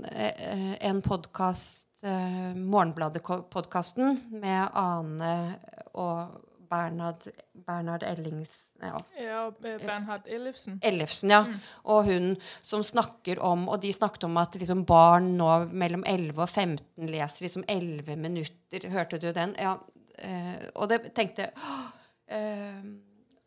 eh, 0.07 0.73
en 0.87 1.01
podkast, 1.03 1.87
eh, 2.03 2.55
Morgenbladet-podkasten, 2.55 4.21
med 4.39 4.69
Ane 4.71 5.33
og 5.99 6.46
Bernhard, 6.69 7.27
Bernhard 7.67 8.03
Ellings 8.03 8.67
ja. 8.81 9.01
ja 9.17 9.51
Bernhard 9.59 10.21
Ellefsen. 10.25 10.79
Ellefsen, 10.83 11.29
ja. 11.29 11.41
Mm. 11.41 11.59
Og 11.83 12.05
hun 12.05 12.29
som 12.61 12.83
snakker 12.83 13.39
om 13.39 13.67
Og 13.69 13.81
de 13.81 13.93
snakket 13.93 14.27
om 14.27 14.37
at 14.37 14.55
liksom 14.55 14.85
barn 14.85 15.33
nå 15.37 15.49
mellom 15.71 16.05
11 16.07 16.41
og 16.41 16.49
15 16.49 17.09
leser 17.09 17.47
liksom 17.47 17.65
11 17.67 18.15
minutter. 18.15 18.89
Hørte 18.89 19.19
du 19.21 19.31
den? 19.33 19.55
Ja. 19.59 19.77
Eh, 20.17 20.69
og 20.75 20.89
det 20.89 21.13
tenkte 21.17 21.47
jeg 21.47 21.51
eh, 22.33 22.85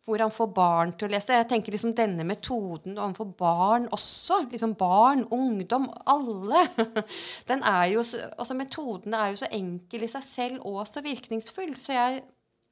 hvordan 0.06 0.32
få 0.34 0.46
barn 0.54 0.94
til 0.98 1.08
å 1.08 1.12
lese. 1.12 1.36
Jeg 1.36 1.48
tenker 1.50 1.74
liksom 1.74 1.94
denne 1.96 2.24
metoden 2.26 2.98
overfor 2.98 3.30
barn 3.38 3.88
også. 3.94 4.44
liksom 4.50 4.74
Barn, 4.78 5.26
ungdom, 5.30 5.88
alle. 6.06 6.64
Den 7.50 7.62
er 7.62 7.86
jo, 7.94 8.04
altså 8.36 8.56
Metoden 8.58 9.14
er 9.14 9.30
jo 9.30 9.40
så 9.42 9.50
enkel 9.54 10.06
i 10.06 10.10
seg 10.10 10.26
selv 10.26 10.66
og 10.66 10.82
så 10.88 11.04
virkningsfull. 11.04 11.76
Så 11.78 11.94
jeg 11.94 12.22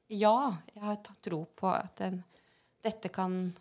ja, 0.09 0.35
jeg 0.75 0.83
har 0.83 0.95
tatt 1.03 1.23
tro 1.23 1.43
på 1.55 1.71
at 1.71 1.97
den, 1.99 2.23
dette 2.83 3.09
kan 3.09 3.53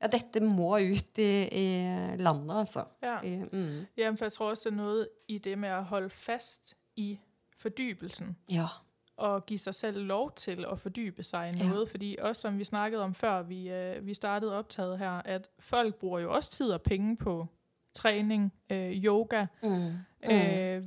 ja, 0.00 0.06
dette 0.08 0.40
må 0.40 0.78
ut 0.78 1.18
i, 1.18 1.48
i 1.52 1.66
landet, 2.16 2.54
altså. 2.56 2.84
Ja. 3.02 3.18
I, 3.22 3.36
mm. 3.52 3.86
Jamen, 3.96 4.16
for 4.18 4.24
jeg 4.24 4.32
tror 4.32 4.50
også, 4.50 4.68
det 4.70 4.72
er 4.72 4.76
noe 4.82 5.06
i 5.28 5.38
det 5.38 5.58
med 5.58 5.74
å 5.76 5.82
holde 5.90 6.10
fast 6.10 6.74
i 6.96 7.18
fordybelsen. 7.60 8.36
Ja. 8.48 8.66
Og 9.20 9.44
gi 9.46 9.58
seg 9.60 9.74
selv 9.74 9.98
lov 10.08 10.30
til 10.40 10.64
å 10.64 10.74
fordybe 10.80 11.22
seg 11.22 11.54
i 11.54 11.66
Ja. 11.66 11.84
Fordi 11.84 12.16
også 12.20 12.40
som 12.40 12.58
vi 12.58 12.64
snakket 12.64 13.00
om 13.04 13.14
før, 13.14 13.42
vi, 13.42 13.68
øh, 13.68 14.06
vi 14.06 14.14
startet 14.14 14.52
optaget 14.52 14.98
her, 14.98 15.20
at 15.24 15.50
folk 15.58 15.94
bruger 16.00 16.18
jo 16.20 16.32
også 16.32 16.50
tid 16.50 16.72
og 16.72 16.82
penge 16.82 17.16
på 17.16 17.46
trening, 17.94 18.52
øh, 18.72 19.04
yoga, 19.04 19.46
Mm. 19.62 19.68
Mm. 20.24 20.30
øh, 20.30 20.82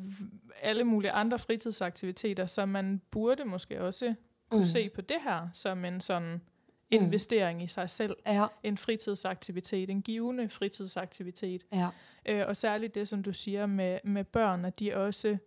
alle 0.62 0.84
mulige 0.84 1.12
andre 1.12 1.39
fritidsaktiviteter, 1.39 2.46
så 2.46 2.66
man 2.66 3.02
burde 3.12 3.46
måske 3.46 3.82
også 3.82 4.16
kunne 4.54 4.62
Mm. 4.62 4.68
se 4.68 4.89
på 4.89 5.01
det 5.01 5.18
her 5.24 5.47
som 5.54 5.86
en 5.86 6.01
sådan 6.01 6.41
investering 6.91 7.64
i 7.64 7.68
sig 7.68 7.89
selv. 7.89 8.16
Ja. 8.26 8.45
En 8.64 8.78
fritidsaktivitet, 8.78 9.89
en 9.89 10.01
givende 10.01 10.49
fritidsaktivitet. 10.49 11.64
Ja. 11.74 11.89
Øh, 12.26 12.47
og 12.47 12.58
særligt 12.58 12.95
det, 12.95 13.08
som 13.08 13.24
du 13.24 13.34
siger 13.34 13.66
med, 13.66 13.99
med 14.04 14.24
børn, 14.24 14.66
at 14.66 14.80
de 14.80 14.95
også 14.95 15.38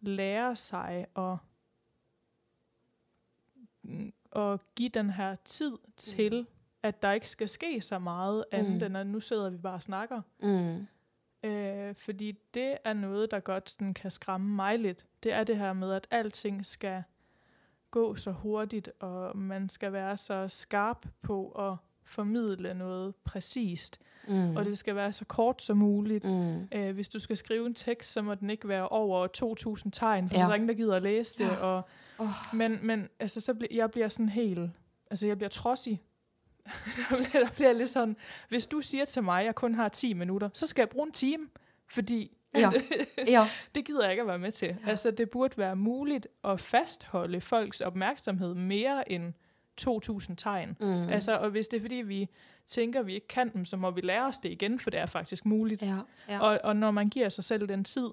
lærer 0.00 0.54
sig 0.54 1.06
at, 1.16 1.36
mm, 3.82 4.12
at 4.36 4.60
give 4.74 4.88
den 4.88 5.10
her 5.10 5.36
tid 5.44 5.72
til, 5.96 6.46
at 6.82 7.02
der 7.02 7.12
ikke 7.12 7.28
skal 7.30 7.48
ske 7.48 7.80
så 7.80 7.98
meget 7.98 8.44
andet, 8.52 8.80
Mm. 8.80 8.86
end 8.86 8.96
at 8.96 9.06
nu 9.06 9.20
sidder 9.20 9.50
vi 9.50 9.56
bare 9.56 9.74
og 9.74 9.82
snakker. 9.82 10.22
Mm. 10.42 10.86
Øh, 11.48 11.94
fordi 11.94 12.32
det 12.54 12.76
er 12.84 12.92
noget, 12.92 13.30
der 13.30 13.40
godt 13.40 13.70
sådan, 13.70 13.94
kan 13.94 14.10
skræmme 14.10 14.54
mig 14.56 14.78
lidt. 14.78 15.06
Det 15.22 15.32
er 15.32 15.44
det 15.44 15.56
her 15.56 15.72
med, 15.72 15.92
at 15.92 16.06
alting 16.10 16.66
skal 16.66 17.02
gå 17.90 18.14
så 18.14 18.30
hurtigt, 18.32 18.90
og 19.00 19.38
man 19.38 19.68
skal 19.68 19.92
være 19.92 20.16
så 20.16 20.48
skarp 20.48 21.06
på 21.22 21.48
at 21.48 21.76
formidle 22.04 22.74
noget 22.74 23.14
præcist. 23.24 24.00
Mm. 24.28 24.56
Og 24.56 24.64
det 24.64 24.78
skal 24.78 24.94
være 24.96 25.12
så 25.12 25.24
kort 25.24 25.62
som 25.62 25.76
muligt. 25.76 26.24
Mm. 26.24 26.68
Øh, 26.72 26.94
hvis 26.94 27.08
du 27.08 27.18
skal 27.18 27.36
skrive 27.36 27.66
en 27.66 27.74
tekst, 27.74 28.12
så 28.12 28.22
må 28.22 28.34
den 28.34 28.50
ikke 28.50 28.68
være 28.68 28.88
over 28.88 29.28
2.000 29.84 29.90
tegn, 29.90 30.28
for 30.28 30.36
Ja. 30.36 30.42
der 30.42 30.48
er 30.48 30.54
ingen, 30.54 30.68
der 30.68 30.74
gider 30.74 30.96
at 30.96 31.02
læse 31.02 31.34
det. 31.38 31.44
Ja. 31.44 31.56
Og, 31.56 31.82
oh. 32.18 32.28
men 32.54 32.78
men 32.82 33.08
altså, 33.20 33.40
så 33.40 33.54
bliver 33.54 33.68
jeg 33.70 33.90
bliver 33.90 34.08
sådan 34.08 34.28
helt... 34.28 34.70
Altså, 35.10 35.26
jeg 35.26 35.36
bliver 35.38 35.50
trodsig. 35.50 36.02
der, 37.10 37.16
bliver, 37.16 37.44
der 37.44 37.50
bliver 37.50 37.72
lidt 37.72 37.88
sådan... 37.88 38.16
Hvis 38.48 38.66
du 38.66 38.80
siger 38.80 39.04
til 39.04 39.22
mig, 39.22 39.40
at 39.40 39.46
jeg 39.46 39.54
kun 39.54 39.74
har 39.74 39.88
10 39.88 40.12
minutter, 40.14 40.48
så 40.54 40.66
skal 40.66 40.82
jeg 40.82 40.88
bruge 40.88 41.06
en 41.06 41.12
time, 41.12 41.46
fordi 41.88 42.35
Ja. 42.54 42.70
Ja. 43.28 43.48
det 43.74 43.84
gider 43.84 44.02
jeg 44.02 44.10
ikke 44.10 44.20
at 44.20 44.26
være 44.26 44.38
med 44.38 44.52
til. 44.52 44.68
Ja. 44.68 44.90
Altså, 44.90 45.10
det 45.10 45.30
burde 45.30 45.58
være 45.58 45.76
muligt 45.76 46.28
at 46.44 46.60
fastholde 46.60 47.40
folks 47.40 47.80
opmærksomhed 47.80 48.54
mere 48.54 49.12
end 49.12 49.32
2.000 49.80 50.34
tegn. 50.36 50.76
Mm. 50.80 51.08
Altså, 51.08 51.38
og 51.38 51.50
hvis 51.50 51.68
det 51.68 51.76
er 51.76 51.80
fordi, 51.80 51.94
vi 51.94 52.28
tænker, 52.66 53.02
vi 53.02 53.14
ikke 53.14 53.28
kan 53.28 53.52
dem, 53.52 53.64
så 53.64 53.76
må 53.76 53.90
vi 53.90 54.00
lære 54.00 54.26
os 54.26 54.38
det 54.38 54.48
igen, 54.52 54.78
for 54.78 54.90
det 54.90 55.00
er 55.00 55.06
faktisk 55.06 55.46
muligt. 55.46 55.82
Ja. 55.82 55.98
Ja. 56.28 56.40
Og, 56.40 56.60
og 56.64 56.76
når 56.76 56.90
man 56.90 57.08
giver 57.08 57.28
sig 57.28 57.44
selv 57.44 57.68
den 57.68 57.84
tid, 57.84 58.08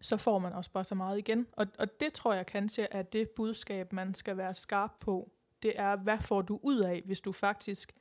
så 0.00 0.16
får 0.16 0.38
man 0.38 0.52
også 0.52 0.70
bare 0.70 0.84
så 0.84 0.94
meget 0.94 1.18
igen. 1.18 1.46
Og, 1.52 1.66
og 1.78 2.00
det 2.00 2.12
tror 2.12 2.34
jeg 2.34 2.46
kanskje 2.46 2.86
er 2.90 3.02
det 3.02 3.30
budskab, 3.30 3.92
man 3.92 4.14
skal 4.14 4.36
være 4.36 4.54
skarp 4.54 4.90
på. 5.00 5.30
Det 5.62 5.72
er, 5.76 5.96
hvad 5.96 6.18
får 6.18 6.42
du 6.42 6.60
ud 6.62 6.78
af, 6.78 7.02
hvis 7.04 7.20
du 7.20 7.32
faktisk 7.32 7.92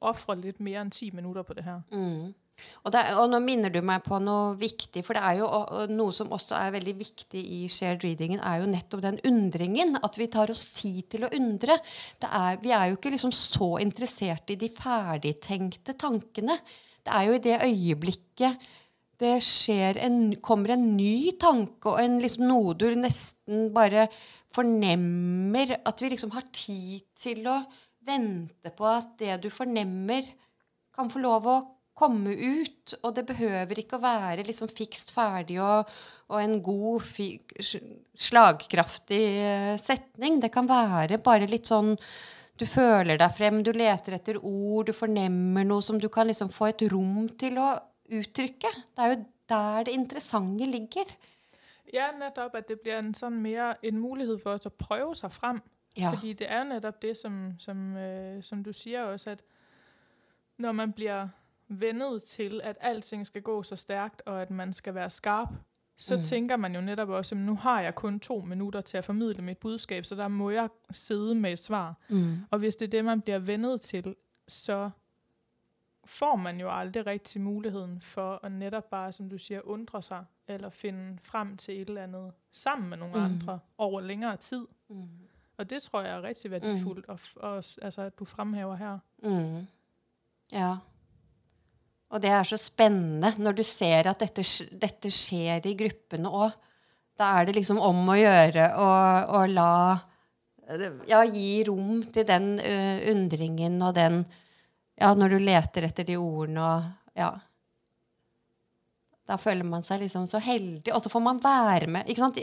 offrer 0.00 0.34
lidt 0.34 0.60
mere 0.60 0.82
end 0.82 0.90
10 0.90 1.10
minutter 1.10 1.42
på 1.42 1.52
det 1.54 1.64
her? 1.64 1.80
Mm. 1.92 2.34
Og, 2.84 2.92
det, 2.92 3.00
er- 3.00 3.18
og 3.18 3.30
nå 3.32 3.38
minner 3.42 3.72
du 3.72 3.80
meg 3.86 4.02
på 4.04 4.18
noe 4.22 4.52
viktig, 4.60 5.02
for 5.06 5.16
det 5.16 5.22
er 5.24 5.38
jo 5.40 5.48
noe 5.92 6.14
som 6.14 6.32
også 6.34 6.56
er 6.58 6.74
veldig 6.74 6.94
viktig 6.98 7.42
i 7.58 7.60
shared 7.70 8.04
readingen, 8.04 8.42
er 8.42 8.60
jo 8.60 8.70
nettopp 8.70 9.04
den 9.04 9.20
undringen. 9.28 9.96
At 10.02 10.18
vi 10.20 10.28
tar 10.32 10.52
oss 10.52 10.66
tid 10.74 11.08
til 11.14 11.26
å 11.26 11.32
undre. 11.38 11.78
Er, 12.28 12.60
vi 12.62 12.74
er 12.74 12.90
jo 12.90 12.98
ikke 12.98 13.14
liksom 13.14 13.34
så 13.36 13.74
interessert 13.82 14.52
i 14.52 14.58
de 14.60 14.70
ferdigtenkte 14.76 15.96
tankene. 15.98 16.58
Det 17.02 17.14
er 17.16 17.28
jo 17.28 17.38
i 17.38 17.42
det 17.42 17.58
øyeblikket 17.66 18.70
det 19.22 19.36
en, 20.02 20.34
kommer 20.42 20.74
en 20.74 20.96
ny 20.96 21.30
tanke, 21.38 21.92
og 21.92 22.00
en, 22.02 22.18
liksom, 22.18 22.46
noe 22.48 22.74
du 22.74 22.88
nesten 22.98 23.68
bare 23.74 24.08
fornemmer 24.52 25.76
At 25.86 26.02
vi 26.02 26.10
liksom 26.12 26.32
har 26.34 26.48
tid 26.52 27.06
til 27.16 27.46
å 27.48 27.60
vente 28.04 28.72
på 28.74 28.88
at 28.88 29.14
det 29.20 29.36
du 29.44 29.48
fornemmer, 29.50 30.26
kan 30.92 31.08
få 31.08 31.22
lov 31.22 31.46
å 31.48 31.54
komme 31.94 32.34
ut. 32.34 32.94
Og 33.02 33.14
det 33.16 33.26
behøver 33.28 33.82
ikke 33.82 33.98
å 33.98 34.04
være 34.04 34.46
liksom 34.46 34.70
fikst 34.72 35.12
ferdig 35.14 35.58
og, 35.62 35.90
og 36.32 36.38
en 36.40 36.58
god, 36.64 37.08
slagkraftig 38.26 39.24
eh, 39.46 39.74
setning. 39.80 40.40
Det 40.42 40.52
kan 40.54 40.68
være 40.70 41.20
bare 41.24 41.50
litt 41.50 41.70
sånn 41.70 41.94
du 42.60 42.66
føler 42.68 43.18
deg 43.18 43.32
frem, 43.34 43.62
du 43.64 43.72
leter 43.74 44.18
etter 44.18 44.38
ord, 44.38 44.86
du 44.86 44.94
fornemmer 44.94 45.64
noe 45.66 45.82
som 45.82 45.98
du 45.98 46.08
kan 46.12 46.28
liksom 46.28 46.50
få 46.52 46.68
et 46.70 46.84
rom 46.92 47.24
til 47.40 47.56
å 47.58 47.72
uttrykke. 48.12 48.70
Det 48.92 49.02
er 49.02 49.14
jo 49.14 49.20
der 49.52 49.86
det 49.88 49.94
interessante 49.96 50.68
ligger. 50.68 51.08
Ja, 51.92 52.10
nettopp 52.16 52.54
at 52.60 52.68
det 52.68 52.78
blir 52.80 53.00
en 53.00 53.12
sånn 53.16 53.40
mer 53.42 53.76
en 53.82 53.98
mulighet 54.00 54.40
for 54.44 54.56
oss 54.56 54.68
å 54.68 54.72
prøve 54.72 55.14
seg 55.18 55.32
frem. 55.34 55.60
Ja. 55.96 56.12
Fordi 56.14 56.32
det 56.40 56.48
er 56.48 56.64
nettopp 56.64 57.02
det, 57.02 57.16
som, 57.18 57.52
som, 57.60 57.96
øh, 57.96 58.38
som 58.42 58.62
du 58.64 58.72
sier 58.72 59.10
også, 59.10 59.30
at 59.36 59.42
når 60.62 60.72
man 60.72 60.92
bliver 60.92 61.28
vendet 61.80 62.22
til, 62.24 62.60
at 62.64 62.76
alting 62.80 63.26
skal 63.26 63.42
gå 63.42 63.62
så 63.62 63.76
stærkt, 63.76 64.22
og 64.26 64.42
at 64.42 64.50
man 64.50 64.72
skal 64.72 64.94
være 64.94 65.10
skarp, 65.10 65.48
så 65.96 66.16
Mm. 66.16 66.22
tænker 66.22 66.56
man 66.56 66.74
jo 66.74 66.80
netop 66.80 67.08
også, 67.08 67.34
at 67.34 67.40
nu 67.40 67.54
har 67.56 67.80
jeg 67.80 67.94
kun 67.94 68.20
to 68.20 68.40
minutter 68.40 68.80
til 68.80 68.96
at 68.98 69.04
formidle 69.04 69.42
mit 69.42 69.58
budskab, 69.58 70.04
så 70.04 70.14
der 70.14 70.28
må 70.28 70.50
jeg 70.50 70.68
sidde 70.90 71.34
med 71.34 71.52
et 71.52 71.58
svar. 71.58 71.94
Mm. 72.08 72.36
Og 72.50 72.58
hvis 72.58 72.76
det 72.76 72.86
er 72.86 72.90
det, 72.90 73.04
man 73.04 73.20
bliver 73.20 73.38
vendet 73.38 73.80
til, 73.80 74.14
så 74.48 74.90
får 76.04 76.36
man 76.36 76.60
jo 76.60 76.70
aldrig 76.78 77.06
rigtig 77.06 77.40
muligheden 77.40 78.00
for 78.00 78.40
at 78.42 78.52
netop 78.52 78.90
bare, 78.90 79.12
som 79.12 79.28
du 79.30 79.38
siger, 79.38 79.60
undre 79.64 80.02
sig, 80.02 80.24
eller 80.48 80.70
finde 80.70 81.18
frem 81.22 81.56
til 81.56 81.80
et 81.82 81.88
eller 81.88 82.02
andet 82.02 82.32
sammen 82.52 82.90
med 82.90 82.96
nogle 82.98 83.14
Mm. 83.14 83.20
mm. 83.20 83.24
andre 83.34 83.58
over 83.78 84.00
længere 84.00 84.36
tid. 84.36 84.66
Mm. 84.88 85.08
Og 85.56 85.70
det 85.70 85.82
tror 85.82 86.00
jeg 86.02 86.10
er 86.16 86.22
rigtig 86.22 86.50
værdifuldt, 86.50 87.08
mm. 87.08 87.12
og, 87.14 87.20
og, 87.36 87.56
altså, 87.82 88.02
at 88.02 88.18
du 88.18 88.24
fremhæver 88.24 88.76
her. 88.76 88.98
Mm. 89.22 89.66
Ja. 90.52 90.76
Og 92.12 92.20
det 92.20 92.32
er 92.32 92.44
så 92.44 92.58
spennende 92.60 93.32
når 93.40 93.56
du 93.56 93.62
ser 93.64 94.10
at 94.10 94.20
dette, 94.20 94.44
dette 94.76 95.12
skjer 95.12 95.64
i 95.68 95.76
gruppene 95.78 96.28
òg. 96.28 96.56
Da 97.18 97.30
er 97.38 97.48
det 97.48 97.56
liksom 97.58 97.80
om 97.82 98.00
å 98.08 98.18
gjøre 98.18 98.70
å, 98.80 99.44
la 99.52 99.72
Ja, 101.08 101.22
gi 101.28 101.62
rom 101.68 102.02
til 102.12 102.24
den 102.28 102.54
uh, 102.60 102.98
undringen 103.12 103.80
og 103.84 103.96
den 103.98 104.22
Ja, 105.00 105.12
når 105.16 105.34
du 105.34 105.38
leter 105.42 105.88
etter 105.88 106.08
de 106.08 106.18
ordene 106.20 106.68
og 106.68 107.18
Ja. 107.18 107.32
Da 109.28 109.36
føler 109.38 109.64
man 109.64 109.84
seg 109.86 110.00
liksom 110.02 110.24
så 110.26 110.40
heldig, 110.42 110.90
og 110.92 110.98
så 111.00 111.10
får 111.12 111.22
man 111.22 111.38
være 111.40 111.86
med. 111.86 112.08
ikke 112.10 112.24
sant? 112.24 112.40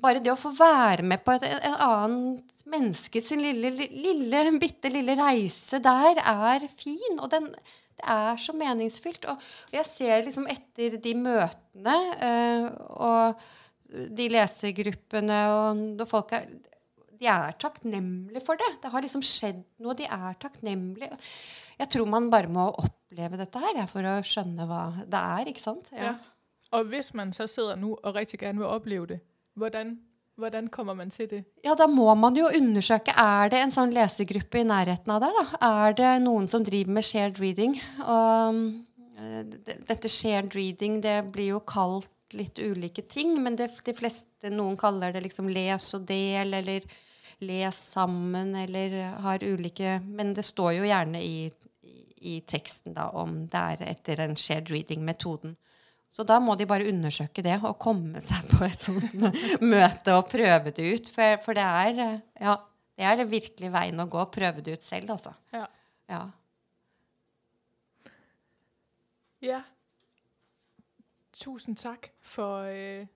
Bare 0.00 0.22
det 0.22 0.32
å 0.32 0.38
få 0.40 0.50
være 0.56 1.04
med 1.04 1.20
på 1.22 1.34
et, 1.36 1.44
en 1.44 1.76
annet 1.84 2.62
menneskes 2.72 3.28
lille, 3.36 3.68
lille, 3.92 4.40
bitte 4.62 4.90
lille 4.90 5.14
reise 5.18 5.78
der, 5.84 6.22
er 6.24 6.64
fin. 6.72 7.20
Og 7.20 7.28
den, 7.34 7.50
er 8.02 8.40
så 8.40 8.54
meningsfylt. 8.56 9.26
Og, 9.30 9.40
og 9.70 9.78
jeg 9.78 9.88
ser 9.88 10.26
liksom 10.26 10.48
etter 10.50 10.98
de 11.02 11.14
møtene 11.18 11.96
uh, 12.18 12.68
og 13.06 13.48
de 13.92 14.28
lesegruppene 14.32 15.40
og 15.52 16.04
folk 16.08 16.36
er 16.38 16.46
De 17.22 17.28
er 17.30 17.54
takknemlige 17.60 18.40
for 18.42 18.58
det. 18.58 18.70
Det 18.82 18.90
har 18.90 19.04
liksom 19.04 19.22
skjedd 19.22 19.60
noe. 19.84 19.94
De 19.94 20.08
er 20.10 20.38
takknemlige. 20.42 21.14
Jeg 21.78 21.90
tror 21.94 22.08
man 22.10 22.30
bare 22.32 22.50
må 22.50 22.64
oppleve 22.70 23.38
dette 23.38 23.62
her 23.62 23.78
for 23.86 24.08
å 24.10 24.16
skjønne 24.26 24.66
hva 24.66 24.80
det 25.06 25.20
er. 25.20 25.50
ikke 25.52 25.62
sant? 25.62 25.92
Ja. 25.94 26.16
Og 26.74 26.88
hvis 26.90 27.12
man 27.14 27.30
så 27.36 27.46
sidder 27.46 27.78
nå 27.78 27.92
og 27.94 28.16
rigtig 28.16 28.40
gerne 28.40 28.58
vil 28.58 28.72
oppleve 28.72 29.06
det, 29.12 29.20
hvordan, 29.54 29.94
hvordan 30.42 30.68
kommer 30.72 30.96
man 30.98 31.12
til 31.14 31.28
det? 31.30 31.42
Ja, 31.64 31.76
da 31.78 31.86
må 31.90 32.08
man 32.18 32.36
jo 32.36 32.48
undersøke 32.50 33.14
er 33.18 33.52
det 33.52 33.60
en 33.62 33.74
sånn 33.74 33.94
lesegruppe 33.94 34.62
i 34.62 34.66
nærheten 34.66 35.14
av 35.14 35.22
deg. 35.24 35.38
da? 35.38 35.60
Er 35.68 35.96
det 35.98 36.10
noen 36.24 36.48
som 36.50 36.64
driver 36.66 36.98
med 36.98 37.06
shared 37.06 37.38
reading? 37.42 37.78
Og 38.02 38.58
eh, 39.18 39.42
dette 39.88 40.10
shared 40.10 40.56
reading 40.58 41.00
det 41.04 41.20
blir 41.32 41.54
jo 41.54 41.62
kalt 41.66 42.10
litt 42.36 42.58
ulike 42.58 43.04
ting, 43.08 43.34
men 43.44 43.56
det, 43.60 43.68
de 43.84 43.94
fleste, 43.94 44.50
noen 44.50 44.76
kaller 44.80 45.12
det 45.12 45.24
liksom 45.26 45.50
les 45.52 45.90
og 45.98 46.06
del, 46.08 46.54
eller 46.56 46.86
les 47.42 47.76
sammen, 47.76 48.54
eller 48.56 48.94
har 49.24 49.42
ulike 49.42 49.98
Men 50.04 50.32
det 50.34 50.44
står 50.46 50.78
jo 50.78 50.86
gjerne 50.88 51.20
i, 51.22 51.50
i, 51.82 51.96
i 52.34 52.40
teksten 52.46 52.96
da 52.96 53.10
om 53.18 53.44
det 53.50 53.64
er 53.74 53.84
etter 53.90 54.22
den 54.22 54.38
shared 54.38 54.70
reading-metoden. 54.72 55.56
Så 56.12 56.26
da 56.28 56.36
må 56.44 56.54
de 56.60 56.66
bare 56.68 56.88
undersøke 56.90 57.40
det 57.44 57.54
og 57.64 57.78
komme 57.80 58.20
seg 58.20 58.44
på 58.50 58.66
et 58.66 58.76
sånt 58.76 59.14
møte 59.74 60.12
og 60.18 60.28
prøve 60.28 60.74
det 60.76 60.84
ut. 60.92 61.08
For, 61.14 61.40
for 61.44 61.56
det 61.56 61.64
er 61.64 62.02
eh, 62.04 62.18
ja, 62.44 62.58
det 63.00 63.08
er 63.08 63.30
virkelig 63.30 63.72
veien 63.72 64.04
å 64.04 64.08
gå. 64.12 64.24
Prøve 64.34 64.64
det 64.64 64.76
ut 64.76 64.84
selv, 64.84 65.14
altså. 65.16 65.32
Ja. 65.56 65.64
Ja. 66.12 66.22
Ja. 69.42 69.62
Tusen 71.32 71.80
takk 71.80 72.10
for, 72.20 72.68
øh, 72.68 73.06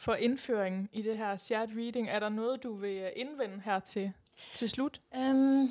for 0.00 0.14
innføringen 0.14 0.88
i 0.92 1.02
det 1.04 1.18
her 1.20 1.36
shared 1.36 1.76
reading. 1.76 2.08
Er 2.08 2.24
der 2.24 2.32
noe 2.32 2.56
du 2.56 2.72
vil 2.80 3.12
innvende 3.16 3.60
her 3.64 3.84
til, 3.84 4.12
til 4.56 4.70
slutt? 4.72 5.00
Um, 5.12 5.68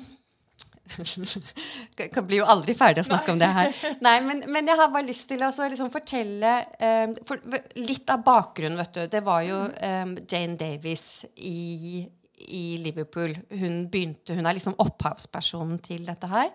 Jeg 2.00 2.24
blir 2.26 2.40
jo 2.40 2.48
aldri 2.48 2.74
ferdig 2.76 3.04
å 3.04 3.08
snakke 3.10 3.30
Nei. 3.30 3.34
om 3.34 3.42
det 3.42 3.50
her. 3.56 3.82
Nei, 4.04 4.14
men, 4.26 4.44
men, 4.50 4.70
jeg 4.70 4.80
har 4.80 4.92
bare 4.92 5.06
lyst 5.06 5.28
til 5.30 5.42
å 5.44 5.50
liksom 5.50 5.90
fortelle 5.92 6.54
um, 6.80 7.16
for, 7.28 7.42
Litt 7.80 8.10
av 8.12 8.24
bakgrunnen, 8.26 8.78
vet 8.80 8.96
du. 8.96 9.02
Det 9.12 9.22
var 9.26 9.44
jo 9.46 9.60
um, 9.68 10.16
Jane 10.28 10.58
Davies 10.60 11.04
i, 11.36 12.02
i, 12.46 12.64
Liverpool. 12.82 13.34
Hun 13.50 13.84
begynte, 13.92 14.36
hun 14.36 14.46
er 14.48 14.58
liksom 14.58 14.78
opphavspersonen 14.82 15.80
til 15.84 16.06
dette 16.08 16.30
her. 16.30 16.52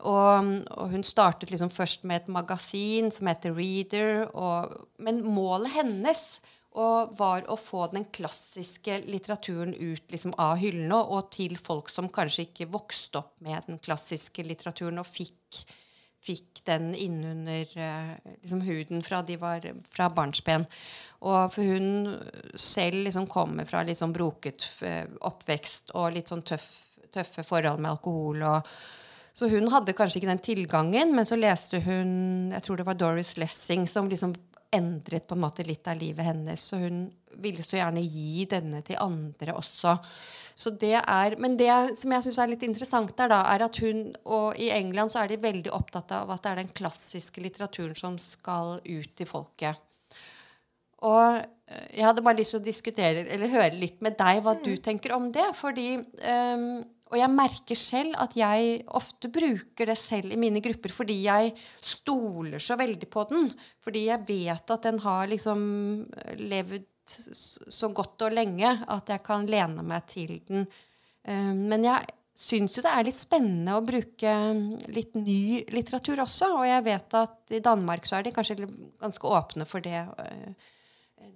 Og, 0.00 0.54
og 0.80 0.94
hun 0.94 1.04
startet 1.04 1.52
liksom 1.52 1.72
først 1.72 2.06
med 2.08 2.22
et 2.22 2.32
magasin 2.32 3.10
som 3.14 3.28
heter 3.30 3.54
Reader. 3.56 4.26
Og, 4.32 4.74
men 5.02 5.22
målet 5.26 5.76
hennes 5.80 6.24
og 6.78 7.16
var 7.18 7.48
å 7.50 7.56
få 7.58 7.88
den 7.90 8.04
klassiske 8.14 9.00
litteraturen 9.10 9.72
ut 9.74 10.12
liksom, 10.12 10.36
av 10.38 10.54
hyllene 10.60 11.00
og 11.02 11.30
til 11.34 11.56
folk 11.58 11.90
som 11.90 12.10
kanskje 12.12 12.46
ikke 12.46 12.70
vokste 12.70 13.18
opp 13.24 13.40
med 13.42 13.66
den 13.66 13.80
klassiske 13.82 14.44
litteraturen 14.46 15.02
og 15.02 15.08
fikk, 15.08 15.64
fikk 16.22 16.62
den 16.70 16.92
innunder 16.94 17.66
uh, 17.74 18.14
liksom, 18.38 18.62
huden 18.68 19.02
fra 19.02 19.18
de 19.26 19.40
var 19.40 19.66
fra 19.90 20.06
barnsben. 20.14 20.68
Og 21.26 21.50
for 21.50 21.66
hun 21.66 22.14
selv 22.54 23.02
liksom 23.08 23.26
kommer 23.30 23.66
fra 23.66 23.82
litt 23.82 23.98
sånn 23.98 24.14
broket 24.14 24.68
uh, 24.86 25.10
oppvekst 25.26 25.90
og 25.98 26.12
litt 26.14 26.30
sånn 26.30 26.46
tøff, 26.46 26.70
tøffe 27.10 27.42
forhold 27.42 27.82
med 27.82 27.96
alkohol. 27.96 28.46
og 28.46 28.74
så 29.34 29.48
hun 29.50 29.70
hadde 29.72 29.94
kanskje 29.96 30.20
ikke 30.20 30.30
den 30.30 30.42
tilgangen, 30.42 31.12
men 31.16 31.26
så 31.26 31.38
leste 31.38 31.78
hun 31.82 32.50
jeg 32.54 32.62
tror 32.66 32.78
det 32.78 32.86
var 32.86 32.98
Doris 32.98 33.36
Lessing, 33.38 33.86
som 33.88 34.10
liksom 34.10 34.34
endret 34.74 35.26
på 35.26 35.36
en 35.36 35.42
måte 35.42 35.66
litt 35.66 35.88
av 35.90 35.98
livet 35.98 36.26
hennes. 36.26 36.66
Og 36.76 36.84
hun 36.84 37.00
ville 37.42 37.64
så 37.64 37.78
gjerne 37.78 38.02
gi 38.04 38.46
denne 38.50 38.82
til 38.86 39.00
andre 39.02 39.54
også. 39.58 39.96
Så 40.60 40.72
det 40.76 40.96
er, 40.98 41.36
men 41.40 41.56
det 41.56 41.70
som 41.98 42.12
jeg 42.12 42.26
syns 42.26 42.40
er 42.42 42.50
litt 42.52 42.64
interessant, 42.66 43.12
der 43.16 43.30
da, 43.32 43.40
er 43.48 43.64
at 43.64 43.78
hun 43.80 44.10
Og 44.28 44.58
i 44.60 44.68
England 44.74 45.12
så 45.12 45.22
er 45.22 45.30
de 45.30 45.40
veldig 45.40 45.72
opptatt 45.72 46.12
av 46.12 46.30
at 46.34 46.42
det 46.44 46.50
er 46.50 46.60
den 46.62 46.74
klassiske 46.76 47.40
litteraturen 47.40 47.96
som 47.96 48.18
skal 48.20 48.78
ut 48.84 49.14
til 49.16 49.28
folket. 49.28 49.80
Og 51.06 51.40
eh, 51.40 51.86
jeg 51.96 52.04
hadde 52.04 52.24
bare 52.24 52.40
lyst 52.42 52.54
til 52.54 52.60
å 52.60 52.66
diskutere 52.66 53.24
eller 53.24 53.52
høre 53.52 53.72
litt 53.78 54.02
med 54.04 54.18
deg 54.20 54.42
hva 54.44 54.56
mm. 54.58 54.64
du 54.66 54.72
tenker 54.84 55.16
om 55.16 55.30
det. 55.32 55.48
fordi 55.56 55.94
um, 55.96 56.82
og 57.10 57.18
jeg 57.18 57.34
merker 57.34 57.78
selv 57.78 58.14
at 58.22 58.36
jeg 58.38 58.82
ofte 58.94 59.30
bruker 59.34 59.90
det 59.90 59.96
selv 59.98 60.30
i 60.30 60.38
mine 60.38 60.62
grupper 60.62 60.92
fordi 60.94 61.16
jeg 61.24 61.50
stoler 61.82 62.62
så 62.62 62.76
veldig 62.78 63.08
på 63.10 63.24
den. 63.32 63.48
Fordi 63.82 64.04
jeg 64.06 64.26
vet 64.28 64.70
at 64.70 64.86
den 64.86 65.00
har 65.02 65.26
liksom 65.30 65.64
levd 66.38 66.86
så 67.10 67.90
godt 67.90 68.28
og 68.28 68.36
lenge 68.36 68.70
at 68.94 69.10
jeg 69.10 69.24
kan 69.26 69.48
lene 69.50 69.82
meg 69.82 70.06
til 70.10 70.36
den. 70.46 70.68
Eh, 71.26 71.50
men 71.56 71.86
jeg 71.88 72.14
syns 72.40 72.76
jo 72.78 72.84
det 72.86 72.92
er 72.94 73.08
litt 73.08 73.18
spennende 73.18 73.74
å 73.74 73.84
bruke 73.84 74.34
litt 74.94 75.18
ny 75.18 75.64
litteratur 75.74 76.22
også. 76.22 76.52
Og 76.60 76.68
jeg 76.68 76.84
vet 76.86 77.16
at 77.18 77.56
i 77.58 77.62
Danmark 77.64 78.06
så 78.06 78.20
er 78.20 78.28
de 78.28 78.34
kanskje 78.36 78.60
ganske 78.62 79.34
åpne 79.40 79.66
for 79.66 79.82
det. 79.82 80.04
Eh, 80.22 80.76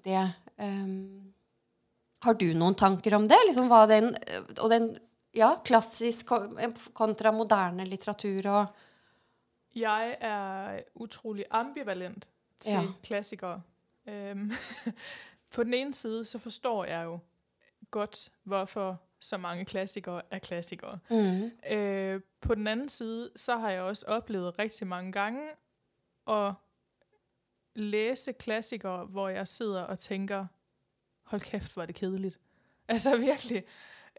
det 0.06 0.20
har 2.24 2.36
du 2.38 2.46
noen 2.56 2.76
tanker 2.78 3.16
om 3.18 3.26
det? 3.28 3.40
Liksom 3.48 3.66
den, 3.90 4.12
og 4.62 4.70
den 4.70 4.86
ja, 5.36 5.54
klassisk 5.64 6.26
kontra 6.94 7.30
moderne 7.30 7.84
litteratur 7.84 8.50
og 8.50 8.66
Jeg 9.74 10.16
er 10.20 10.80
utrolig 10.94 11.44
ambivalent 11.50 12.28
til 12.60 12.72
ja. 12.72 12.82
klassikere. 13.02 13.62
Um, 14.06 14.52
på 15.54 15.64
den 15.64 15.74
ene 15.74 15.94
side 15.94 16.24
så 16.24 16.38
forstår 16.38 16.84
jeg 16.84 17.04
jo 17.04 17.18
godt 17.90 18.28
hvorfor 18.42 19.00
så 19.20 19.36
mange 19.36 19.64
klassikere 19.64 20.22
er 20.30 20.38
klassikere. 20.38 20.98
Mm. 21.10 21.44
Uh, 21.44 22.20
på 22.40 22.54
den 22.54 22.66
anden 22.66 22.88
side 22.88 23.30
så 23.36 23.56
har 23.56 23.70
jeg 23.70 23.82
også 23.82 24.06
oplevet 24.06 24.58
rigtig 24.58 24.86
mange 24.86 25.12
gange 25.12 25.48
at 26.28 26.52
læse 27.74 28.32
klassikere, 28.32 29.04
hvor 29.04 29.28
jeg 29.28 29.48
sidder 29.48 29.82
og 29.82 29.98
tænker, 29.98 30.46
hold 31.22 31.40
kæft, 31.40 31.72
hvor 31.72 31.82
er 31.82 31.86
det 31.86 31.94
kedeligt. 31.94 32.38
Altså 32.88 33.16
virkelig. 33.30 33.64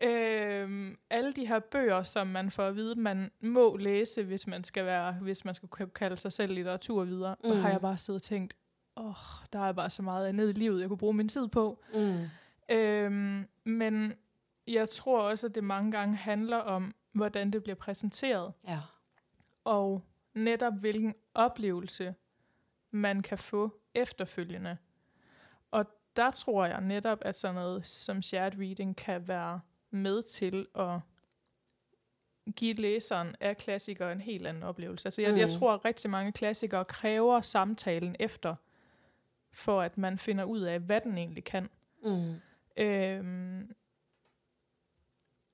Øh, 0.02 0.96
alle 1.10 1.34
de 1.34 1.48
her 1.48 1.60
bøger, 1.60 2.04
som 2.04 2.28
man 2.28 2.52
får 2.52 2.64
at 2.64 2.76
vide, 2.76 2.96
man 2.96 3.32
må 3.42 3.78
læse, 3.78 4.24
hvis 4.24 4.48
man 4.48 4.64
skal 4.64 4.86
være, 4.86 5.14
hvis 5.14 5.46
man 5.46 5.56
skal 5.56 5.70
kalde 5.96 6.18
sig 6.18 6.32
selv 6.32 6.54
litteratur 6.54 7.04
videre, 7.04 7.36
mm. 7.44 7.50
har 7.50 7.70
jeg 7.70 7.82
bare 7.82 7.98
siddet 7.98 8.20
og 8.20 8.24
tænkt, 8.24 8.54
åh, 8.98 9.06
oh, 9.06 9.46
der 9.54 9.60
er 9.60 9.72
bare 9.72 9.90
så 9.90 10.02
meget 10.02 10.28
andet 10.28 10.50
i 10.50 10.52
livet, 10.52 10.82
jeg 10.82 10.88
kunne 10.88 10.98
bruge 10.98 11.14
min 11.14 11.30
tid 11.30 11.48
på. 11.48 11.84
Mm. 11.94 12.76
Øhm, 12.76 13.48
men 13.64 14.14
jeg 14.68 14.90
tror 14.90 15.22
også, 15.22 15.48
at 15.48 15.56
det 15.56 15.64
mange 15.64 15.92
gange 15.92 16.16
handler 16.16 16.58
om, 16.58 16.96
hvordan 17.12 17.52
det 17.52 17.64
bliver 17.64 17.76
præsenteret. 17.76 18.54
Ja. 18.68 18.80
Og 19.64 20.04
netop 20.34 20.74
hvilken 20.74 21.14
oplevelse 21.34 22.16
man 22.92 23.22
kan 23.22 23.38
få 23.38 23.80
efterfølgende. 23.94 24.78
Og 25.72 25.86
der 26.16 26.32
tror 26.32 26.66
jeg 26.66 26.82
netop, 26.82 27.18
at 27.22 27.36
sådan 27.36 27.56
noget 27.56 27.86
som 27.88 28.22
shared 28.22 28.60
reading 28.60 28.96
kan 28.96 29.28
være 29.28 29.60
med 29.96 30.24
til 30.24 30.68
at 30.76 31.00
give 32.56 32.74
læseren 32.74 33.36
af 33.40 33.58
klassikere 33.58 34.12
en 34.12 34.22
helt 34.22 34.48
anden 34.48 34.64
oplevelse. 34.64 35.08
Altså 35.08 35.22
jeg, 35.22 35.32
mm. 35.32 35.38
jeg 35.38 35.52
tror, 35.52 35.74
at 35.74 35.86
rigtig 35.86 36.10
mange 36.10 36.32
klassikere 36.32 36.86
kræver 36.86 37.42
samtalen 37.42 38.16
efter, 38.20 38.56
for 39.52 39.82
at 39.82 39.98
man 39.98 40.18
finder 40.18 40.44
ud 40.44 40.62
af, 40.62 40.80
hvad 40.80 41.02
den 41.02 41.18
egentlig 41.18 41.44
kan. 41.44 41.70
Mm. 42.04 42.34
Øhm, 42.78 43.72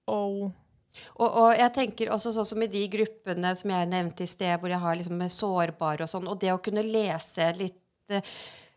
og 0.06 0.52
og, 1.16 1.32
og, 1.32 1.58
jeg 1.58 1.72
tenker 1.76 2.12
også 2.12 2.34
sånn 2.36 2.48
som 2.50 2.64
i 2.66 2.68
de 2.68 2.82
gruppene 2.92 3.54
som 3.56 3.72
jeg 3.72 3.88
nevnte 3.88 4.26
i 4.26 4.28
sted, 4.28 4.58
hvor 4.60 4.68
jeg 4.68 4.80
har 4.80 4.98
liksom 5.00 5.22
sårbare 5.32 6.04
og 6.04 6.12
sånn, 6.12 6.28
og 6.28 6.42
det 6.42 6.52
å 6.52 6.60
kunne 6.64 6.84
lese 6.84 7.48
litt 7.56 7.78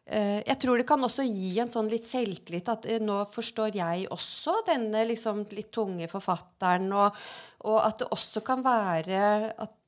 jeg 0.05 0.59
tror 0.61 0.77
det 0.77 0.85
kan 0.89 1.01
også 1.01 1.25
gi 1.25 1.55
en 1.63 1.71
sånn 1.73 1.89
litt 1.89 2.05
selvtillit 2.05 2.69
at 2.69 2.85
eh, 2.93 3.01
nå 3.01 3.23
forstår 3.31 3.79
jeg 3.79 4.05
også 4.13 4.59
denne 4.67 5.07
liksom 5.09 5.47
litt 5.57 5.71
tunge 5.73 6.11
forfatteren, 6.13 6.91
og, 6.93 7.17
og, 7.65 7.79
at 7.81 8.03
det 8.03 8.11
også 8.13 8.45
kan 8.45 8.65
være 8.65 9.23
at, 9.57 9.81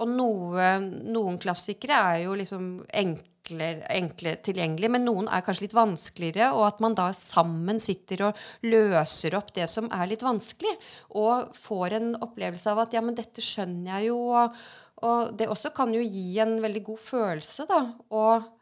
Og 0.00 0.08
noe, 0.08 0.64
noen 1.04 1.38
klassikere 1.40 2.00
er 2.14 2.18
jo 2.26 2.34
liksom 2.36 2.64
enkle, 3.00 3.68
enkle 3.92 4.34
tilgjengelig, 4.44 4.90
men 4.92 5.06
noen 5.08 5.28
er 5.28 5.44
kanskje 5.44 5.66
litt 5.66 5.76
vanskeligere, 5.76 6.50
og 6.56 6.66
at 6.66 6.82
man 6.84 6.96
da 6.96 7.10
sammen 7.16 7.80
sitter 7.80 8.26
og 8.28 8.42
løser 8.64 9.36
opp 9.36 9.54
det 9.56 9.68
som 9.72 9.88
er 9.92 10.10
litt 10.10 10.24
vanskelig, 10.24 10.74
og 11.16 11.56
får 11.56 11.96
en 12.00 12.12
opplevelse 12.24 12.72
av 12.72 12.84
at 12.84 12.96
ja, 12.96 13.04
men 13.04 13.16
dette 13.16 13.44
skjønner 13.44 13.98
jeg 13.98 14.10
jo, 14.10 14.20
og, 14.36 14.60
og 15.08 15.32
det 15.36 15.48
også 15.52 15.72
kan 15.76 15.92
jo 15.96 16.04
gi 16.04 16.28
en 16.44 16.56
veldig 16.60 16.84
god 16.92 17.02
følelse, 17.04 17.68
da. 17.68 17.80
og 18.16 18.52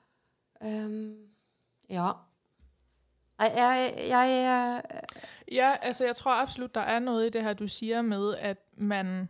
Um, 0.64 1.16
ja. 1.90 2.12
Jeg, 3.38 3.52
jeg, 3.56 3.94
jeg 4.08 4.82
Ja, 5.52 5.76
altså 5.82 6.04
jeg 6.04 6.16
tror 6.16 6.32
absolut, 6.32 6.74
der 6.74 6.80
er 6.80 6.98
noget 6.98 7.26
i 7.26 7.30
det 7.30 7.42
her, 7.42 7.52
du 7.52 7.68
siger 7.68 8.02
med, 8.02 8.36
at 8.36 8.58
man 8.76 9.28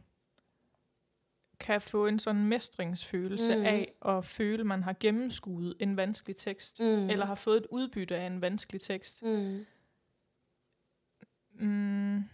kan 1.60 1.80
få 1.80 2.06
en 2.06 2.18
sådan 2.18 2.44
mestringsfølelse 2.44 3.56
mm. 3.56 3.64
af 3.64 3.94
at 4.06 4.24
føle, 4.24 4.64
man 4.64 4.82
har 4.82 4.96
gennemskuet 5.00 5.74
en 5.80 5.96
vanskelig 5.96 6.36
tekst, 6.36 6.80
mm. 6.80 7.10
eller 7.10 7.26
har 7.26 7.34
fået 7.34 7.56
et 7.56 7.66
udbytte 7.70 8.16
af 8.16 8.26
en 8.26 8.40
vanskelig 8.40 8.80
tekst. 8.80 9.22
Mm. 9.22 9.66
Mm. 11.52 12.24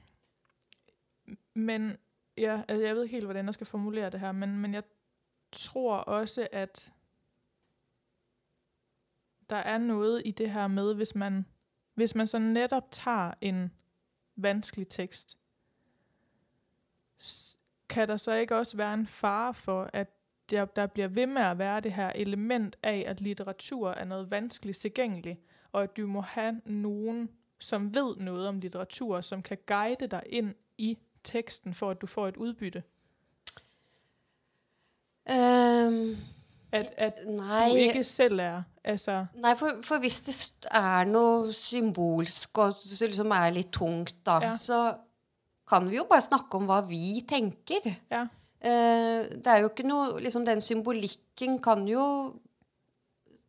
Men 1.55 1.96
ja, 2.38 2.62
altså 2.68 2.86
jeg 2.86 2.94
ved 2.94 3.03
ikke 3.03 3.14
helt, 3.16 3.26
hvordan 3.26 3.46
jeg 3.46 3.55
skal 3.55 3.66
formulere 3.66 4.11
det 4.11 4.20
her, 4.20 4.32
men, 4.32 4.59
men 4.59 4.74
jeg 4.74 4.82
tror 5.53 5.96
også, 5.96 6.48
at 6.53 6.92
der 9.51 9.57
er 9.57 9.78
noget 9.78 10.22
i 10.24 10.30
det 10.30 10.51
her 10.51 10.66
med, 10.66 10.94
hvis 10.94 11.14
man, 11.14 11.46
hvis 11.94 12.14
man 12.14 12.26
så 12.26 12.38
netop 12.38 12.90
tager 12.90 13.32
en 13.40 13.72
vanskelig 14.36 14.88
tekst, 14.88 15.38
kan 17.88 18.09
der 18.09 18.16
så 18.16 18.32
ikke 18.32 18.57
også 18.57 18.76
være 18.76 18.94
en 18.94 19.07
fare 19.07 19.55
for, 19.55 19.90
at 19.92 20.09
der, 20.51 20.64
der 20.64 20.86
bliver 20.86 21.09
ved 21.09 21.26
med 21.26 21.42
at 21.42 21.59
være 21.59 21.80
det 21.80 21.92
her 21.92 22.12
element 22.14 22.76
af, 22.82 23.05
at 23.07 23.20
litteratur 23.20 23.90
er 23.90 24.05
noget 24.05 24.30
vanskeligt 24.30 24.78
tilgængeligt, 24.78 25.40
og 25.72 25.82
at 25.82 25.96
du 25.96 26.07
må 26.07 26.20
have 26.20 26.61
nogen, 26.64 27.28
som 27.59 27.94
ved 27.94 28.16
noget 28.16 28.48
om 28.48 28.61
litteratur, 28.61 29.20
som 29.20 29.42
kan 29.42 29.59
guide 29.66 30.07
dig 30.07 30.22
ind 30.26 30.55
i 30.78 30.98
teksten, 31.24 31.74
for 31.74 31.90
at 31.90 32.01
du 32.01 32.07
får 32.07 32.28
et 32.28 32.36
udbytte? 32.36 32.82
Um 35.30 36.16
at, 36.72 36.90
at 36.96 37.22
du 37.26 37.76
ikke 37.76 38.04
selv 38.06 38.40
er 38.44 38.62
altså. 38.84 39.24
Nei, 39.42 39.54
for, 39.58 39.80
for, 39.86 40.02
hvis 40.02 40.20
det 40.26 40.34
er 40.76 41.08
noe 41.10 41.54
symbolsk 41.54 42.60
og 42.62 42.84
liksom 42.86 43.34
er 43.36 43.54
litt 43.56 43.72
tungt, 43.74 44.20
da, 44.26 44.38
ja. 44.44 44.52
så 44.60 44.80
kan 45.70 45.86
vi 45.90 45.98
jo 45.98 46.06
bare 46.10 46.26
snakke 46.26 46.58
om 46.58 46.68
hva 46.70 46.80
vi 46.86 47.20
tenker. 47.28 47.90
Ja. 48.10 48.26
Uh, 48.60 49.26
det 49.40 49.48
er 49.48 49.62
jo 49.62 49.70
ikke 49.70 49.86
noe 49.88 50.18
liksom 50.20 50.44
Den 50.44 50.60
symbolikken 50.60 51.54
kan 51.64 51.86
jo 51.88 52.02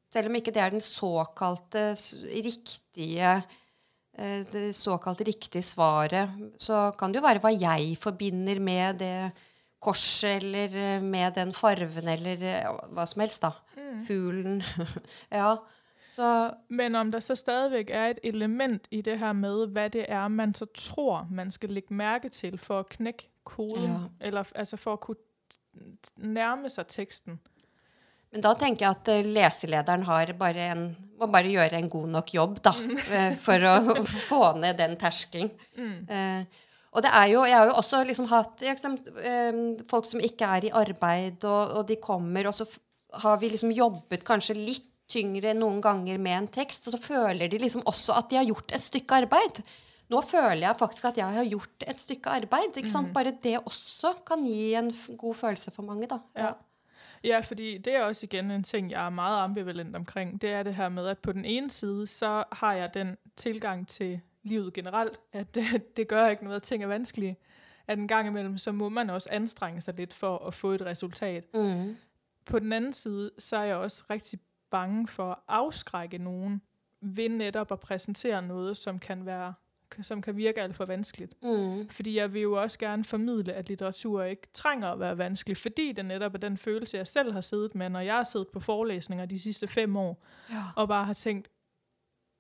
Selv 0.08 0.30
om 0.30 0.38
ikke 0.40 0.54
det 0.56 0.62
er 0.64 0.72
den 0.72 0.84
såkalte 0.84 1.82
riktige 2.46 3.34
eh, 4.16 4.46
det 4.48 4.70
såkalte 4.76 5.28
riktige 5.28 5.64
svaret, 5.64 6.32
så 6.60 6.94
kan 7.00 7.12
det 7.12 7.20
jo 7.20 7.26
være 7.26 7.44
hva 7.44 7.52
jeg 7.52 7.98
forbinder 8.00 8.60
med 8.64 9.00
det 9.00 9.16
korset, 9.82 10.44
eller 10.44 10.76
eh, 10.78 11.02
med 11.04 11.34
den 11.38 11.52
farven, 11.58 12.08
eller 12.14 12.44
eh, 12.46 12.68
hva 12.94 13.06
som 13.10 13.24
helst, 13.26 13.42
da. 13.44 13.52
Fuglen. 14.08 14.62
ja. 15.42 15.56
Så 16.12 16.28
Men 16.70 16.96
om 17.00 17.12
der 17.12 17.20
så 17.24 17.36
stadigvæk 17.40 17.90
er 17.90 18.10
et 18.16 18.20
element 18.24 18.88
i 18.92 19.02
det 19.02 19.18
her 19.20 19.34
med, 19.34 19.68
hva 19.72 19.88
det 19.92 20.06
er, 20.10 20.28
man 20.28 20.54
så 20.54 20.66
tror, 20.76 21.28
man 21.32 21.52
skal 21.52 21.70
legge 21.72 21.94
merke 21.96 22.30
til 22.30 22.58
for 22.60 22.84
å 22.84 22.88
knekke 22.90 23.30
koden, 23.48 23.88
Ja. 23.88 24.00
eller 24.20 24.48
altså 24.56 24.78
for 24.78 24.98
å 25.00 25.02
kunne 25.02 25.24
nærme 26.18 26.70
seg 26.70 26.88
teksten. 26.92 27.40
Men 28.32 28.44
da 28.46 28.54
tenker 28.56 28.86
jeg 28.86 28.96
at 28.96 29.10
eh, 29.12 29.26
leselederen 29.28 30.04
har 30.08 30.30
bare 30.40 30.68
en, 30.72 30.84
må 31.20 31.28
bare 31.32 31.52
gjøre 31.52 31.80
en 31.82 31.90
god 31.92 32.10
nok 32.14 32.34
jobb 32.36 32.60
da, 32.64 32.72
eh, 33.12 33.34
for 33.40 33.66
å 33.68 33.96
få 34.30 34.42
ned 34.60 34.78
den 34.80 34.96
terskelen. 35.00 35.52
Eh, 36.08 36.46
og 36.92 37.04
det 37.06 37.12
er 37.16 37.28
jo, 37.32 37.44
jeg 37.48 37.56
har 37.56 37.70
jo 37.70 37.76
også 37.80 38.02
liksom 38.04 38.28
hatt 38.28 38.64
eh, 38.68 39.60
folk 39.88 40.08
som 40.10 40.24
ikke 40.24 40.48
er 40.58 40.68
i 40.68 40.74
arbeid, 40.76 41.44
og, 41.48 41.78
og 41.80 41.86
de 41.88 42.00
kommer, 42.04 42.50
og 42.50 42.56
så 42.58 42.68
har 43.24 43.38
vi 43.40 43.52
liksom 43.52 43.72
jobbet 43.76 44.26
kanskje 44.28 44.58
litt 44.60 44.88
tyngre 45.12 45.54
noen 45.58 45.82
ganger 45.84 46.20
med 46.24 46.38
en 46.38 46.50
tekst, 46.52 46.88
og 46.88 46.96
så 46.96 47.00
føler 47.04 47.52
de 47.52 47.60
liksom 47.60 47.84
også 47.88 48.16
at 48.16 48.30
de 48.32 48.40
har 48.40 48.48
gjort 48.48 48.72
et 48.76 48.84
stykke 48.84 49.24
arbeid. 49.24 49.64
Nå 50.12 50.20
føler 50.28 50.66
jeg 50.66 50.80
faktisk 50.80 51.08
at 51.08 51.20
jeg 51.20 51.38
har 51.38 51.48
gjort 51.48 51.86
et 51.88 52.00
stykke 52.00 52.36
arbeid. 52.42 52.76
ikke 52.76 52.92
sant? 52.92 53.14
Bare 53.16 53.32
det 53.44 53.58
også 53.60 54.14
kan 54.28 54.44
gi 54.44 54.74
en 54.76 54.92
god 55.20 55.34
følelse 55.40 55.72
for 55.72 55.88
mange. 55.88 56.08
da. 56.12 56.20
Ja. 56.36 56.52
Ja, 57.24 57.40
fordi 57.40 57.78
det 57.78 57.96
er 57.96 58.02
også 58.02 58.26
igen 58.26 58.52
en 58.52 58.64
ting, 58.64 58.92
jeg 58.92 59.06
er 59.06 59.10
meget 59.10 59.44
ambivalent 59.44 59.96
omkring. 59.96 60.42
Det 60.42 60.50
er 60.50 60.64
det 60.64 60.76
her 60.76 60.90
med, 60.90 61.08
at 61.08 61.20
på 61.20 61.32
den 61.32 61.46
ene 61.46 61.70
side, 61.70 62.08
så 62.08 62.44
har 62.52 62.74
jeg 62.74 62.94
den 62.94 63.18
tilgang 63.38 63.88
til 63.88 64.22
livet 64.44 64.74
generelt, 64.74 65.20
at 65.34 65.56
det, 65.56 65.64
det 65.98 66.08
gør 66.08 66.28
ikke 66.28 66.44
noget, 66.44 66.56
at 66.56 66.64
ting 66.64 66.84
er 66.84 66.88
vanskelige. 66.88 67.38
At 67.88 67.98
en 67.98 68.08
gang 68.08 68.28
imellem, 68.28 68.58
så 68.58 68.72
må 68.72 68.90
man 68.90 69.10
også 69.10 69.30
anstrenge 69.32 69.82
sig 69.82 69.94
lidt 69.94 70.14
for 70.14 70.38
at 70.38 70.54
få 70.54 70.72
et 70.72 70.82
resultat. 70.82 71.46
Mm. 71.54 71.96
På 72.46 72.60
den 72.60 72.74
anden 72.74 72.94
side, 72.94 73.32
så 73.40 73.58
er 73.58 73.64
jeg 73.64 73.76
også 73.76 74.04
rigtig 74.10 74.40
bange 74.70 75.08
for 75.08 75.32
at 75.32 75.38
afskrække 75.48 76.18
nogen 76.18 76.62
ved 77.02 77.30
netop 77.30 77.72
at 77.72 77.80
præsentere 77.80 78.42
noget, 78.42 78.78
som 78.78 79.00
kan 79.00 79.26
være 79.26 79.54
som 80.02 80.22
kan 80.22 80.38
virke 80.38 80.62
alt 80.62 80.76
for 80.76 80.86
vanskeligt. 80.86 81.34
Mm. 81.44 81.90
Fordi 81.90 82.18
jeg 82.18 82.34
vil 82.34 82.42
jo 82.42 82.62
også 82.62 82.80
gerne 82.80 83.04
formidle, 83.04 83.54
at 83.54 83.70
litteratur 83.70 84.24
ikke 84.24 84.48
trænger 84.54 84.88
at 84.88 85.00
være 85.00 85.18
vanskelig, 85.18 85.58
fordi 85.58 85.92
det 85.92 86.06
netop 86.06 86.34
er 86.34 86.38
den 86.38 86.58
følelse, 86.58 86.98
jeg 86.98 87.08
selv 87.08 87.32
har 87.34 87.42
siddet 87.42 87.76
med, 87.76 87.90
når 87.90 88.00
jeg 88.00 88.16
har 88.16 88.24
siddet 88.24 88.48
på 88.48 88.60
forelæsninger 88.60 89.26
de 89.26 89.40
sidste 89.40 89.68
fem 89.68 89.96
år, 89.96 90.24
Ja. 90.50 90.64
og 90.76 90.88
bare 90.88 91.06
har 91.06 91.14
tænkt, 91.14 91.50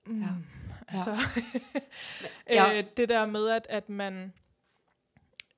mm, 0.07 0.19
Ja. 0.21 0.27
Ja. 0.93 0.97
altså, 0.97 1.17
Ja. 2.49 2.77
øh, 2.77 2.83
det 2.97 3.09
der 3.09 3.25
med, 3.25 3.49
at, 3.49 3.67
at 3.69 3.89
man, 3.89 4.33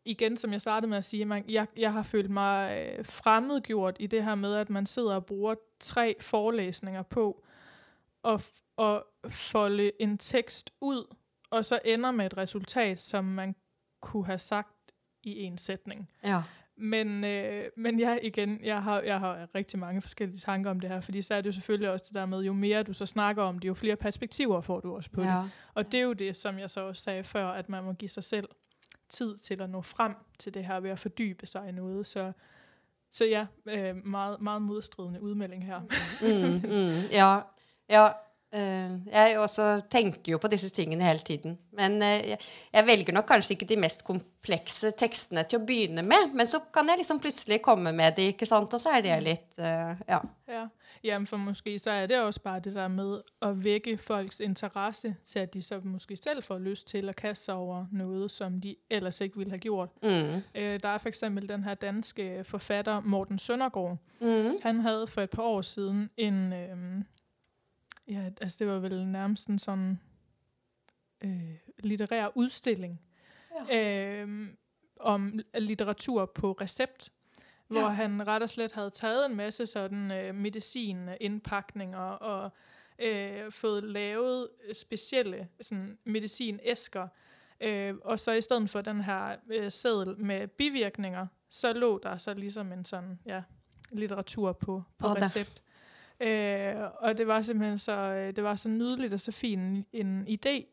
igen 0.05 0.37
som 0.37 0.51
jeg 0.51 0.61
startede 0.61 0.89
med 0.89 0.97
at 0.97 1.05
sige, 1.05 1.25
man, 1.25 1.45
jeg, 1.49 1.67
jeg 1.77 1.93
har 1.93 2.03
følt 2.03 2.29
mig 2.29 2.77
øh, 2.77 3.05
fremmedgjort 3.05 3.97
i 3.99 4.07
det 4.07 4.23
her 4.23 4.35
med, 4.35 4.55
at 4.55 4.69
man 4.69 4.85
sidder 4.85 5.15
og 5.15 5.25
bruger 5.25 5.55
tre 5.79 6.15
forelæsninger 6.21 7.01
på 7.01 7.45
at, 8.23 8.51
at 8.77 9.03
folde 9.29 9.91
en 9.99 10.17
tekst 10.17 10.71
ud, 10.81 11.15
og 11.49 11.65
så 11.65 11.79
ender 11.85 12.11
med 12.11 12.25
et 12.25 12.37
resultat, 12.37 13.01
som 13.01 13.25
man 13.25 13.55
kunne 14.01 14.25
have 14.25 14.39
sagt 14.39 14.69
i 15.23 15.41
en 15.41 15.57
sætning. 15.57 16.09
Ja. 16.23 16.41
Men, 16.77 17.23
øh, 17.23 17.65
men 17.77 17.99
ja, 17.99 18.17
igen, 18.23 18.59
jeg 18.63 18.83
har, 18.83 19.01
jeg 19.01 19.19
har 19.19 19.47
rigtig 19.55 19.79
mange 19.79 20.01
forskellige 20.01 20.37
tanker 20.37 20.71
om 20.71 20.79
det 20.79 20.89
her, 20.89 21.01
fordi 21.01 21.21
så 21.21 21.33
er 21.33 21.41
det 21.41 21.47
jo 21.47 21.51
selvfølgelig 21.51 21.89
også 21.89 22.05
det 22.07 22.13
der 22.13 22.25
med, 22.25 22.39
jo 22.39 22.53
mere 22.53 22.83
du 22.83 22.93
så 22.93 23.05
snakker 23.05 23.43
om 23.43 23.59
det, 23.59 23.67
jo 23.67 23.73
flere 23.73 23.95
perspektiver 23.95 24.61
får 24.61 24.79
du 24.79 24.95
også 24.95 25.09
på 25.09 25.21
det. 25.21 25.27
ja. 25.27 25.43
Og 25.73 25.91
det 25.91 25.99
er 25.99 26.03
jo 26.03 26.13
det, 26.13 26.35
som 26.35 26.59
jeg 26.59 26.69
så 26.69 26.81
også 26.81 27.03
sagde 27.03 27.23
før, 27.23 27.47
at 27.47 27.69
man 27.69 27.83
må 27.83 27.93
give 27.93 28.09
sig 28.09 28.23
selv 28.23 28.49
tid 29.09 29.37
til 29.37 29.61
at 29.61 29.69
nå 29.69 29.81
frem 29.81 30.15
til 30.39 30.53
det 30.53 30.65
her 30.65 30.79
ved 30.79 30.89
at 30.89 30.99
fordybe 30.99 31.45
sig 31.45 31.69
i 31.69 31.71
noget. 31.71 32.07
Så, 32.07 32.31
så 33.11 33.25
ja, 33.25 33.45
øh, 33.65 34.05
meget, 34.05 34.41
meget 34.41 34.61
modstridende 34.61 35.21
udmelding 35.21 35.65
her. 35.65 35.79
Mm, 36.21 36.69
mm, 36.69 37.09
ja. 37.11 37.39
ja. 37.89 38.11
Eh, 38.53 38.91
jeg 39.11 39.39
også 39.39 39.81
tenker 39.89 40.31
jo 40.31 40.37
på 40.37 40.47
disse 40.47 40.69
tingene 40.69 41.03
hele 41.03 41.19
tiden. 41.19 41.57
Men 41.71 42.01
eh, 42.01 42.37
jeg, 42.73 42.85
velger 42.85 43.13
nok 43.13 43.25
kanskje 43.25 43.53
ikke 43.53 43.65
de 43.65 43.79
mest 43.81 44.03
komplekse 44.05 44.91
tekstene 44.97 45.43
til 45.43 45.59
å 45.59 45.65
begynne 45.65 46.03
med. 46.05 46.31
Men 46.33 46.47
så 46.47 46.59
kan 46.73 46.89
jeg 46.89 47.01
liksom 47.01 47.19
plutselig 47.19 47.61
komme 47.61 47.91
med 47.91 48.15
de, 48.17 48.29
ikke 48.33 48.45
sant? 48.45 48.73
og 48.73 48.81
så 48.81 48.97
er 48.97 49.01
det 49.01 49.19
litt 49.23 49.59
eh, 49.59 50.07
Ja. 50.07 50.21
Ja. 50.47 50.67
Jamen 51.03 51.25
for 51.27 51.37
måske 51.37 51.79
så 51.79 51.91
er 51.91 52.05
det 52.07 52.19
også 52.19 52.41
bare 52.41 52.59
det 52.59 52.75
der 52.75 52.87
med 52.87 53.21
å 53.41 53.49
vække 53.59 53.97
folks 53.97 54.39
interesse 54.39 55.15
til, 55.25 55.39
at 55.39 55.53
de 55.53 55.61
så 55.61 55.79
måske 55.83 56.15
selv 56.17 56.43
får 56.43 56.61
lyst 56.63 56.87
til 56.87 57.09
å 57.09 57.15
kaste 57.17 57.49
seg 57.49 57.59
over 57.59 57.89
noe 57.91 58.29
som 58.29 58.61
de 58.61 58.75
ellers 58.89 59.19
ikke 59.21 59.41
ville 59.41 59.51
ha 59.51 59.59
gjort. 59.59 59.91
Mm. 60.03 60.43
Der 60.53 60.89
er 60.89 60.97
for 60.97 61.11
eksempel 61.11 61.49
den 61.49 61.63
her 61.63 61.75
danske 61.75 62.43
forfatter 62.47 63.01
Morten 63.01 63.39
Søndergaard. 63.39 63.97
Mm. 64.21 64.61
Han 64.63 64.79
hadde 64.79 65.07
for 65.07 65.21
et 65.21 65.29
par 65.29 65.43
år 65.43 65.61
siden 65.61 66.09
en, 66.17 66.53
ja, 68.07 68.29
altså 68.41 68.57
det 68.59 68.67
var 68.67 68.79
vel 68.79 69.07
nærmest 69.07 69.47
en 69.47 69.59
sådan 69.59 69.99
øh, 71.23 71.55
litterær 71.79 72.29
udstilling 72.35 73.01
øhm, 73.71 74.57
om 74.99 75.39
litteratur 75.57 76.25
på 76.25 76.51
recept, 76.51 77.09
hvor 77.67 77.79
Ja. 77.79 77.87
han 77.87 78.27
ret 78.27 78.41
og 78.43 78.49
slet 78.49 78.71
havde 78.71 78.89
taget 78.89 79.25
en 79.25 79.35
masse 79.35 79.65
sådan 79.65 80.11
øh, 80.11 80.35
medicinindpakninger 80.35 81.99
og 81.99 82.51
øh, 82.99 83.51
fået 83.51 83.83
lavet 83.83 84.49
specielle 84.73 85.47
sådan, 85.61 85.97
medicinæsker, 86.03 87.07
øh, 87.61 87.95
og 88.01 88.19
så 88.19 88.31
i 88.31 88.41
stedet 88.41 88.69
for 88.69 88.81
den 88.81 89.01
her 89.01 89.35
øh, 89.49 89.71
seddel 89.71 90.19
med 90.19 90.47
bivirkninger, 90.47 91.27
så 91.49 91.73
lå 91.73 91.99
der 92.03 92.17
så 92.17 92.33
ligesom 92.33 92.71
en 92.71 92.85
sådan, 92.85 93.19
ja, 93.25 93.43
litteratur 93.91 94.51
på, 94.51 94.83
på 94.97 95.07
og 95.07 95.15
recept. 95.15 95.62
Øh, 96.23 96.75
og 96.99 97.17
det 97.17 97.27
var 97.27 97.41
simpelthen 97.41 97.77
så, 97.77 97.91
øh, 97.91 98.35
det 98.35 98.43
var 98.43 98.55
så 98.55 98.69
nydeligt 98.69 99.13
og 99.13 99.19
så 99.19 99.31
fin 99.31 99.85
en, 99.93 100.27
idé. 100.27 100.65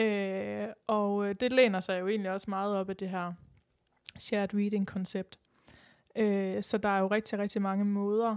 Øh, 0.00 0.68
og 0.86 1.28
øh, 1.28 1.34
det 1.40 1.52
læner 1.52 1.80
sig 1.80 2.00
jo 2.00 2.08
egentlig 2.08 2.30
også 2.30 2.50
meget 2.50 2.76
op 2.76 2.90
af 2.90 2.96
det 2.96 3.08
her 3.08 3.32
shared 4.18 4.54
reading-koncept. 4.54 5.38
Øh, 6.16 6.62
så 6.62 6.78
der 6.78 6.88
er 6.88 6.98
jo 6.98 7.06
rigtig, 7.06 7.38
rigtig 7.38 7.62
mange 7.62 7.84
måder 7.84 8.36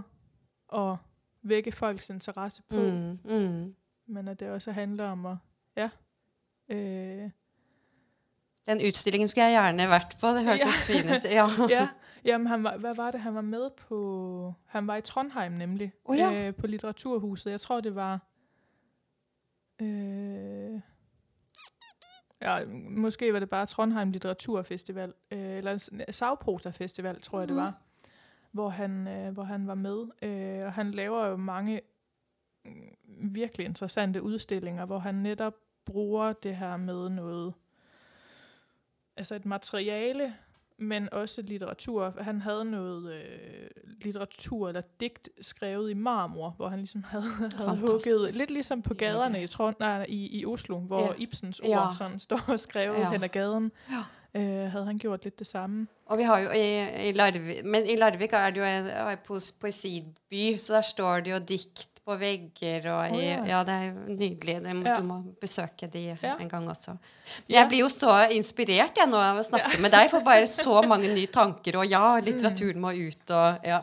at 0.74 0.96
vække 1.42 1.72
folks 1.72 2.10
interesse 2.10 2.62
på, 2.68 2.76
mm. 2.76 3.18
Mm. 3.24 3.74
Men 4.06 4.28
at 4.28 4.40
det 4.40 4.48
også 4.48 4.72
handler 4.72 5.08
om 5.08 5.26
at, 5.26 5.36
ja, 5.76 5.90
øh, 6.68 7.30
Den 8.66 8.86
utstillingen 8.88 9.28
skulle 9.28 9.44
jeg 9.44 9.52
gjerne 9.52 9.90
vært 9.90 10.16
på. 10.20 10.26
Det 10.28 10.44
hørtes 10.44 10.66
Ja. 10.66 10.70
fint 10.94 11.10
ut. 11.10 11.24
Ja. 11.30 11.46
ja, 11.80 11.88
jamen 12.24 12.46
han 12.46 12.64
var, 12.64 12.76
hvad 12.76 12.94
var 12.94 13.10
det, 13.10 13.20
han 13.20 13.34
var 13.34 13.40
med 13.40 13.70
på? 13.70 14.54
Han 14.66 14.86
var 14.86 14.96
i 14.96 15.00
Trondheim 15.02 15.52
nemlig, 15.52 15.92
oh, 16.04 16.16
ja. 16.16 16.48
øh, 16.48 16.54
på 16.54 16.66
Litteraturhuset. 16.66 17.50
Jeg 17.50 17.60
tror, 17.60 17.80
det 17.80 17.94
var... 17.94 18.20
Øh, 19.80 20.80
ja, 22.42 22.64
måske 22.90 23.32
var 23.32 23.38
det 23.38 23.50
bare 23.50 23.66
Trondheim 23.66 24.10
Litteraturfestival, 24.10 25.14
øh, 25.30 25.38
eller 25.56 25.78
s- 25.78 25.90
Savprosa 26.10 26.70
Festival, 26.70 27.20
tror 27.20 27.38
jeg 27.38 27.48
det 27.48 27.56
Mhm. 27.56 27.64
var, 27.64 27.74
hvor 28.52 28.68
han, 28.68 29.08
øh, 29.08 29.32
hvor 29.32 29.42
han 29.42 29.66
var 29.66 29.74
med. 29.74 30.06
Øh, 30.22 30.66
og 30.66 30.72
han 30.72 30.90
laver 30.90 31.26
jo 31.26 31.36
mange 31.36 31.80
mm, 32.64 32.88
virkelig 33.34 33.66
interessante 33.66 34.22
udstillinger, 34.22 34.84
hvor 34.86 34.98
han 34.98 35.14
netop 35.14 35.54
bruger 35.84 36.32
det 36.32 36.56
her 36.56 36.76
med 36.76 37.08
noget, 37.08 37.54
altså 39.16 39.34
et 39.34 39.44
materiale, 39.46 40.36
men 40.80 41.08
også 41.12 41.42
litteratur. 41.42 42.14
Han 42.20 42.40
havde 42.40 42.64
noget 42.64 43.12
øh, 43.14 43.22
litteratur 44.00 44.68
eller 44.68 44.82
digt 45.00 45.28
skrevet 45.40 45.90
i 45.90 45.94
marmor, 45.94 46.50
hvor 46.56 46.68
han 46.68 46.78
ligesom 46.78 47.02
havde, 47.08 47.24
havde 47.24 47.50
Fantastisk. 47.50 48.06
hugget, 48.16 48.34
lidt 48.36 48.50
ligesom 48.50 48.82
på 48.82 48.94
Ja, 49.00 49.04
gaderne 49.06 49.34
det- 49.38 49.44
i, 49.44 49.46
Trond, 49.46 49.76
nej, 49.80 50.06
i, 50.08 50.40
i 50.40 50.46
Oslo, 50.46 50.78
hvor 50.78 51.00
Ja. 51.00 51.08
Ibsens 51.18 51.60
ord 51.60 51.68
Ja. 51.68 51.86
sådan 51.98 52.18
står 52.18 52.56
skrevet 52.56 52.98
Ja. 52.98 53.14
ad 53.22 53.28
gaden. 53.28 53.72
Ja. 53.90 54.02
Øh, 54.34 54.70
havde 54.72 54.84
han 54.86 54.98
gjort 54.98 55.24
lidt 55.24 55.38
det 55.38 55.46
samme. 55.46 55.86
Og 56.06 56.18
vi 56.18 56.22
har 56.22 56.38
jo 56.38 56.48
i, 56.50 57.08
i 57.08 57.12
Larvik 57.12 57.64
Men 57.64 57.86
i 57.86 57.96
Larvik 57.96 58.32
er 58.32 58.50
det 58.50 58.60
jo 58.60 58.64
en, 58.64 58.86
en 58.86 59.18
poesiby, 59.60 60.56
så 60.58 60.74
der 60.74 60.80
står 60.80 61.20
det 61.20 61.30
jo 61.32 61.38
dikt 61.48 61.88
på 62.04 62.16
vegger 62.16 62.86
og 62.90 63.12
i, 63.14 63.18
oh, 63.18 63.24
ja. 63.24 63.40
ja. 63.46 63.58
det 63.64 63.74
er 63.74 63.92
nydelig. 64.08 64.54
Det 64.64 64.76
må, 64.76 64.82
Ja. 64.88 64.94
Du 64.98 65.02
må 65.06 65.18
besøke 65.40 65.86
de 65.86 66.16
Ja. 66.22 66.36
en 66.40 66.48
gang 66.48 66.68
også. 66.68 66.96
Jeg 67.48 67.68
blir 67.68 67.78
jo 67.80 67.88
så 67.88 68.28
inspirert 68.32 68.96
jeg 68.96 69.08
nå 69.08 69.16
av 69.16 69.38
å 69.38 69.42
snakke 69.44 69.80
med 69.80 69.90
deg, 69.92 70.10
for 70.10 70.24
bare 70.24 70.46
så 70.46 70.82
mange 70.88 71.08
nye 71.14 71.26
tanker. 71.26 71.78
Og 71.78 71.86
ja, 71.90 72.18
litteraturen 72.20 72.80
må 72.80 72.90
ut, 72.90 73.30
og 73.30 73.58
ja. 73.64 73.80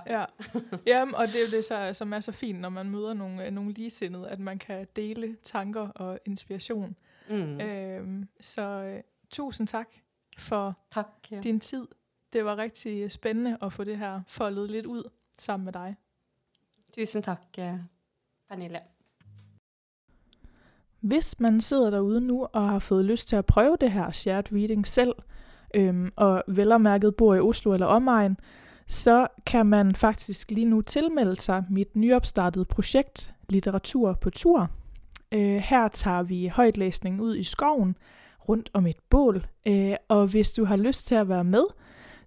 Ja, 0.86 1.04
og 1.14 1.28
det 1.28 1.36
er 1.36 1.46
jo 1.46 1.52
det, 1.52 1.96
som 1.96 2.14
er 2.14 2.20
så 2.20 2.32
fint, 2.32 2.60
når 2.60 2.70
man 2.70 2.90
møter 2.90 3.14
noen, 3.14 3.54
noen 3.54 3.70
likesinnede, 3.74 4.30
at 4.30 4.40
man 4.40 4.60
kan 4.60 4.86
dele 4.96 5.36
tanker 5.44 5.92
og 5.96 6.20
inspiration. 6.26 6.96
Mm. 7.30 7.58
Mm. 7.62 8.28
Så 8.42 9.02
tusen 9.30 9.68
takk 9.68 10.02
for 10.38 10.76
Takk. 10.92 11.30
Din 11.44 11.60
tid. 11.60 11.86
Det 12.34 12.46
var 12.46 12.58
riktig 12.58 13.12
spennende 13.12 13.58
å 13.62 13.70
få 13.70 13.84
det 13.84 13.98
her 13.98 14.22
foldet 14.28 14.72
litt 14.72 14.86
ut 14.86 15.08
sammen 15.40 15.66
med 15.66 15.74
deg. 15.74 15.96
Tusen 16.98 17.22
takk, 17.24 17.58
Pernille. 18.50 18.80
Hvis 21.00 21.40
man 21.40 21.62
sidder 21.62 21.90
derude 21.90 22.22
nu 22.22 22.48
og 22.54 22.70
har 22.70 22.80
fået 22.80 23.06
lyst 23.06 23.28
til 23.28 23.36
at 23.36 23.46
prøve 23.46 23.78
det 23.82 23.92
her 23.92 24.12
shared 24.12 24.54
reading 24.54 24.88
selv, 24.88 25.14
øhm, 25.76 26.12
og 26.16 26.44
vel 26.48 26.72
og 26.72 26.82
mærket 26.82 27.16
bor 27.16 27.36
i 27.36 27.40
Oslo 27.40 27.74
eller 27.74 27.86
omegn, 27.86 28.38
så 28.88 29.28
kan 29.46 29.66
man 29.66 29.96
faktisk 29.96 30.52
lige 30.52 30.70
nu 30.70 30.82
tilmelde 30.82 31.36
sig 31.36 31.64
mit 31.70 31.96
nyopstartede 31.96 32.66
projekt 32.66 33.34
Litteratur 33.50 34.14
på 34.14 34.30
tur. 34.30 34.70
Øh, 35.32 35.58
her 35.58 35.88
tager 35.88 36.24
vi 36.24 36.48
højtlæsning 36.48 37.22
ud 37.22 37.38
i 37.38 37.44
skoven 37.44 37.98
rundt 38.50 38.70
om 38.74 38.88
et 38.88 38.98
bål, 39.10 39.48
øh, 39.68 39.96
og 40.08 40.28
hvis 40.28 40.52
du 40.52 40.66
har 40.66 40.76
lyst 40.76 41.08
til 41.08 41.16
at 41.16 41.30
være 41.30 41.44
med, 41.44 41.64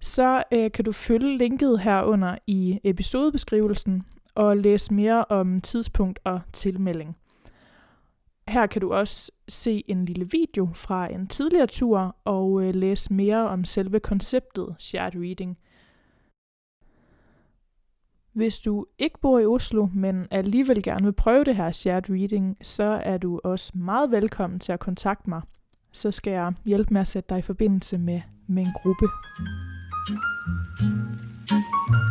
så 0.00 0.42
øh, 0.52 0.72
kan 0.72 0.84
du 0.84 0.92
følge 0.92 1.38
linket 1.38 1.80
herunder 1.80 2.38
i 2.46 2.80
episodebeskrivelsen 2.84 4.04
og 4.34 4.56
læse 4.56 4.94
mere 4.94 5.24
om 5.24 5.60
tidspunkt 5.60 6.18
og 6.24 6.40
tilmelding. 6.52 7.16
Her 8.48 8.66
kan 8.66 8.80
du 8.80 8.92
også 8.92 9.32
se 9.48 9.84
en 9.88 10.04
lille 10.04 10.28
video 10.30 10.68
fra 10.74 11.12
en 11.12 11.26
tidligere 11.26 11.66
tur 11.66 12.16
og 12.24 12.62
øh, 12.62 12.74
læse 12.74 13.12
mere 13.12 13.48
om 13.48 13.64
selve 13.64 14.00
konceptet 14.00 14.74
shared 14.78 15.14
reading. 15.14 15.58
Hvis 18.32 18.60
du 18.60 18.86
ikke 18.98 19.20
bor 19.20 19.38
i 19.38 19.46
Oslo, 19.46 19.86
men 19.94 20.26
alligevel 20.30 20.82
gerne 20.82 21.04
vil 21.04 21.12
prøve 21.12 21.44
det 21.44 21.56
her 21.56 21.70
shared 21.70 22.10
reading, 22.10 22.56
så 22.62 23.00
er 23.04 23.18
du 23.18 23.40
også 23.44 23.72
meget 23.74 24.10
velkommen 24.10 24.60
til 24.60 24.72
at 24.72 24.80
kontakte 24.80 25.30
mig. 25.30 25.42
Så 25.92 26.10
skal 26.10 26.32
jeg 26.32 26.52
hjælpe 26.64 26.94
med 26.94 27.00
at 27.00 27.08
sætte 27.08 27.28
dig 27.28 27.38
i 27.38 27.42
forbindelse 27.42 27.98
med, 27.98 28.20
med 28.46 28.62
en 28.62 28.72
gruppe. 28.82 29.06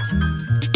thank 0.09 0.63
you 0.63 0.68